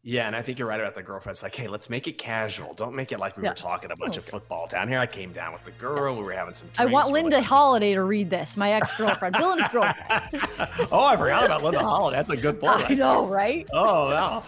Yeah, 0.07 0.27
and 0.27 0.37
I 0.37 0.43
think 0.43 0.59
you're 0.59 0.69
right 0.69 0.79
about 0.79 0.95
the 0.95 1.03
girlfriend. 1.03 1.35
It's 1.35 1.43
like, 1.43 1.55
hey, 1.55 1.67
let's 1.67 1.89
make 1.89 2.07
it 2.07 2.19
casual. 2.19 2.75
Don't 2.75 2.95
make 2.95 3.11
it 3.11 3.19
like 3.19 3.39
we 3.39 3.43
yeah. 3.43 3.49
were 3.49 3.55
talking 3.55 3.91
a 3.91 3.97
bunch 3.97 4.17
oh, 4.17 4.19
of 4.19 4.25
football 4.25 4.67
down 4.67 4.87
here. 4.87 4.99
I 4.99 5.07
came 5.07 5.33
down 5.33 5.55
with 5.55 5.65
the 5.65 5.71
girl. 5.71 6.15
We 6.15 6.25
were 6.25 6.33
having 6.33 6.53
some. 6.53 6.69
I 6.77 6.85
want 6.85 7.09
Linda 7.09 7.37
like, 7.37 7.47
Holliday 7.47 7.95
to 7.95 8.03
read 8.03 8.29
this. 8.29 8.59
My 8.59 8.73
ex 8.73 8.93
girlfriend, 8.93 9.35
Bill 9.39 9.53
and 9.53 9.63
his 9.63 9.69
girlfriend. 9.73 10.89
oh, 10.93 11.07
I 11.07 11.17
forgot 11.17 11.47
about 11.47 11.63
Linda 11.63 11.83
Holliday. 11.83 12.19
That's 12.19 12.29
a 12.29 12.37
good 12.37 12.61
point. 12.61 12.91
I 12.91 12.93
know, 12.93 13.27
right? 13.27 13.67
Oh, 13.73 14.11
wow. 14.11 14.45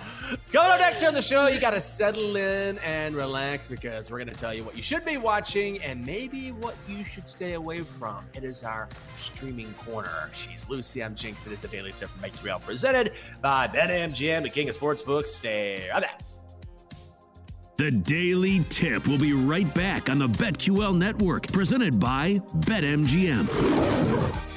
Coming 0.52 0.72
up 0.72 0.80
next 0.80 1.02
on 1.02 1.14
the 1.14 1.22
show, 1.22 1.46
you 1.46 1.60
got 1.60 1.70
to 1.70 1.80
settle 1.80 2.36
in 2.36 2.78
and 2.78 3.14
relax 3.14 3.66
because 3.66 4.10
we're 4.10 4.18
going 4.18 4.28
to 4.28 4.34
tell 4.34 4.52
you 4.52 4.64
what 4.64 4.76
you 4.76 4.82
should 4.82 5.04
be 5.04 5.16
watching 5.18 5.80
and 5.82 6.04
maybe 6.04 6.50
what 6.52 6.74
you 6.88 7.04
should 7.04 7.28
stay 7.28 7.54
away 7.54 7.78
from. 7.78 8.24
It 8.34 8.42
is 8.42 8.64
our 8.64 8.88
streaming 9.18 9.72
corner. 9.74 10.30
She's 10.34 10.68
Lucy. 10.68 11.04
I'm 11.04 11.14
Jenks. 11.14 11.46
It 11.46 11.52
is 11.52 11.62
a 11.64 11.68
daily 11.68 11.92
tip 11.92 12.08
from 12.08 12.28
BetQL 12.28 12.60
presented 12.62 13.12
by 13.40 13.68
BetMGM, 13.68 14.42
the 14.42 14.50
king 14.50 14.68
of 14.68 14.76
sportsbooks. 14.76 15.28
Stay 15.28 15.88
on 15.90 16.02
that. 16.02 16.22
The 17.76 17.90
Daily 17.90 18.64
Tip 18.70 19.06
will 19.06 19.18
be 19.18 19.34
right 19.34 19.72
back 19.74 20.08
on 20.08 20.18
the 20.18 20.28
BetQL 20.28 20.96
network, 20.96 21.46
presented 21.52 22.00
by 22.00 22.40
BetMGM. 22.60 24.56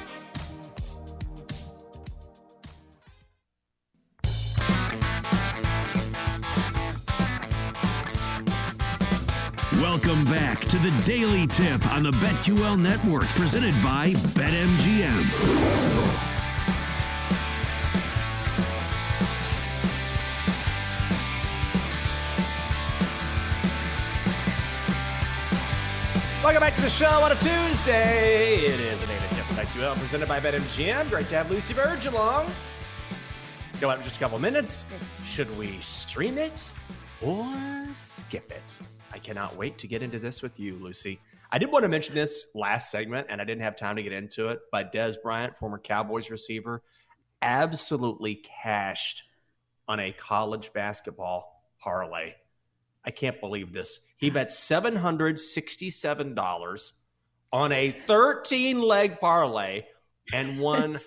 Welcome 9.92 10.24
back 10.26 10.60
to 10.66 10.78
the 10.78 10.92
Daily 11.04 11.48
Tip 11.48 11.84
on 11.88 12.04
the 12.04 12.12
BetQL 12.12 12.78
Network, 12.80 13.26
presented 13.30 13.74
by 13.82 14.12
BetMGM. 14.12 15.24
Welcome 26.44 26.60
back 26.60 26.76
to 26.76 26.82
the 26.82 26.88
show 26.88 27.06
on 27.06 27.32
a 27.32 27.34
Tuesday. 27.34 28.66
It 28.66 28.78
is 28.78 29.02
a 29.02 29.08
daily 29.08 29.26
tip 29.30 29.44
from 29.44 29.56
BetQL 29.56 29.98
presented 29.98 30.28
by 30.28 30.38
BetMGM. 30.38 31.10
Great 31.10 31.28
to 31.30 31.34
have 31.34 31.50
Lucy 31.50 31.74
Burdge 31.74 32.06
along. 32.06 32.48
Go 33.80 33.90
out 33.90 33.98
in 33.98 34.04
just 34.04 34.14
a 34.14 34.20
couple 34.20 34.38
minutes. 34.38 34.84
Should 35.24 35.58
we 35.58 35.80
stream 35.80 36.38
it 36.38 36.70
or 37.20 37.52
skip 37.96 38.52
it? 38.52 38.78
I 39.12 39.18
cannot 39.18 39.56
wait 39.56 39.78
to 39.78 39.88
get 39.88 40.02
into 40.02 40.18
this 40.18 40.42
with 40.42 40.60
you, 40.60 40.76
Lucy. 40.76 41.18
I 41.50 41.56
did 41.58 41.72
want 41.72 41.82
to 41.82 41.88
mention 41.88 42.14
this 42.14 42.46
last 42.54 42.90
segment, 42.90 43.26
and 43.28 43.40
I 43.40 43.44
didn't 43.44 43.62
have 43.62 43.74
time 43.74 43.96
to 43.96 44.02
get 44.02 44.12
into 44.12 44.48
it, 44.48 44.60
but 44.70 44.92
Dez 44.92 45.16
Bryant, 45.20 45.58
former 45.58 45.78
Cowboys 45.78 46.30
receiver, 46.30 46.82
absolutely 47.42 48.36
cashed 48.36 49.24
on 49.88 49.98
a 49.98 50.12
college 50.12 50.72
basketball 50.72 51.64
parlay. 51.80 52.34
I 53.04 53.10
can't 53.10 53.40
believe 53.40 53.72
this. 53.72 53.98
He 54.16 54.30
bet 54.30 54.50
$767 54.50 56.92
on 57.52 57.72
a 57.72 57.96
13 58.06 58.80
leg 58.80 59.18
parlay 59.18 59.86
and 60.32 60.60
won 60.60 61.00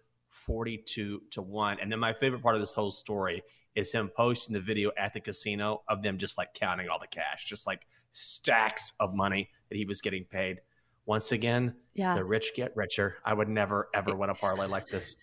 42 0.47 1.21
to 1.31 1.41
1. 1.41 1.77
And 1.79 1.91
then 1.91 1.99
my 1.99 2.13
favorite 2.13 2.41
part 2.41 2.55
of 2.55 2.62
this 2.62 2.73
whole 2.73 2.91
story 2.91 3.43
is 3.75 3.91
him 3.91 4.10
posting 4.15 4.53
the 4.53 4.60
video 4.60 4.91
at 4.97 5.13
the 5.13 5.19
casino 5.19 5.83
of 5.88 6.01
them 6.01 6.17
just 6.17 6.38
like 6.38 6.53
counting 6.55 6.89
all 6.89 6.97
the 6.97 7.07
cash, 7.07 7.45
just 7.45 7.67
like 7.67 7.81
stacks 8.12 8.93
of 8.99 9.13
money 9.13 9.49
that 9.69 9.75
he 9.75 9.86
was 9.86 10.01
getting 10.01 10.23
paid. 10.23 10.62
Once 11.05 11.31
again, 11.31 11.75
yeah. 11.93 12.15
the 12.15 12.23
rich 12.23 12.53
get 12.55 12.75
richer. 12.75 13.17
I 13.23 13.33
would 13.33 13.47
never 13.47 13.89
ever 13.93 14.15
win 14.15 14.29
a 14.29 14.33
parlay 14.33 14.65
like 14.65 14.88
this 14.88 15.17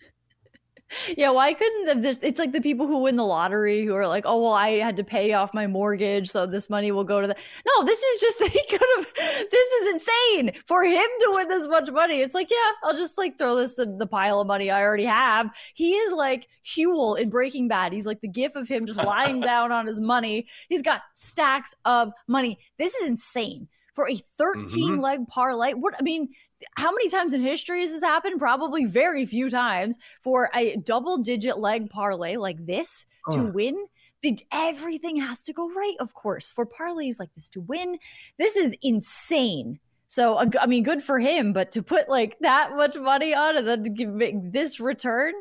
yeah, 1.17 1.31
why 1.31 1.53
couldn't 1.53 2.01
this? 2.01 2.19
It's 2.21 2.39
like 2.39 2.51
the 2.51 2.61
people 2.61 2.87
who 2.87 2.99
win 2.99 3.15
the 3.15 3.25
lottery 3.25 3.85
who 3.85 3.95
are 3.95 4.07
like, 4.07 4.25
oh 4.25 4.41
well, 4.41 4.53
I 4.53 4.71
had 4.71 4.97
to 4.97 5.03
pay 5.03 5.33
off 5.33 5.53
my 5.53 5.67
mortgage, 5.67 6.29
so 6.29 6.45
this 6.45 6.69
money 6.69 6.91
will 6.91 7.03
go 7.03 7.21
to 7.21 7.27
the. 7.27 7.35
No, 7.65 7.83
this 7.83 7.99
is 7.99 8.21
just 8.21 8.43
he 8.53 8.63
could 8.69 8.87
have. 8.97 9.13
This 9.15 9.71
is 9.71 9.93
insane 9.93 10.51
for 10.65 10.83
him 10.83 11.07
to 11.19 11.31
win 11.33 11.47
this 11.47 11.67
much 11.67 11.89
money. 11.91 12.21
It's 12.21 12.35
like, 12.35 12.49
yeah, 12.51 12.71
I'll 12.83 12.95
just 12.95 13.17
like 13.17 13.37
throw 13.37 13.55
this 13.55 13.79
in 13.79 13.97
the 13.97 14.07
pile 14.07 14.41
of 14.41 14.47
money 14.47 14.69
I 14.69 14.81
already 14.81 15.05
have. 15.05 15.49
He 15.73 15.93
is 15.93 16.13
like 16.13 16.47
Huell 16.63 17.19
in 17.19 17.29
Breaking 17.29 17.67
Bad. 17.67 17.93
He's 17.93 18.05
like 18.05 18.21
the 18.21 18.27
gif 18.27 18.55
of 18.55 18.67
him 18.67 18.85
just 18.85 18.99
lying 18.99 19.39
down 19.41 19.71
on 19.71 19.87
his 19.87 19.99
money. 19.99 20.47
He's 20.69 20.81
got 20.81 21.01
stacks 21.15 21.73
of 21.83 22.11
money. 22.27 22.59
This 22.77 22.95
is 22.95 23.07
insane 23.07 23.67
for 23.95 24.09
a 24.09 24.15
13 24.37 24.97
Mhm. 24.97 25.01
leg 25.01 25.27
parlay. 25.27 25.73
What 25.73 25.95
I 25.99 26.03
mean, 26.03 26.29
how 26.77 26.91
many 26.91 27.09
times 27.09 27.33
in 27.33 27.41
history 27.41 27.81
has 27.81 27.91
this 27.91 28.03
happened? 28.03 28.39
Probably 28.39 28.85
very 28.85 29.25
few 29.25 29.49
times 29.49 29.97
for 30.21 30.49
a 30.53 30.75
double 30.77 31.17
digit 31.17 31.57
leg 31.57 31.89
parlay 31.89 32.35
like 32.35 32.65
this 32.65 33.05
to 33.31 33.51
win. 33.53 33.75
The, 34.21 34.37
everything 34.51 35.17
has 35.17 35.43
to 35.43 35.53
go 35.53 35.69
right, 35.73 35.95
of 35.99 36.13
course, 36.13 36.49
for 36.51 36.65
parlays 36.65 37.19
like 37.19 37.29
this 37.35 37.49
to 37.51 37.61
win. 37.61 37.97
This 38.37 38.55
is 38.55 38.75
insane. 38.81 39.79
So, 40.07 40.37
I 40.59 40.65
mean, 40.65 40.83
good 40.83 41.03
for 41.03 41.19
him, 41.19 41.51
but 41.53 41.71
to 41.73 41.83
put 41.83 42.09
like 42.09 42.37
that 42.41 42.75
much 42.75 42.95
money 42.95 43.33
on 43.33 43.57
and 43.57 43.67
then 43.67 43.83
to 43.83 43.89
give, 43.89 44.09
make 44.09 44.35
this 44.51 44.79
return, 44.79 45.33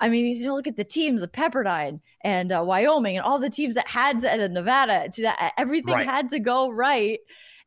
I 0.00 0.08
mean, 0.08 0.36
you 0.36 0.44
know, 0.46 0.54
look 0.54 0.66
at 0.66 0.76
the 0.76 0.84
teams 0.84 1.22
of 1.22 1.32
Pepperdine 1.32 2.00
and 2.22 2.52
uh, 2.52 2.62
Wyoming 2.64 3.16
and 3.16 3.24
all 3.26 3.38
the 3.38 3.50
teams 3.50 3.74
that 3.74 3.88
had 3.88 4.20
to, 4.20 4.30
and 4.30 4.54
Nevada, 4.54 5.08
to 5.12 5.22
that, 5.22 5.52
everything 5.58 5.94
Right. 5.94 6.06
had 6.06 6.28
to 6.30 6.38
go 6.38 6.70
right. 6.70 7.18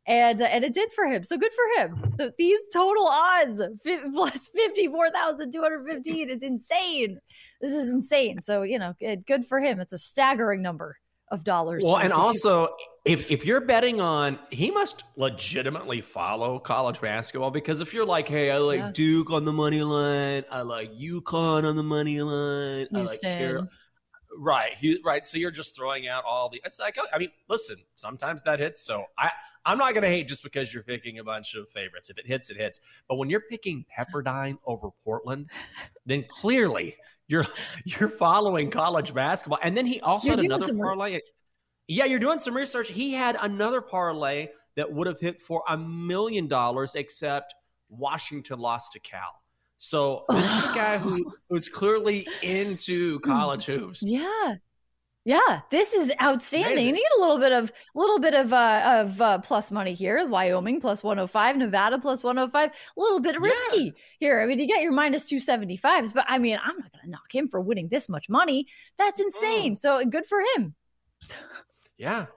And, 0.07 0.41
uh, 0.41 0.45
and 0.45 0.63
it 0.63 0.73
did 0.73 0.91
for 0.93 1.05
him. 1.05 1.23
So 1.23 1.37
good 1.37 1.51
for 1.53 1.81
him. 1.81 2.13
The, 2.17 2.33
these 2.37 2.59
total 2.73 3.07
odds 3.07 3.61
fi- 3.83 3.99
plus 4.13 4.47
54,215 4.47 6.29
is 6.29 6.41
insane. 6.41 7.19
This 7.61 7.73
is 7.73 7.87
insane. 7.87 8.41
So, 8.41 8.63
you 8.63 8.79
know, 8.79 8.93
good 8.99 9.25
good 9.25 9.45
for 9.45 9.59
him. 9.59 9.79
It's 9.79 9.93
a 9.93 9.97
staggering 9.97 10.61
number 10.61 10.97
of 11.29 11.43
dollars. 11.43 11.83
Well, 11.85 11.97
and 11.97 12.11
also, 12.11 12.69
if 13.05 13.31
if 13.31 13.45
you're 13.45 13.61
betting 13.61 14.01
on, 14.01 14.37
he 14.49 14.69
must 14.71 15.03
legitimately 15.15 16.01
follow 16.01 16.59
college 16.59 16.99
basketball 16.99 17.51
because 17.51 17.79
if 17.79 17.93
you're 17.93 18.05
like, 18.05 18.27
hey, 18.27 18.51
I 18.51 18.57
like 18.57 18.79
Yeah. 18.79 18.91
Duke 18.93 19.31
on 19.31 19.45
the 19.45 19.53
money 19.53 19.81
line, 19.81 20.43
I 20.51 20.61
like 20.63 20.91
UConn 20.91 21.63
on 21.63 21.75
the 21.77 21.83
money 21.83 22.21
line, 22.21 22.87
I 22.93 22.97
like 22.97 23.07
Houston. 23.09 23.37
Carol- 23.37 23.67
right, 24.37 24.73
he, 24.75 24.99
right. 25.03 25.25
So 25.25 25.37
you're 25.37 25.51
just 25.51 25.75
throwing 25.75 26.07
out 26.07 26.23
all 26.25 26.49
the. 26.49 26.61
It's 26.65 26.79
like, 26.79 26.97
oh, 26.99 27.05
I 27.13 27.17
mean, 27.17 27.29
listen, 27.49 27.77
sometimes 27.95 28.41
that 28.43 28.59
hits. 28.59 28.81
So 28.81 29.05
I, 29.17 29.31
I'm 29.65 29.77
not 29.77 29.93
going 29.93 30.03
to 30.03 30.09
hate 30.09 30.27
just 30.27 30.43
because 30.43 30.73
you're 30.73 30.83
picking 30.83 31.19
a 31.19 31.23
bunch 31.23 31.55
of 31.55 31.69
favorites. 31.69 32.09
If 32.09 32.17
it 32.17 32.27
hits, 32.27 32.49
it 32.49 32.57
hits. 32.57 32.79
But 33.07 33.15
when 33.15 33.29
you're 33.29 33.41
picking 33.41 33.85
Pepperdine 33.97 34.57
over 34.65 34.89
Portland, 35.03 35.49
then 36.05 36.25
clearly 36.27 36.95
you're 37.27 37.47
you're 37.85 38.09
following 38.09 38.69
college 38.69 39.13
basketball. 39.13 39.59
And 39.63 39.75
then 39.75 39.85
he 39.85 40.01
also 40.01 40.27
You're 40.27 40.37
had 40.37 40.45
another 40.45 40.73
parlay. 40.73 41.19
Yeah, 41.87 42.05
you're 42.05 42.19
doing 42.19 42.39
some 42.39 42.55
research. 42.55 42.89
He 42.89 43.13
had 43.13 43.37
another 43.41 43.81
parlay 43.81 44.49
that 44.75 44.91
would 44.91 45.07
have 45.07 45.19
hit 45.19 45.41
for 45.41 45.63
a 45.67 45.77
million 45.77 46.47
dollars, 46.47 46.95
except 46.95 47.53
Washington 47.89 48.59
lost 48.59 48.93
to 48.93 48.99
Cal. 48.99 49.40
So 49.83 50.25
this 50.29 50.45
is 50.45 50.69
a 50.71 50.75
guy 50.75 50.97
who 50.99 51.33
who's 51.49 51.67
clearly 51.67 52.27
into 52.43 53.19
college 53.21 53.65
hoops. 53.65 54.03
Yeah. 54.03 54.55
Yeah, 55.23 55.61
this 55.69 55.93
is 55.93 56.11
outstanding. 56.21 56.71
Amazing. 56.73 56.87
You 56.87 56.93
need 56.93 57.07
a 57.17 57.21
little 57.21 57.37
bit 57.39 57.51
of 57.51 57.71
little 57.95 58.19
bit 58.19 58.33
of 58.35 58.53
uh, 58.53 59.01
of 59.01 59.21
uh, 59.21 59.37
plus 59.39 59.71
money 59.71 59.93
here. 59.95 60.27
Wyoming 60.27 60.81
plus 60.81 61.03
105, 61.03 61.57
Nevada 61.57 61.97
plus 61.97 62.23
105. 62.23 62.69
A 62.69 62.73
little 62.99 63.19
bit 63.19 63.39
risky 63.41 63.93
here. 64.19 64.39
I 64.41 64.45
mean, 64.45 64.59
you 64.59 64.67
get 64.67 64.81
your 64.81 64.91
minus 64.91 65.25
275s, 65.25 66.13
but 66.13 66.25
I 66.27 66.37
mean, 66.37 66.57
I'm 66.63 66.77
not 66.77 66.91
going 66.91 67.05
to 67.05 67.09
knock 67.09 67.33
him 67.33 67.47
for 67.49 67.59
winning 67.59 67.87
this 67.89 68.07
much 68.09 68.29
money. 68.29 68.67
That's 68.99 69.19
Mm. 69.19 69.25
insane. 69.25 69.75
So 69.75 70.03
good 70.05 70.25
for 70.27 70.39
him. 70.55 70.75
Yeah. 71.97 72.27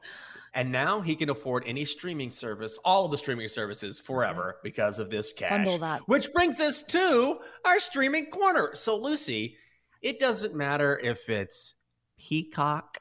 And 0.56 0.70
now 0.70 1.00
he 1.00 1.16
can 1.16 1.30
afford 1.30 1.64
any 1.66 1.84
streaming 1.84 2.30
service, 2.30 2.78
all 2.84 3.04
of 3.04 3.10
the 3.10 3.18
streaming 3.18 3.48
services 3.48 3.98
forever 3.98 4.58
because 4.62 5.00
of 5.00 5.10
this 5.10 5.32
cash. 5.32 5.50
Bundle 5.50 5.78
that. 5.78 6.02
Which 6.06 6.32
brings 6.32 6.60
us 6.60 6.82
to 6.84 7.38
our 7.64 7.80
streaming 7.80 8.26
corner. 8.26 8.70
So, 8.72 8.96
Lucy, 8.96 9.56
it 10.00 10.20
doesn't 10.20 10.54
matter 10.54 10.98
if 11.02 11.28
it's 11.28 11.74
Peacock, 12.16 12.98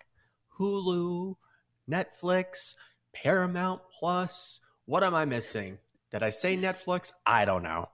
Hulu, 0.60 1.36
Netflix, 1.90 2.74
Paramount 3.14 3.82
Plus. 4.00 4.60
What 4.86 5.04
am 5.04 5.14
I 5.14 5.26
missing? 5.26 5.78
Did 6.12 6.24
I 6.24 6.32
say 6.32 6.58
Netflix? 6.58 7.12
I 7.26 7.46
don't 7.46 7.64
know. 7.64 7.88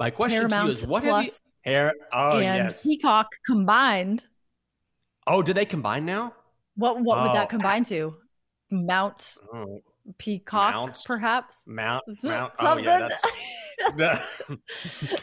My 0.00 0.10
question 0.10 0.48
to 0.48 0.64
you 0.64 0.70
is 0.70 0.84
what 0.84 1.04
have 1.04 1.24
you 1.24 1.30
Plus 1.30 1.40
Par- 1.64 1.94
Oh, 2.12 2.38
and 2.38 2.42
yes. 2.64 2.82
Peacock 2.82 3.28
combined. 3.46 4.26
Oh, 5.26 5.42
did 5.42 5.56
they 5.56 5.64
combine 5.64 6.04
now? 6.04 6.32
What 6.76 7.00
what 7.02 7.22
would 7.22 7.30
Oh, 7.30 7.34
that 7.34 7.48
combine 7.48 7.84
to? 7.84 8.16
Mount 8.70 9.36
Oh, 9.52 9.80
Peacock, 10.18 10.74
Mount. 10.74 11.02
perhaps. 11.06 11.64
Mount, 11.66 12.04
Mount. 12.22 12.52
Oh, 12.58 12.76
yeah, 12.78 13.08
that's 13.08 14.22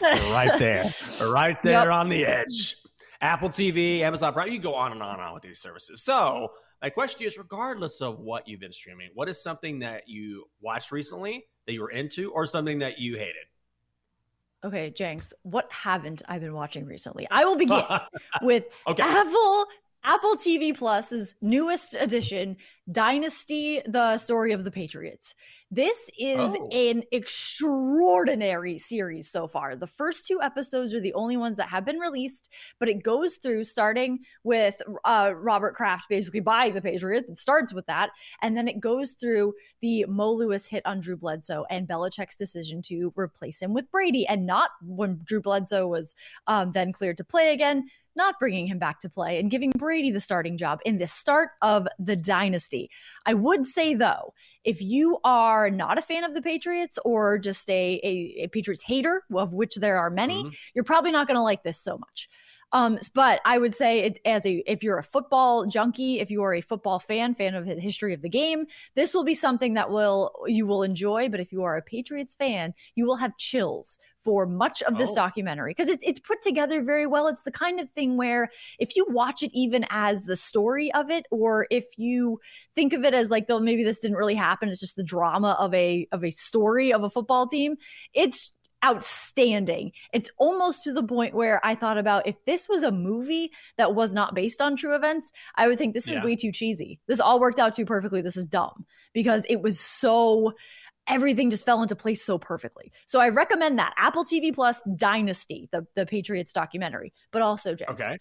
right 0.30 0.58
there, 0.58 0.84
right 1.28 1.62
there 1.62 1.84
Yep. 1.84 1.88
on 1.92 2.08
the 2.08 2.24
edge. 2.26 2.76
Apple 3.20 3.48
TV, 3.48 4.00
Amazon 4.00 4.32
Prime, 4.32 4.50
you 4.52 4.58
go 4.58 4.74
on 4.74 4.92
and 4.92 5.02
on 5.02 5.14
and 5.14 5.22
on 5.22 5.34
with 5.34 5.42
these 5.42 5.58
services. 5.58 6.02
So, 6.02 6.52
my 6.82 6.90
question 6.90 7.26
is 7.26 7.38
regardless 7.38 8.02
of 8.02 8.18
what 8.18 8.46
you've 8.46 8.60
been 8.60 8.72
streaming, 8.72 9.08
what 9.14 9.28
is 9.28 9.42
something 9.42 9.78
that 9.78 10.06
you 10.08 10.44
watched 10.60 10.92
recently 10.92 11.46
that 11.66 11.72
you 11.72 11.80
were 11.80 11.90
into 11.90 12.30
or 12.32 12.44
something 12.46 12.78
that 12.80 12.98
you 12.98 13.16
hated? 13.16 13.46
Okay, 14.62 14.90
Jenks, 14.90 15.32
what 15.42 15.70
haven't 15.70 16.22
I 16.28 16.38
been 16.38 16.52
watching 16.54 16.84
recently? 16.86 17.26
I 17.30 17.44
will 17.44 17.56
begin 17.56 17.82
with 18.42 18.64
Okay. 18.86 19.02
Apple 19.02 19.66
Apple 20.04 20.36
TV 20.36 20.76
Plus's 20.76 21.34
newest 21.40 21.94
edition, 21.94 22.56
Dynasty: 22.90 23.80
The 23.86 24.18
Story 24.18 24.52
of 24.52 24.62
the 24.62 24.70
Patriots. 24.70 25.34
This 25.74 26.08
is 26.16 26.54
Oh. 26.54 26.68
an 26.70 27.02
extraordinary 27.10 28.78
series 28.78 29.28
so 29.28 29.48
far. 29.48 29.74
The 29.74 29.88
first 29.88 30.24
two 30.24 30.40
episodes 30.40 30.94
are 30.94 31.00
the 31.00 31.14
only 31.14 31.36
ones 31.36 31.56
that 31.56 31.68
have 31.70 31.84
been 31.84 31.98
released, 31.98 32.48
but 32.78 32.88
it 32.88 33.02
goes 33.02 33.38
through 33.38 33.64
starting 33.64 34.20
with 34.44 34.80
uh, 35.04 35.32
Robert 35.34 35.74
Kraft 35.74 36.08
basically 36.08 36.38
buying 36.38 36.74
the 36.74 36.80
Patriots. 36.80 37.28
It 37.28 37.38
starts 37.38 37.74
with 37.74 37.86
that, 37.86 38.10
and 38.40 38.56
then 38.56 38.68
it 38.68 38.78
goes 38.78 39.12
through 39.12 39.54
the 39.80 40.04
Mo 40.06 40.30
Lewis 40.32 40.64
hit 40.66 40.86
on 40.86 41.00
Drew 41.00 41.16
Bledsoe 41.16 41.66
and 41.68 41.88
Belichick's 41.88 42.36
decision 42.36 42.80
to 42.82 43.12
replace 43.16 43.60
him 43.60 43.74
with 43.74 43.90
Brady, 43.90 44.28
and 44.28 44.46
not 44.46 44.70
when 44.80 45.22
Drew 45.24 45.40
Bledsoe 45.42 45.88
was 45.88 46.14
um, 46.46 46.70
then 46.70 46.92
cleared 46.92 47.16
to 47.16 47.24
play 47.24 47.52
again, 47.52 47.88
not 48.14 48.38
bringing 48.38 48.68
him 48.68 48.78
back 48.78 49.00
to 49.00 49.08
play 49.08 49.40
and 49.40 49.50
giving 49.50 49.72
Brady 49.76 50.12
the 50.12 50.20
starting 50.20 50.56
job 50.56 50.78
in 50.84 50.98
the 50.98 51.08
start 51.08 51.50
of 51.62 51.88
the 51.98 52.14
dynasty. 52.14 52.88
I 53.26 53.34
would 53.34 53.66
say 53.66 53.94
though, 53.94 54.34
if 54.62 54.80
you 54.80 55.18
are 55.24 55.63
not 55.70 55.98
a 55.98 56.02
fan 56.02 56.24
of 56.24 56.34
the 56.34 56.42
Patriots 56.42 56.98
or 57.04 57.38
just 57.38 57.68
a, 57.70 58.00
a, 58.02 58.42
a 58.44 58.48
Patriots 58.48 58.82
hater, 58.82 59.22
of 59.34 59.52
which 59.52 59.76
there 59.76 59.98
are 59.98 60.10
many, 60.10 60.44
Mhm. 60.44 60.54
you're 60.74 60.84
probably 60.84 61.12
not 61.12 61.26
going 61.26 61.36
to 61.36 61.42
like 61.42 61.62
this 61.62 61.78
so 61.80 61.98
much. 61.98 62.28
Um, 62.74 62.98
but 63.14 63.40
I 63.46 63.56
would 63.58 63.74
say 63.74 64.00
it, 64.00 64.18
as 64.26 64.44
a 64.44 64.62
if 64.70 64.82
you're 64.82 64.98
a 64.98 65.02
football 65.02 65.64
junkie, 65.64 66.20
if 66.20 66.30
you 66.30 66.42
are 66.42 66.52
a 66.54 66.60
football 66.60 66.98
fan, 66.98 67.34
fan 67.34 67.54
of 67.54 67.66
the 67.66 67.80
history 67.80 68.12
of 68.12 68.20
the 68.20 68.28
game, 68.28 68.66
this 68.96 69.14
will 69.14 69.24
be 69.24 69.34
something 69.34 69.74
that 69.74 69.90
will 69.90 70.32
you 70.46 70.66
will 70.66 70.82
enjoy. 70.82 71.28
But 71.28 71.40
if 71.40 71.52
you 71.52 71.62
are 71.62 71.76
a 71.76 71.82
Patriots 71.82 72.34
fan, 72.34 72.74
you 72.96 73.06
will 73.06 73.16
have 73.16 73.38
chills 73.38 73.98
for 74.24 74.46
much 74.46 74.82
of 74.82 74.98
this 74.98 75.12
Oh. 75.12 75.14
documentary 75.14 75.70
because 75.70 75.88
it's 75.88 76.02
it's 76.06 76.20
put 76.20 76.42
together 76.42 76.82
very 76.82 77.06
well. 77.06 77.28
It's 77.28 77.44
the 77.44 77.52
kind 77.52 77.80
of 77.80 77.90
thing 77.92 78.16
where 78.16 78.50
if 78.78 78.96
you 78.96 79.06
watch 79.08 79.42
it 79.42 79.50
even 79.54 79.86
as 79.90 80.24
the 80.24 80.36
story 80.36 80.92
of 80.94 81.10
it, 81.10 81.26
or 81.30 81.66
if 81.70 81.84
you 81.96 82.40
think 82.74 82.92
of 82.92 83.04
it 83.04 83.14
as 83.14 83.30
like 83.30 83.46
though 83.46 83.60
maybe 83.60 83.84
this 83.84 84.00
didn't 84.00 84.16
really 84.16 84.34
happen, 84.34 84.68
it's 84.68 84.80
just 84.80 84.96
the 84.96 85.04
drama 85.04 85.56
of 85.58 85.72
a 85.74 86.08
of 86.12 86.24
a 86.24 86.30
story 86.30 86.92
of 86.92 87.04
a 87.04 87.10
football 87.10 87.46
team. 87.46 87.76
It's 88.14 88.52
outstanding. 88.84 89.92
It's 90.12 90.30
almost 90.38 90.84
to 90.84 90.92
the 90.92 91.02
point 91.02 91.34
where 91.34 91.64
I 91.64 91.74
thought 91.74 91.98
about 91.98 92.26
if 92.26 92.36
this 92.44 92.68
was 92.68 92.82
a 92.82 92.92
movie 92.92 93.50
that 93.78 93.94
was 93.94 94.12
not 94.12 94.34
based 94.34 94.60
on 94.60 94.76
true 94.76 94.94
events, 94.94 95.32
I 95.56 95.68
would 95.68 95.78
think 95.78 95.94
this 95.94 96.06
is 96.08 96.16
Yeah. 96.16 96.24
way 96.24 96.36
too 96.36 96.52
cheesy. 96.52 97.00
This 97.06 97.20
all 97.20 97.40
worked 97.40 97.58
out 97.58 97.74
too 97.74 97.84
perfectly. 97.86 98.20
This 98.20 98.36
is 98.36 98.46
dumb 98.46 98.84
because 99.12 99.44
it 99.48 99.62
was 99.62 99.80
so 99.80 100.52
everything 101.06 101.50
just 101.50 101.66
fell 101.66 101.82
into 101.82 101.94
place 101.94 102.24
so 102.24 102.38
perfectly. 102.38 102.90
So 103.06 103.20
I 103.20 103.28
recommend 103.28 103.78
that 103.78 103.92
Apple 103.98 104.24
TV 104.24 104.54
Plus 104.54 104.80
Dynasty, 104.96 105.68
the 105.72 105.86
the 105.94 106.06
Patriots 106.06 106.52
documentary, 106.52 107.12
but 107.30 107.42
also 107.42 107.74
James. 107.74 107.90
Okay. 107.90 108.16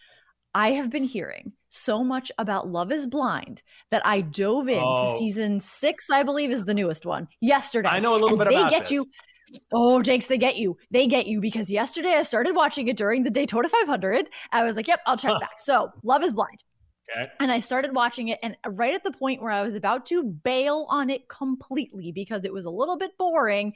I 0.56 0.72
have 0.74 0.90
been 0.90 1.04
hearing 1.04 1.54
so 1.74 2.04
much 2.04 2.32
about 2.38 2.68
Love 2.70 2.92
is 2.92 3.08
Blind 3.08 3.64
that 3.90 4.06
I 4.06 4.22
dove 4.22 4.68
into 4.68 4.84
Oh. 4.86 5.18
season 5.18 5.60
six, 5.60 6.10
I 6.12 6.22
believe 6.24 6.52
is 6.52 6.66
the 6.66 6.74
newest 6.74 7.06
one, 7.06 7.28
yesterday. 7.42 7.90
I 7.90 8.00
know 8.00 8.12
a 8.14 8.20
little 8.20 8.30
And 8.30 8.38
bit 8.40 8.50
they 8.50 8.56
about 8.58 8.70
get 8.70 8.82
this. 8.82 8.92
you. 8.92 9.06
Oh, 9.74 10.02
Jakes, 10.02 10.28
they 10.28 10.38
get 10.38 10.58
you. 10.58 10.78
They 10.92 11.08
get 11.08 11.26
you 11.28 11.42
because 11.42 11.70
yesterday 11.72 12.14
I 12.14 12.24
started 12.24 12.56
watching 12.56 12.88
it 12.88 12.98
during 12.98 13.24
the 13.24 13.30
Daytona 13.32 13.70
500. 13.70 14.28
I 14.52 14.64
was 14.64 14.76
like, 14.76 14.88
yep, 14.88 15.00
I'll 15.08 15.18
check 15.18 15.40
back. 15.40 15.60
So, 15.60 15.92
Love 16.04 16.24
is 16.24 16.32
Blind. 16.32 16.64
Okay. 17.18 17.30
And 17.40 17.52
I 17.52 17.60
started 17.60 17.94
watching 17.94 18.30
it, 18.30 18.40
and 18.42 18.56
right 18.68 18.94
at 18.94 19.04
the 19.04 19.12
point 19.12 19.42
where 19.42 19.52
I 19.52 19.62
was 19.64 19.76
about 19.76 20.06
to 20.08 20.24
bail 20.24 20.86
on 20.90 21.10
it 21.10 21.28
completely 21.28 22.12
because 22.12 22.46
it 22.46 22.54
was 22.54 22.66
a 22.66 22.70
little 22.72 22.98
bit 22.98 23.12
boring, 23.20 23.74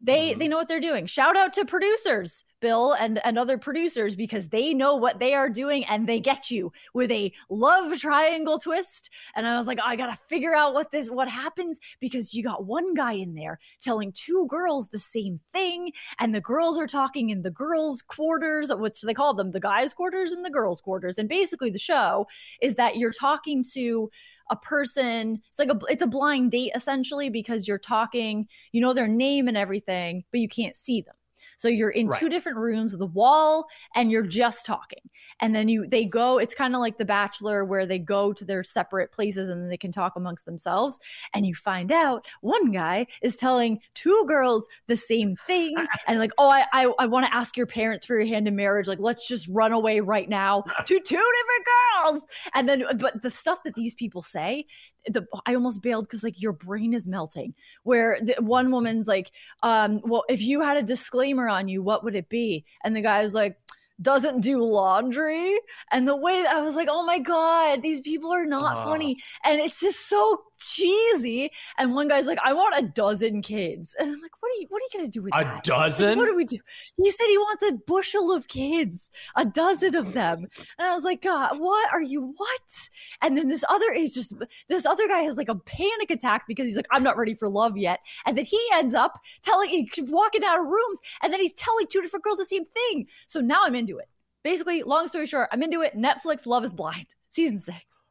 they 0.00 0.32
Mhm. 0.34 0.38
they 0.40 0.48
know 0.48 0.56
what 0.56 0.68
they're 0.68 0.80
doing. 0.80 1.06
Shout 1.06 1.36
out 1.36 1.54
to 1.54 1.64
producers 1.64 2.44
Bill 2.60 2.94
and, 2.94 3.20
and 3.24 3.38
other 3.38 3.58
producers 3.58 4.14
because 4.14 4.48
they 4.48 4.74
know 4.74 4.96
what 4.96 5.18
they 5.18 5.34
are 5.34 5.48
doing 5.48 5.84
and 5.84 6.06
they 6.06 6.20
get 6.20 6.50
you 6.50 6.72
with 6.94 7.10
a 7.10 7.32
love 7.50 7.98
triangle 7.98 8.58
twist. 8.58 9.10
And 9.34 9.46
I 9.46 9.56
was 9.56 9.66
like, 9.66 9.78
oh, 9.80 9.86
I 9.86 9.96
gotta 9.96 10.18
figure 10.28 10.54
out 10.54 10.74
what 10.74 10.90
this 10.90 11.08
what 11.08 11.28
happens 11.28 11.78
because 12.00 12.34
you 12.34 12.42
got 12.42 12.64
one 12.64 12.94
guy 12.94 13.12
in 13.12 13.34
there 13.34 13.58
telling 13.80 14.12
two 14.12 14.46
girls 14.48 14.88
the 14.88 14.98
same 14.98 15.40
thing, 15.52 15.92
and 16.18 16.34
the 16.34 16.40
girls 16.40 16.78
are 16.78 16.86
talking 16.86 17.30
in 17.30 17.42
the 17.42 17.50
girls' 17.50 18.02
quarters, 18.02 18.72
which 18.74 19.00
they 19.02 19.14
call 19.14 19.34
them 19.34 19.52
the 19.52 19.60
guys' 19.60 19.94
quarters 19.94 20.32
and 20.32 20.44
the 20.44 20.50
girls' 20.50 20.80
quarters. 20.80 21.18
And 21.18 21.28
basically 21.28 21.70
the 21.70 21.78
show 21.78 22.26
is 22.60 22.74
that 22.76 22.96
you're 22.96 23.10
talking 23.10 23.64
to 23.72 24.10
a 24.50 24.56
person 24.56 25.40
it's 25.48 25.58
like 25.58 25.68
a 25.68 25.78
it's 25.88 26.02
a 26.02 26.06
blind 26.06 26.50
date 26.50 26.70
essentially 26.74 27.28
because 27.28 27.66
you're 27.66 27.78
talking 27.78 28.46
you 28.72 28.80
know 28.80 28.94
their 28.94 29.08
name 29.08 29.48
and 29.48 29.56
everything 29.56 30.22
but 30.30 30.40
you 30.40 30.48
can't 30.48 30.76
see 30.76 31.00
them 31.00 31.14
so 31.56 31.68
you're 31.68 31.90
in 31.90 32.08
right. 32.08 32.20
two 32.20 32.28
different 32.28 32.58
rooms, 32.58 32.96
the 32.96 33.06
wall, 33.06 33.66
and 33.94 34.10
you're 34.10 34.22
just 34.22 34.66
talking. 34.66 35.00
And 35.40 35.54
then 35.54 35.68
you 35.68 35.86
they 35.86 36.04
go, 36.04 36.38
it's 36.38 36.54
kind 36.54 36.74
of 36.74 36.80
like 36.80 36.98
the 36.98 37.04
bachelor 37.04 37.64
where 37.64 37.86
they 37.86 37.98
go 37.98 38.32
to 38.32 38.44
their 38.44 38.62
separate 38.62 39.12
places 39.12 39.48
and 39.48 39.62
then 39.62 39.68
they 39.68 39.76
can 39.76 39.92
talk 39.92 40.16
amongst 40.16 40.44
themselves. 40.46 40.98
And 41.34 41.46
you 41.46 41.54
find 41.54 41.90
out 41.90 42.26
one 42.40 42.70
guy 42.70 43.06
is 43.22 43.36
telling 43.36 43.80
two 43.94 44.24
girls 44.26 44.66
the 44.86 44.96
same 44.96 45.36
thing. 45.36 45.74
And 46.06 46.18
like, 46.18 46.32
oh, 46.38 46.50
I 46.50 46.64
I, 46.72 46.92
I 47.00 47.06
want 47.06 47.26
to 47.26 47.34
ask 47.34 47.56
your 47.56 47.66
parents 47.66 48.06
for 48.06 48.16
your 48.16 48.26
hand 48.26 48.46
in 48.46 48.54
marriage. 48.54 48.86
Like, 48.86 49.00
let's 49.00 49.26
just 49.26 49.48
run 49.48 49.72
away 49.72 50.00
right 50.00 50.28
now 50.28 50.62
to 50.86 51.00
two 51.00 51.00
different 51.00 51.66
girls. 51.66 52.26
And 52.54 52.68
then 52.68 52.84
but 52.98 53.22
the 53.22 53.30
stuff 53.30 53.60
that 53.64 53.74
these 53.74 53.94
people 53.94 54.22
say, 54.22 54.66
the 55.06 55.26
I 55.46 55.54
almost 55.54 55.82
bailed 55.82 56.04
because 56.04 56.22
like 56.22 56.40
your 56.40 56.52
brain 56.52 56.92
is 56.92 57.06
melting. 57.06 57.54
Where 57.82 58.18
the, 58.20 58.34
one 58.38 58.70
woman's 58.70 59.08
like, 59.08 59.30
um, 59.62 60.00
well, 60.04 60.24
if 60.28 60.42
you 60.42 60.60
had 60.60 60.76
a 60.76 60.82
disclaimer 60.82 61.45
on 61.48 61.68
you, 61.68 61.82
what 61.82 62.04
would 62.04 62.14
it 62.14 62.28
be? 62.28 62.64
And 62.84 62.96
the 62.96 63.00
guy 63.00 63.22
was 63.22 63.34
like, 63.34 63.58
doesn't 64.00 64.40
do 64.40 64.62
laundry. 64.62 65.58
And 65.90 66.06
the 66.06 66.16
way 66.16 66.42
that 66.42 66.54
I 66.54 66.62
was 66.62 66.76
like, 66.76 66.88
oh 66.90 67.04
my 67.04 67.18
God, 67.18 67.82
these 67.82 68.00
people 68.00 68.32
are 68.32 68.44
not 68.44 68.78
uh. 68.78 68.84
funny. 68.84 69.18
And 69.44 69.60
it's 69.60 69.80
just 69.80 70.08
so 70.08 70.42
cheesy. 70.58 71.50
And 71.78 71.94
one 71.94 72.08
guy's 72.08 72.26
like, 72.26 72.38
I 72.44 72.52
want 72.52 72.82
a 72.84 72.88
dozen 72.88 73.42
kids. 73.42 73.94
And 73.98 74.10
I'm 74.10 74.20
like, 74.20 74.32
what 74.40 74.48
are 74.50 74.60
you 74.60 74.66
what 74.68 74.82
are 74.82 74.84
you 74.92 74.98
gonna 74.98 75.10
do 75.10 75.22
with 75.22 75.34
a 75.34 75.44
that? 75.44 75.64
dozen? 75.64 76.08
Like, 76.10 76.16
what 76.18 76.26
do 76.26 76.36
we 76.36 76.44
do? 76.44 76.58
He 77.02 77.10
said 77.10 77.26
he 77.26 77.38
wants 77.38 77.62
a 77.62 77.72
bushel 77.72 78.32
of 78.32 78.48
kids, 78.48 79.10
a 79.34 79.44
dozen 79.44 79.94
of 79.96 80.12
them. 80.12 80.46
And 80.78 80.88
I 80.88 80.92
was 80.92 81.04
like, 81.04 81.22
God, 81.22 81.58
what 81.58 81.92
are 81.92 82.02
you 82.02 82.32
what? 82.36 82.88
And 83.22 83.36
then 83.36 83.48
this 83.48 83.64
other 83.68 83.92
is 83.92 84.14
just 84.14 84.34
this 84.68 84.86
other 84.86 85.08
guy 85.08 85.20
has 85.20 85.36
like 85.36 85.48
a 85.48 85.54
panic 85.54 86.10
attack 86.10 86.44
because 86.46 86.66
he's 86.66 86.76
like, 86.76 86.88
I'm 86.90 87.02
not 87.02 87.16
ready 87.16 87.34
for 87.34 87.48
love 87.48 87.76
yet. 87.76 88.00
And 88.24 88.36
then 88.36 88.44
he 88.44 88.60
ends 88.72 88.94
up 88.94 89.18
telling 89.42 89.88
walking 90.08 90.44
out 90.44 90.60
of 90.60 90.66
rooms 90.66 91.00
and 91.22 91.32
then 91.32 91.40
he's 91.40 91.54
telling 91.54 91.86
two 91.86 92.02
different 92.02 92.24
girls 92.24 92.38
the 92.38 92.46
same 92.46 92.64
thing. 92.64 93.08
So 93.26 93.40
now 93.40 93.62
I'm 93.64 93.74
into 93.74 93.98
it. 93.98 94.08
Basically, 94.42 94.82
long 94.82 95.08
story 95.08 95.26
short, 95.26 95.48
I'm 95.50 95.62
into 95.62 95.82
it. 95.82 95.96
Netflix 95.96 96.46
Love 96.46 96.64
is 96.64 96.72
Blind, 96.72 97.06
season 97.30 97.58
six. 97.58 98.02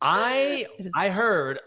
I 0.00 0.66
I 0.94 1.08
heard 1.08 1.60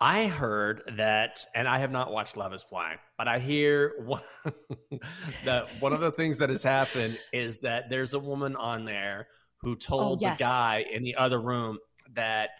I 0.00 0.26
heard 0.26 0.82
that, 0.96 1.46
and 1.54 1.68
I 1.68 1.78
have 1.78 1.90
not 1.90 2.12
watched 2.12 2.36
Love 2.36 2.52
Is 2.52 2.64
Blind, 2.64 2.98
but 3.16 3.28
I 3.28 3.38
hear 3.38 3.94
one, 4.04 4.22
that 5.44 5.66
one 5.80 5.92
of 5.92 6.00
the 6.00 6.10
things 6.10 6.38
that 6.38 6.50
has 6.50 6.62
happened 6.62 7.18
is 7.32 7.60
that 7.60 7.88
there's 7.88 8.12
a 8.12 8.18
woman 8.18 8.56
on 8.56 8.84
there 8.84 9.28
who 9.58 9.72
oh, 9.72 9.76
told 9.76 10.18
oh, 10.18 10.26
yes. 10.26 10.38
the 10.38 10.44
guy 10.44 10.84
in 10.92 11.04
the 11.04 11.14
other 11.14 11.40
room 11.40 11.78
that 12.14 12.50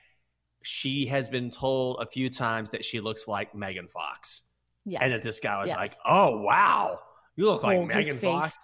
she 0.63 1.07
has 1.07 1.29
been 1.29 1.51
told 1.51 1.99
a 2.01 2.07
few 2.07 2.31
times 2.31 2.71
that 2.71 2.85
she 2.85 3.01
looks 3.01 3.29
like 3.29 3.55
Megan 3.55 3.89
Fox. 3.89 4.43
Yes. 4.87 5.01
And 5.03 5.13
that 5.13 5.23
this 5.23 5.41
guy 5.41 5.61
was 5.61 5.69
yes. 5.69 5.77
like, 5.77 5.93
"Oh 6.07 6.41
wow, 6.41 6.99
you 7.37 7.47
look 7.47 7.63
like 7.63 7.87
Megan 7.87 8.19
Fox," 8.21 8.55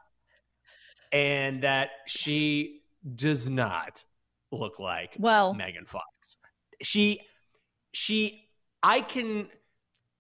and 1.13 1.65
that 1.65 1.91
she 2.07 2.81
does 3.15 3.51
not 3.51 4.05
look 4.53 4.79
like 4.79 5.17
well 5.19 5.55
Megan 5.55 5.87
Fox 5.87 6.37
she 6.83 7.21
she 7.93 8.45
I 8.83 9.01
can 9.01 9.49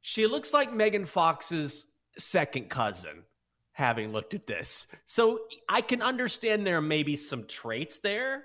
she 0.01 0.27
looks 0.27 0.53
like 0.53 0.73
Megan 0.73 1.07
Fox's 1.07 1.87
second 2.19 2.69
cousin 2.69 3.25
having 3.73 4.13
looked 4.13 4.35
at 4.35 4.47
this. 4.47 4.87
So 5.07 5.41
I 5.69 5.81
can 5.81 6.03
understand 6.03 6.67
there 6.67 6.81
may 6.81 7.03
be 7.03 7.17
some 7.17 7.47
traits 7.47 8.01
there, 8.01 8.45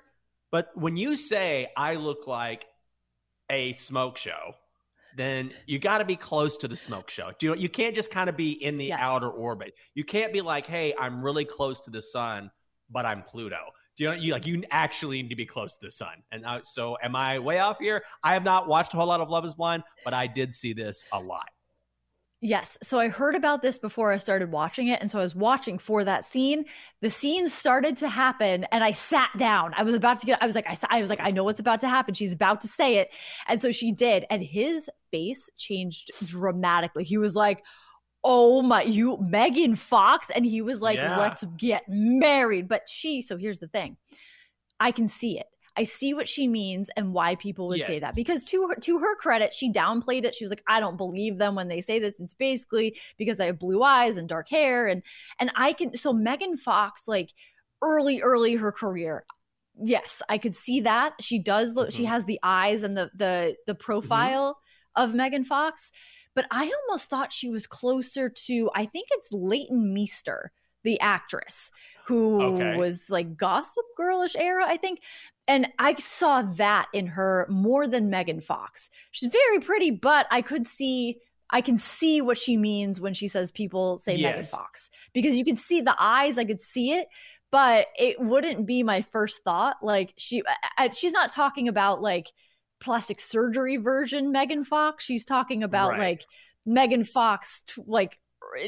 but 0.52 0.70
when 0.76 0.98
you 0.98 1.16
say 1.16 1.72
I 1.76 1.96
look 1.96 2.28
like 2.28 2.66
a 3.50 3.74
smoke 3.74 4.18
show, 4.18 4.56
then 5.18 5.52
you 5.66 5.80
got 5.80 6.00
to 6.00 6.06
be 6.06 6.16
close 6.16 6.58
to 6.58 6.68
the 6.68 6.76
smoke 6.76 7.10
show. 7.10 7.32
Do 7.40 7.48
you, 7.48 7.56
you 7.56 7.70
can't 7.70 7.96
just 7.96 8.12
kind 8.12 8.30
of 8.30 8.36
be 8.36 8.52
in 8.52 8.78
the 8.78 8.88
yes. 8.88 9.00
outer 9.02 9.30
orbit. 9.30 9.74
You 9.94 10.04
can't 10.04 10.34
be 10.34 10.42
like, 10.42 10.68
"Hey, 10.68 10.94
I'm 11.00 11.24
really 11.24 11.46
close 11.46 11.82
to 11.82 11.90
the 11.90 12.02
sun, 12.02 12.52
but 12.90 13.06
I'm 13.06 13.24
Pluto." 13.24 13.60
Do 13.98 14.04
you 14.04 14.10
know 14.10 14.16
you 14.16 14.32
like 14.34 14.46
you 14.46 14.64
actually 14.72 15.22
need 15.22 15.30
to 15.30 15.36
be 15.36 15.46
close 15.46 15.74
to 15.74 15.80
the 15.82 15.92
sun? 15.92 16.24
And 16.32 16.46
uh, 16.46 16.60
so, 16.64 16.98
am 17.02 17.16
I 17.16 17.40
way 17.40 17.60
off 17.60 17.80
here? 17.80 18.04
I 18.24 18.34
have 18.34 18.44
not 18.44 18.68
watched 18.68 18.94
a 18.94 18.98
whole 18.98 19.08
lot 19.08 19.22
of 19.22 19.30
Love 19.30 19.46
Is 19.46 19.56
Blind, 19.56 19.84
but 20.04 20.14
I 20.14 20.28
did 20.28 20.54
see 20.54 20.74
this 20.74 21.04
a 21.12 21.20
lot. 21.20 21.50
Yes. 22.42 22.78
So 22.84 23.00
I 23.00 23.08
heard 23.08 23.34
about 23.34 23.64
this 23.64 23.80
before 23.80 24.12
I 24.12 24.20
started 24.20 24.52
watching 24.52 24.90
it. 24.90 25.02
And 25.02 25.10
so 25.10 25.18
I 25.18 25.24
was 25.24 25.34
watching 25.34 25.80
for 25.80 26.04
that 26.04 26.26
scene. 26.26 26.66
The 27.02 27.10
scene 27.10 27.48
started 27.48 27.98
to 27.98 28.08
happen 28.08 28.66
and 28.72 28.84
I 28.84 28.92
sat 28.92 29.30
down. 29.38 29.74
I 29.76 29.82
was 29.82 29.96
about 29.96 30.20
to 30.20 30.28
get, 30.28 30.44
I 30.44 30.46
was 30.46 30.54
like, 30.54 30.68
I, 30.68 30.78
I 30.90 31.02
was 31.02 31.10
like, 31.10 31.22
I 31.22 31.32
know 31.32 31.44
what's 31.44 31.60
about 31.60 31.80
to 31.80 31.90
happen. 31.90 32.14
She's 32.14 32.34
about 32.34 32.62
to 32.62 32.68
say 32.68 32.98
it. 32.98 33.12
And 33.48 33.60
so 33.60 33.72
she 33.72 33.92
did. 33.92 34.26
And 34.30 34.44
his 34.44 34.90
face 35.10 35.50
changed 35.58 36.12
dramatically. 36.24 37.04
He 37.04 37.18
was 37.18 37.36
like, 37.36 37.64
oh 38.26 38.64
my, 38.64 38.82
you, 38.82 39.18
Megan 39.22 39.76
Fox. 39.76 40.32
And 40.32 40.46
he 40.46 40.62
was 40.62 40.82
like, 40.82 40.98
yeah. 40.98 41.18
let's 41.18 41.44
get 41.58 41.84
married. 41.88 42.68
But 42.68 42.90
she, 42.90 43.22
so 43.22 43.38
here's 43.38 43.60
the 43.60 43.68
thing 43.68 43.96
I 44.80 44.92
can 44.92 45.08
see 45.08 45.40
it. 45.40 45.46
I 45.78 45.84
see 45.84 46.14
what 46.14 46.28
she 46.28 46.48
means 46.48 46.90
and 46.96 47.14
why 47.14 47.36
people 47.36 47.68
would 47.68 47.80
yes. 47.80 47.88
say 47.88 48.00
that 48.00 48.16
because 48.16 48.46
to 48.46 48.68
her 48.70 48.76
to 48.76 48.98
her 49.00 49.16
credit, 49.18 49.54
she 49.54 49.72
downplayed 49.72 50.24
it. 50.24 50.34
She 50.34 50.46
was 50.46 50.50
like, 50.50 50.64
"I 50.70 50.80
don't 50.80 50.96
believe 50.96 51.38
them 51.38 51.54
when 51.54 51.68
they 51.68 51.82
say 51.82 52.00
this. 52.00 52.16
It's 52.18 52.34
basically 52.34 52.98
because 53.18 53.42
I 53.42 53.48
have 53.48 53.60
blue 53.60 53.84
eyes 53.84 54.16
and 54.16 54.30
dark 54.30 54.48
hair 54.50 54.88
and 54.88 55.04
and 55.38 55.52
I 55.54 55.74
can." 55.74 55.98
So 55.98 56.14
Megan 56.14 56.56
Fox, 56.56 57.10
like 57.10 57.34
early, 57.82 58.22
early 58.22 58.56
her 58.56 58.72
career, 58.72 59.26
yes, 59.84 60.22
I 60.30 60.38
could 60.38 60.56
see 60.56 60.80
that 60.80 61.16
she 61.20 61.40
does 61.40 61.76
look. 61.76 61.90
Mm-hmm. 61.90 61.98
She 61.98 62.06
has 62.06 62.24
the 62.24 62.40
eyes 62.42 62.84
and 62.84 62.96
the 62.96 63.12
the 63.14 63.58
the 63.68 63.74
mm-hmm. 63.74 63.84
profile 63.84 64.52
mm-hmm. 64.52 64.65
Of 64.96 65.14
Megan 65.14 65.46
Fox 65.46 65.92
but 66.36 66.46
I 66.52 66.70
almost 66.88 67.10
thought 67.10 67.34
she 67.34 67.50
was 67.50 67.66
closer 67.66 68.30
to, 68.30 68.70
I 68.76 68.86
think 68.86 69.08
it's 69.12 69.32
Leighton 69.32 69.94
Meester, 69.94 70.52
the 70.84 71.00
actress 71.00 71.72
who 72.06 72.42
okay. 72.44 72.76
was 72.76 73.10
like 73.10 73.38
Gossip 73.38 73.86
Girlish 73.98 74.36
era, 74.36 74.66
I 74.68 74.78
think. 74.78 75.02
And 75.48 75.68
I 75.80 75.96
saw 75.96 76.44
that 76.44 76.88
in 76.94 77.08
her 77.08 77.48
more 77.50 77.88
than 77.88 78.10
Megan 78.10 78.42
Fox. 78.42 78.90
She's 79.12 79.32
very 79.32 79.60
pretty, 79.62 79.92
but 79.92 80.28
I 80.30 80.42
could 80.42 80.68
see 80.68 81.18
I 81.52 81.62
can 81.62 81.78
see 81.78 82.22
what 82.22 82.40
she 82.40 82.58
means 82.58 83.00
when 83.00 83.14
she 83.14 83.28
says 83.28 83.52
people 83.52 84.00
say 84.00 84.16
yes. 84.16 84.36
Megan 84.36 84.46
Fox 84.46 84.90
because 85.14 85.38
you 85.38 85.46
can 85.46 85.56
see 85.56 85.80
the 85.80 85.96
eyes. 85.98 86.40
I 86.40 86.44
could 86.44 86.60
see 86.60 86.92
it, 86.92 87.08
but 87.52 87.86
it 87.98 88.20
wouldn't 88.20 88.66
be 88.66 88.82
my 88.82 89.04
first 89.04 89.44
thought. 89.44 89.78
Like 89.84 90.14
she, 90.18 90.42
I, 90.78 90.90
she's 90.90 91.12
not 91.12 91.30
talking 91.30 91.68
about 91.68 92.02
like 92.02 92.32
plastic 92.86 93.20
surgery 93.20 93.78
version 93.78 94.32
Megan 94.32 94.64
Fox. 94.64 95.04
She's 95.04 95.26
talking 95.26 95.64
about 95.64 95.92
right. 95.92 96.00
like 96.00 96.26
Megan 96.66 97.04
Fox, 97.04 97.64
t- 97.68 97.82
like 97.88 98.20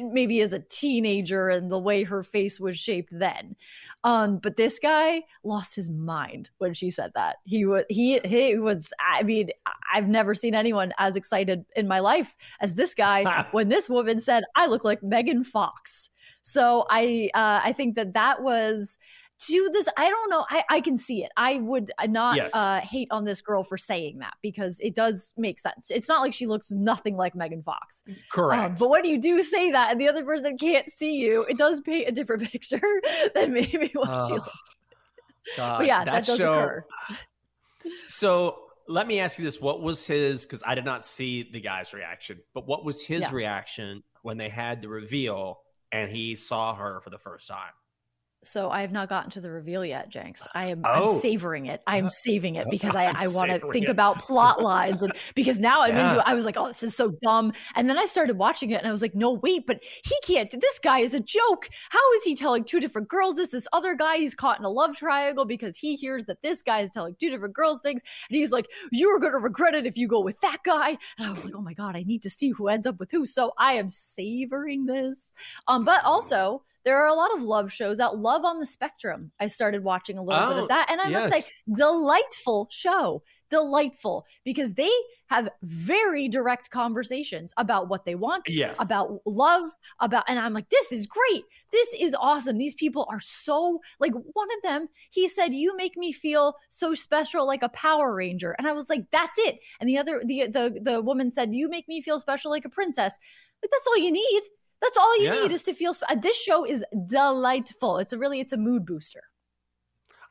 maybe 0.01 0.41
as 0.41 0.53
a 0.53 0.59
teenager 0.59 1.49
and 1.49 1.71
the 1.71 1.77
way 1.77 2.03
her 2.03 2.23
face 2.23 2.59
was 2.59 2.79
shaped 2.79 3.09
then. 3.11 3.55
Um, 4.03 4.39
but 4.39 4.57
this 4.57 4.79
guy 4.79 5.21
lost 5.43 5.75
his 5.75 5.87
mind 5.87 6.49
when 6.57 6.73
she 6.73 6.89
said 6.89 7.11
that. 7.13 7.37
He 7.45 7.65
was 7.65 7.83
he 7.89 8.19
he 8.25 8.57
was. 8.57 8.91
I 8.99 9.21
mean, 9.21 9.51
I've 9.93 10.07
never 10.07 10.33
seen 10.33 10.55
anyone 10.55 10.93
as 10.97 11.15
excited 11.15 11.63
in 11.75 11.87
my 11.87 11.99
life 11.99 12.35
as 12.59 12.73
this 12.73 12.95
guy 12.95 13.45
when 13.51 13.69
this 13.69 13.87
woman 13.87 14.19
said, 14.19 14.43
"I 14.55 14.65
look 14.65 14.83
like 14.83 15.03
Megan 15.03 15.43
Fox." 15.43 16.09
So 16.41 16.85
I 16.89 17.29
uh, 17.35 17.61
I 17.63 17.71
think 17.73 17.95
that 17.95 18.13
that 18.13 18.41
was 18.41 18.97
to 19.39 19.69
this 19.71 19.87
i 19.97 20.09
don't 20.09 20.29
know 20.29 20.45
i, 20.49 20.63
I 20.69 20.81
can 20.81 20.97
see 20.97 21.23
it. 21.23 21.31
I 21.37 21.57
would 21.57 21.91
uh, 21.97 22.07
not 22.07 22.37
yes. 22.37 22.51
uh, 22.53 22.79
hate 22.79 23.07
on 23.11 23.23
this 23.23 23.41
girl 23.41 23.63
for 23.63 23.77
saying 23.77 24.19
that 24.19 24.33
because 24.41 24.79
it 24.79 24.95
does 24.95 25.33
make 25.37 25.59
sense. 25.59 25.91
It's 25.91 26.07
not 26.07 26.21
like 26.21 26.33
she 26.33 26.45
looks 26.45 26.71
nothing 26.71 27.17
like 27.17 27.35
megan 27.35 27.63
fox. 27.63 28.03
Correct. 28.31 28.63
Um, 28.63 28.75
but 28.79 28.89
when 28.89 29.05
you 29.05 29.19
do 29.19 29.41
say 29.41 29.71
that 29.71 29.91
and 29.91 30.01
the 30.01 30.07
other 30.07 30.23
person 30.23 30.57
can't 30.57 30.91
see 30.91 31.15
you 31.15 31.43
it 31.43 31.57
does 31.57 31.81
paint 31.81 32.07
a 32.07 32.11
different 32.11 32.43
picture 32.51 32.81
than 33.35 33.53
maybe 33.53 33.91
what 33.93 34.27
she 34.27 34.33
looks 34.33 34.49
God, 35.55 35.77
but 35.79 35.87
yeah 35.87 36.05
that, 36.05 36.11
that 36.11 36.25
does 36.25 36.37
show, 36.37 36.53
occur. 36.53 36.85
So 38.09 38.63
let 38.89 39.07
me 39.07 39.19
ask 39.19 39.39
you 39.39 39.45
this. 39.45 39.61
What 39.61 39.81
was 39.81 40.05
his 40.05 40.43
because 40.43 40.61
i 40.65 40.75
did 40.75 40.85
not 40.85 41.05
see 41.05 41.49
the 41.51 41.61
guy's 41.61 41.93
reaction 41.93 42.39
but 42.53 42.67
what 42.67 42.83
was 42.83 43.01
his 43.01 43.21
yeah. 43.21 43.31
reaction 43.31 44.03
when 44.23 44.37
they 44.37 44.49
had 44.49 44.81
the 44.81 44.89
reveal 44.89 45.61
and 45.91 46.11
he 46.11 46.35
saw 46.35 46.75
her 46.75 46.99
for 47.01 47.09
the 47.09 47.17
first 47.17 47.47
time 47.47 47.71
So 48.43 48.69
I 48.69 48.81
have 48.81 48.91
not 48.91 49.09
gotten 49.09 49.31
to 49.31 49.41
the 49.41 49.49
reveal 49.51 49.83
yet, 49.83 50.09
Jenks. 50.09 50.47
I 50.53 50.67
am 50.67 50.83
Oh. 50.85 51.03
I'm 51.15 51.19
savoring 51.19 51.65
it. 51.65 51.81
I'm 51.87 52.07
saving 52.07 52.55
it 52.55 52.67
because 52.71 52.95
I, 52.95 53.05
I'm 53.07 53.15
I 53.17 53.27
want 53.27 53.51
to 53.51 53.59
think 53.71 53.87
it. 53.87 53.89
about 53.89 54.19
plot 54.19 54.61
lines 54.61 55.01
and 55.01 55.13
because 55.35 55.59
now 55.59 55.81
I'm 55.81 55.95
Yeah. 55.95 56.07
into 56.09 56.19
it. 56.19 56.23
I 56.27 56.33
was 56.35 56.45
like, 56.45 56.55
oh, 56.55 56.67
this 56.67 56.83
is 56.83 56.95
so 56.95 57.09
dumb. 57.21 57.51
And 57.75 57.89
then 57.89 57.97
I 57.97 58.05
started 58.05 58.37
watching 58.37 58.69
it 58.71 58.75
and 58.79 58.87
I 58.87 58.91
was 58.91 59.01
like, 59.01 59.15
no, 59.15 59.33
wait, 59.33 59.65
but 59.65 59.83
he 60.03 60.15
can't. 60.23 60.49
This 60.49 60.79
guy 60.79 60.99
is 60.99 61.13
a 61.13 61.19
joke. 61.19 61.67
How 61.89 62.13
is 62.13 62.23
he 62.23 62.35
telling 62.35 62.63
two 62.63 62.79
different 62.79 63.09
girls 63.09 63.35
this? 63.35 63.49
This 63.49 63.67
other 63.73 63.95
guy, 63.95 64.17
he's 64.17 64.35
caught 64.35 64.59
in 64.59 64.65
a 64.65 64.69
love 64.69 64.95
triangle 64.95 65.43
because 65.45 65.75
he 65.75 65.95
hears 65.95 66.25
that 66.25 66.41
this 66.43 66.61
guy 66.61 66.79
is 66.81 66.89
telling 66.91 67.15
two 67.19 67.29
different 67.29 67.55
girls 67.55 67.79
things. 67.83 68.01
And 68.29 68.37
he's 68.37 68.51
like, 68.51 68.67
you're 68.91 69.19
going 69.19 69.33
to 69.33 69.39
regret 69.39 69.73
it 69.73 69.85
if 69.85 69.97
you 69.97 70.07
go 70.07 70.21
with 70.21 70.39
that 70.41 70.59
guy. 70.63 70.97
And 71.17 71.27
I 71.27 71.33
was 71.33 71.43
like, 71.43 71.55
oh 71.55 71.61
my 71.61 71.73
God, 71.73 71.95
I 71.95 72.03
need 72.03 72.21
to 72.23 72.29
see 72.29 72.51
who 72.51 72.67
ends 72.69 72.85
up 72.87 72.99
with 72.99 73.11
who. 73.11 73.25
So 73.25 73.53
I 73.57 73.73
am 73.73 73.89
savoring 73.89 74.85
this. 74.85 75.17
Um, 75.67 75.83
but 75.83 76.03
also, 76.05 76.63
there 76.87 77.03
are 77.03 77.07
a 77.07 77.13
lot 77.13 77.35
of 77.35 77.43
love 77.43 77.69
shows 77.69 77.99
out. 77.99 78.17
Love 78.17 78.45
on 78.45 78.61
the 78.61 78.65
Spectrum. 78.65 79.29
I 79.41 79.47
started 79.47 79.83
watching 79.83 80.17
a 80.17 80.23
little 80.23 80.47
bit 80.47 80.57
Oh, 80.57 80.61
of 80.63 80.69
that. 80.69 80.87
And 80.89 81.01
I 81.01 81.09
must 81.09 81.33
say, 81.33 81.43
delightful 81.75 82.69
show. 82.71 83.23
Delightful 83.49 84.25
because 84.45 84.73
they 84.75 84.89
have 85.27 85.49
very 85.63 86.29
direct 86.29 86.69
conversations 86.71 87.53
about 87.57 87.89
what 87.89 88.05
they 88.05 88.15
want, 88.15 88.43
Yes. 88.47 88.81
about 88.81 89.19
love, 89.25 89.69
about, 89.99 90.23
and 90.29 90.39
I'm 90.39 90.53
like, 90.53 90.69
this 90.69 90.93
is 90.93 91.07
great. 91.07 91.43
This 91.73 91.93
is 91.99 92.15
awesome. 92.17 92.57
These 92.57 92.75
people 92.75 93.05
are 93.11 93.19
so, 93.19 93.81
like, 93.99 94.13
one 94.13 94.47
of 94.55 94.63
them, 94.63 94.87
he 95.09 95.27
said, 95.27 95.53
You 95.53 95.75
make 95.75 95.97
me 95.97 96.13
feel 96.13 96.55
so 96.69 96.93
special 96.93 97.45
like 97.45 97.63
a 97.63 97.69
Power 97.69 98.15
Ranger. 98.15 98.55
And 98.57 98.65
I 98.65 98.71
was 98.71 98.87
like, 98.89 99.03
That's 99.11 99.37
it. 99.39 99.59
And 99.81 99.89
the 99.89 99.97
other, 99.97 100.21
the, 100.25 100.47
the, 100.47 100.79
the 100.81 101.01
woman 101.01 101.31
said, 101.31 101.53
You 101.53 101.67
make 101.67 101.89
me 101.89 102.01
feel 102.01 102.19
special 102.19 102.49
like 102.49 102.63
a 102.63 102.69
princess. 102.69 103.17
Like, 103.61 103.71
that's 103.71 103.87
all 103.87 103.97
you 103.97 104.11
need. 104.11 104.41
That's 104.81 104.97
all 104.97 105.17
you 105.19 105.25
Yeah. 105.25 105.41
need 105.43 105.51
is 105.51 105.63
to 105.63 105.73
feel. 105.73 105.93
sp- 105.95 106.09
uh, 106.09 106.15
This 106.15 106.35
show 106.41 106.65
is 106.65 106.83
delightful. 107.07 107.97
It's 107.97 108.13
a 108.13 108.17
really, 108.17 108.39
it's 108.39 108.53
a 108.53 108.57
mood 108.57 108.85
booster. 108.85 109.23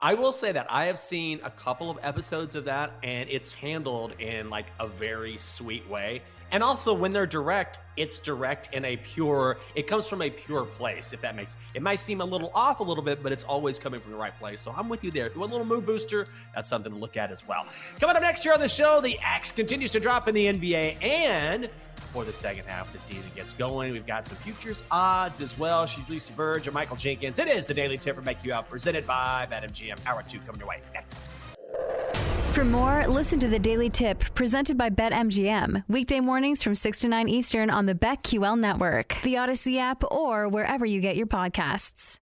I 0.01 0.12
will 0.14 0.32
say 0.32 0.53
that 0.53 0.66
I 0.68 0.84
have 0.84 0.99
seen 0.99 1.40
a 1.42 1.51
couple 1.51 1.90
of 1.90 1.99
episodes 2.03 2.55
of 2.55 2.66
that, 2.66 2.92
and 3.03 3.28
it's 3.30 3.53
handled 3.53 4.12
in 4.20 4.51
like 4.51 4.66
a 4.78 4.86
very 4.86 5.38
sweet 5.38 5.88
way. 5.88 6.20
And 6.53 6.62
also, 6.62 6.92
when 6.94 7.12
they're 7.12 7.26
direct, 7.26 7.80
it's 7.97 8.18
direct 8.20 8.72
in 8.72 8.84
a 8.84 8.99
pure. 8.99 9.57
It 9.74 9.88
comes 9.88 10.07
from 10.07 10.22
a 10.22 10.30
pure 10.30 10.64
place. 10.64 11.12
If 11.12 11.20
that 11.22 11.34
makes 11.34 11.57
it 11.74 11.82
might 11.82 11.97
seem 11.97 12.20
a 12.20 12.24
little 12.24 12.53
off 12.55 12.78
a 12.80 12.82
little 12.84 13.03
bit, 13.03 13.20
but 13.22 13.32
it's 13.32 13.42
always 13.42 13.78
coming 13.80 13.99
from 13.99 14.12
the 14.12 14.18
right 14.18 14.38
place. 14.38 14.61
So 14.61 14.72
I'm 14.76 14.88
with 14.88 15.03
you 15.03 15.11
there. 15.11 15.26
If 15.26 15.34
you 15.34 15.40
want 15.40 15.51
a 15.53 15.57
little 15.57 15.66
mood 15.66 15.86
booster, 15.86 16.26
that's 16.55 16.68
something 16.68 16.92
to 16.92 16.99
look 16.99 17.16
at 17.16 17.32
as 17.32 17.49
well. 17.49 17.66
Coming 17.99 18.14
up 18.16 18.22
next 18.22 18.44
year 18.44 18.55
on 18.55 18.61
the 18.61 18.68
show, 18.68 19.01
the 19.01 19.18
axe 19.20 19.51
continues 19.51 19.90
to 19.92 19.99
drop 19.99 20.28
in 20.28 20.34
the 20.36 20.47
NBA, 20.47 21.03
and 21.03 21.68
before 22.17 22.25
the 22.25 22.33
second 22.33 22.64
half 22.64 22.87
of 22.87 22.95
the 22.95 22.99
season 22.99 23.31
gets 23.37 23.53
going, 23.53 23.93
we've 23.93 24.07
got 24.07 24.25
some 24.25 24.39
futures 24.39 24.83
odds 24.91 25.43
as 25.43 25.59
well. 25.59 25.85
She's 25.85 26.09
Lucy 26.09 26.33
Burdge 26.33 26.64
and 26.64 26.73
Michael 26.73 26.97
Jenkins. 26.97 27.39
It 27.39 27.47
is 27.47 27.67
the 27.67 27.75
Daily 27.75 27.99
Tip 27.99 28.14
from 28.14 28.25
Make 28.25 28.39
presented 28.69 29.07
by 29.07 29.47
BetMGM. 29.51 29.99
Hour 30.07 30.25
two 30.27 30.39
coming 30.39 30.59
your 30.59 30.69
way 30.69 30.81
next. 30.95 31.29
For 32.53 32.64
more, 32.64 33.07
listen 33.07 33.39
to 33.41 33.49
the 33.49 33.59
Daily 33.59 33.91
Tip 33.91 34.21
presented 34.33 34.79
by 34.79 34.89
BetMGM. 34.89 35.85
Weekday 35.89 36.21
mornings 36.21 36.62
from 36.62 36.75
6 36.75 37.01
to 37.01 37.09
9 37.09 37.29
Eastern 37.29 37.69
on 37.69 37.85
the 37.85 37.95
BetQL 37.95 38.59
network, 38.59 39.19
the 39.23 39.35
Audacy 39.35 39.79
app, 39.79 40.03
or 40.11 40.49
wherever 40.49 40.87
you 40.87 41.03
get 41.03 41.17
your 41.17 41.27
podcasts. 41.27 42.21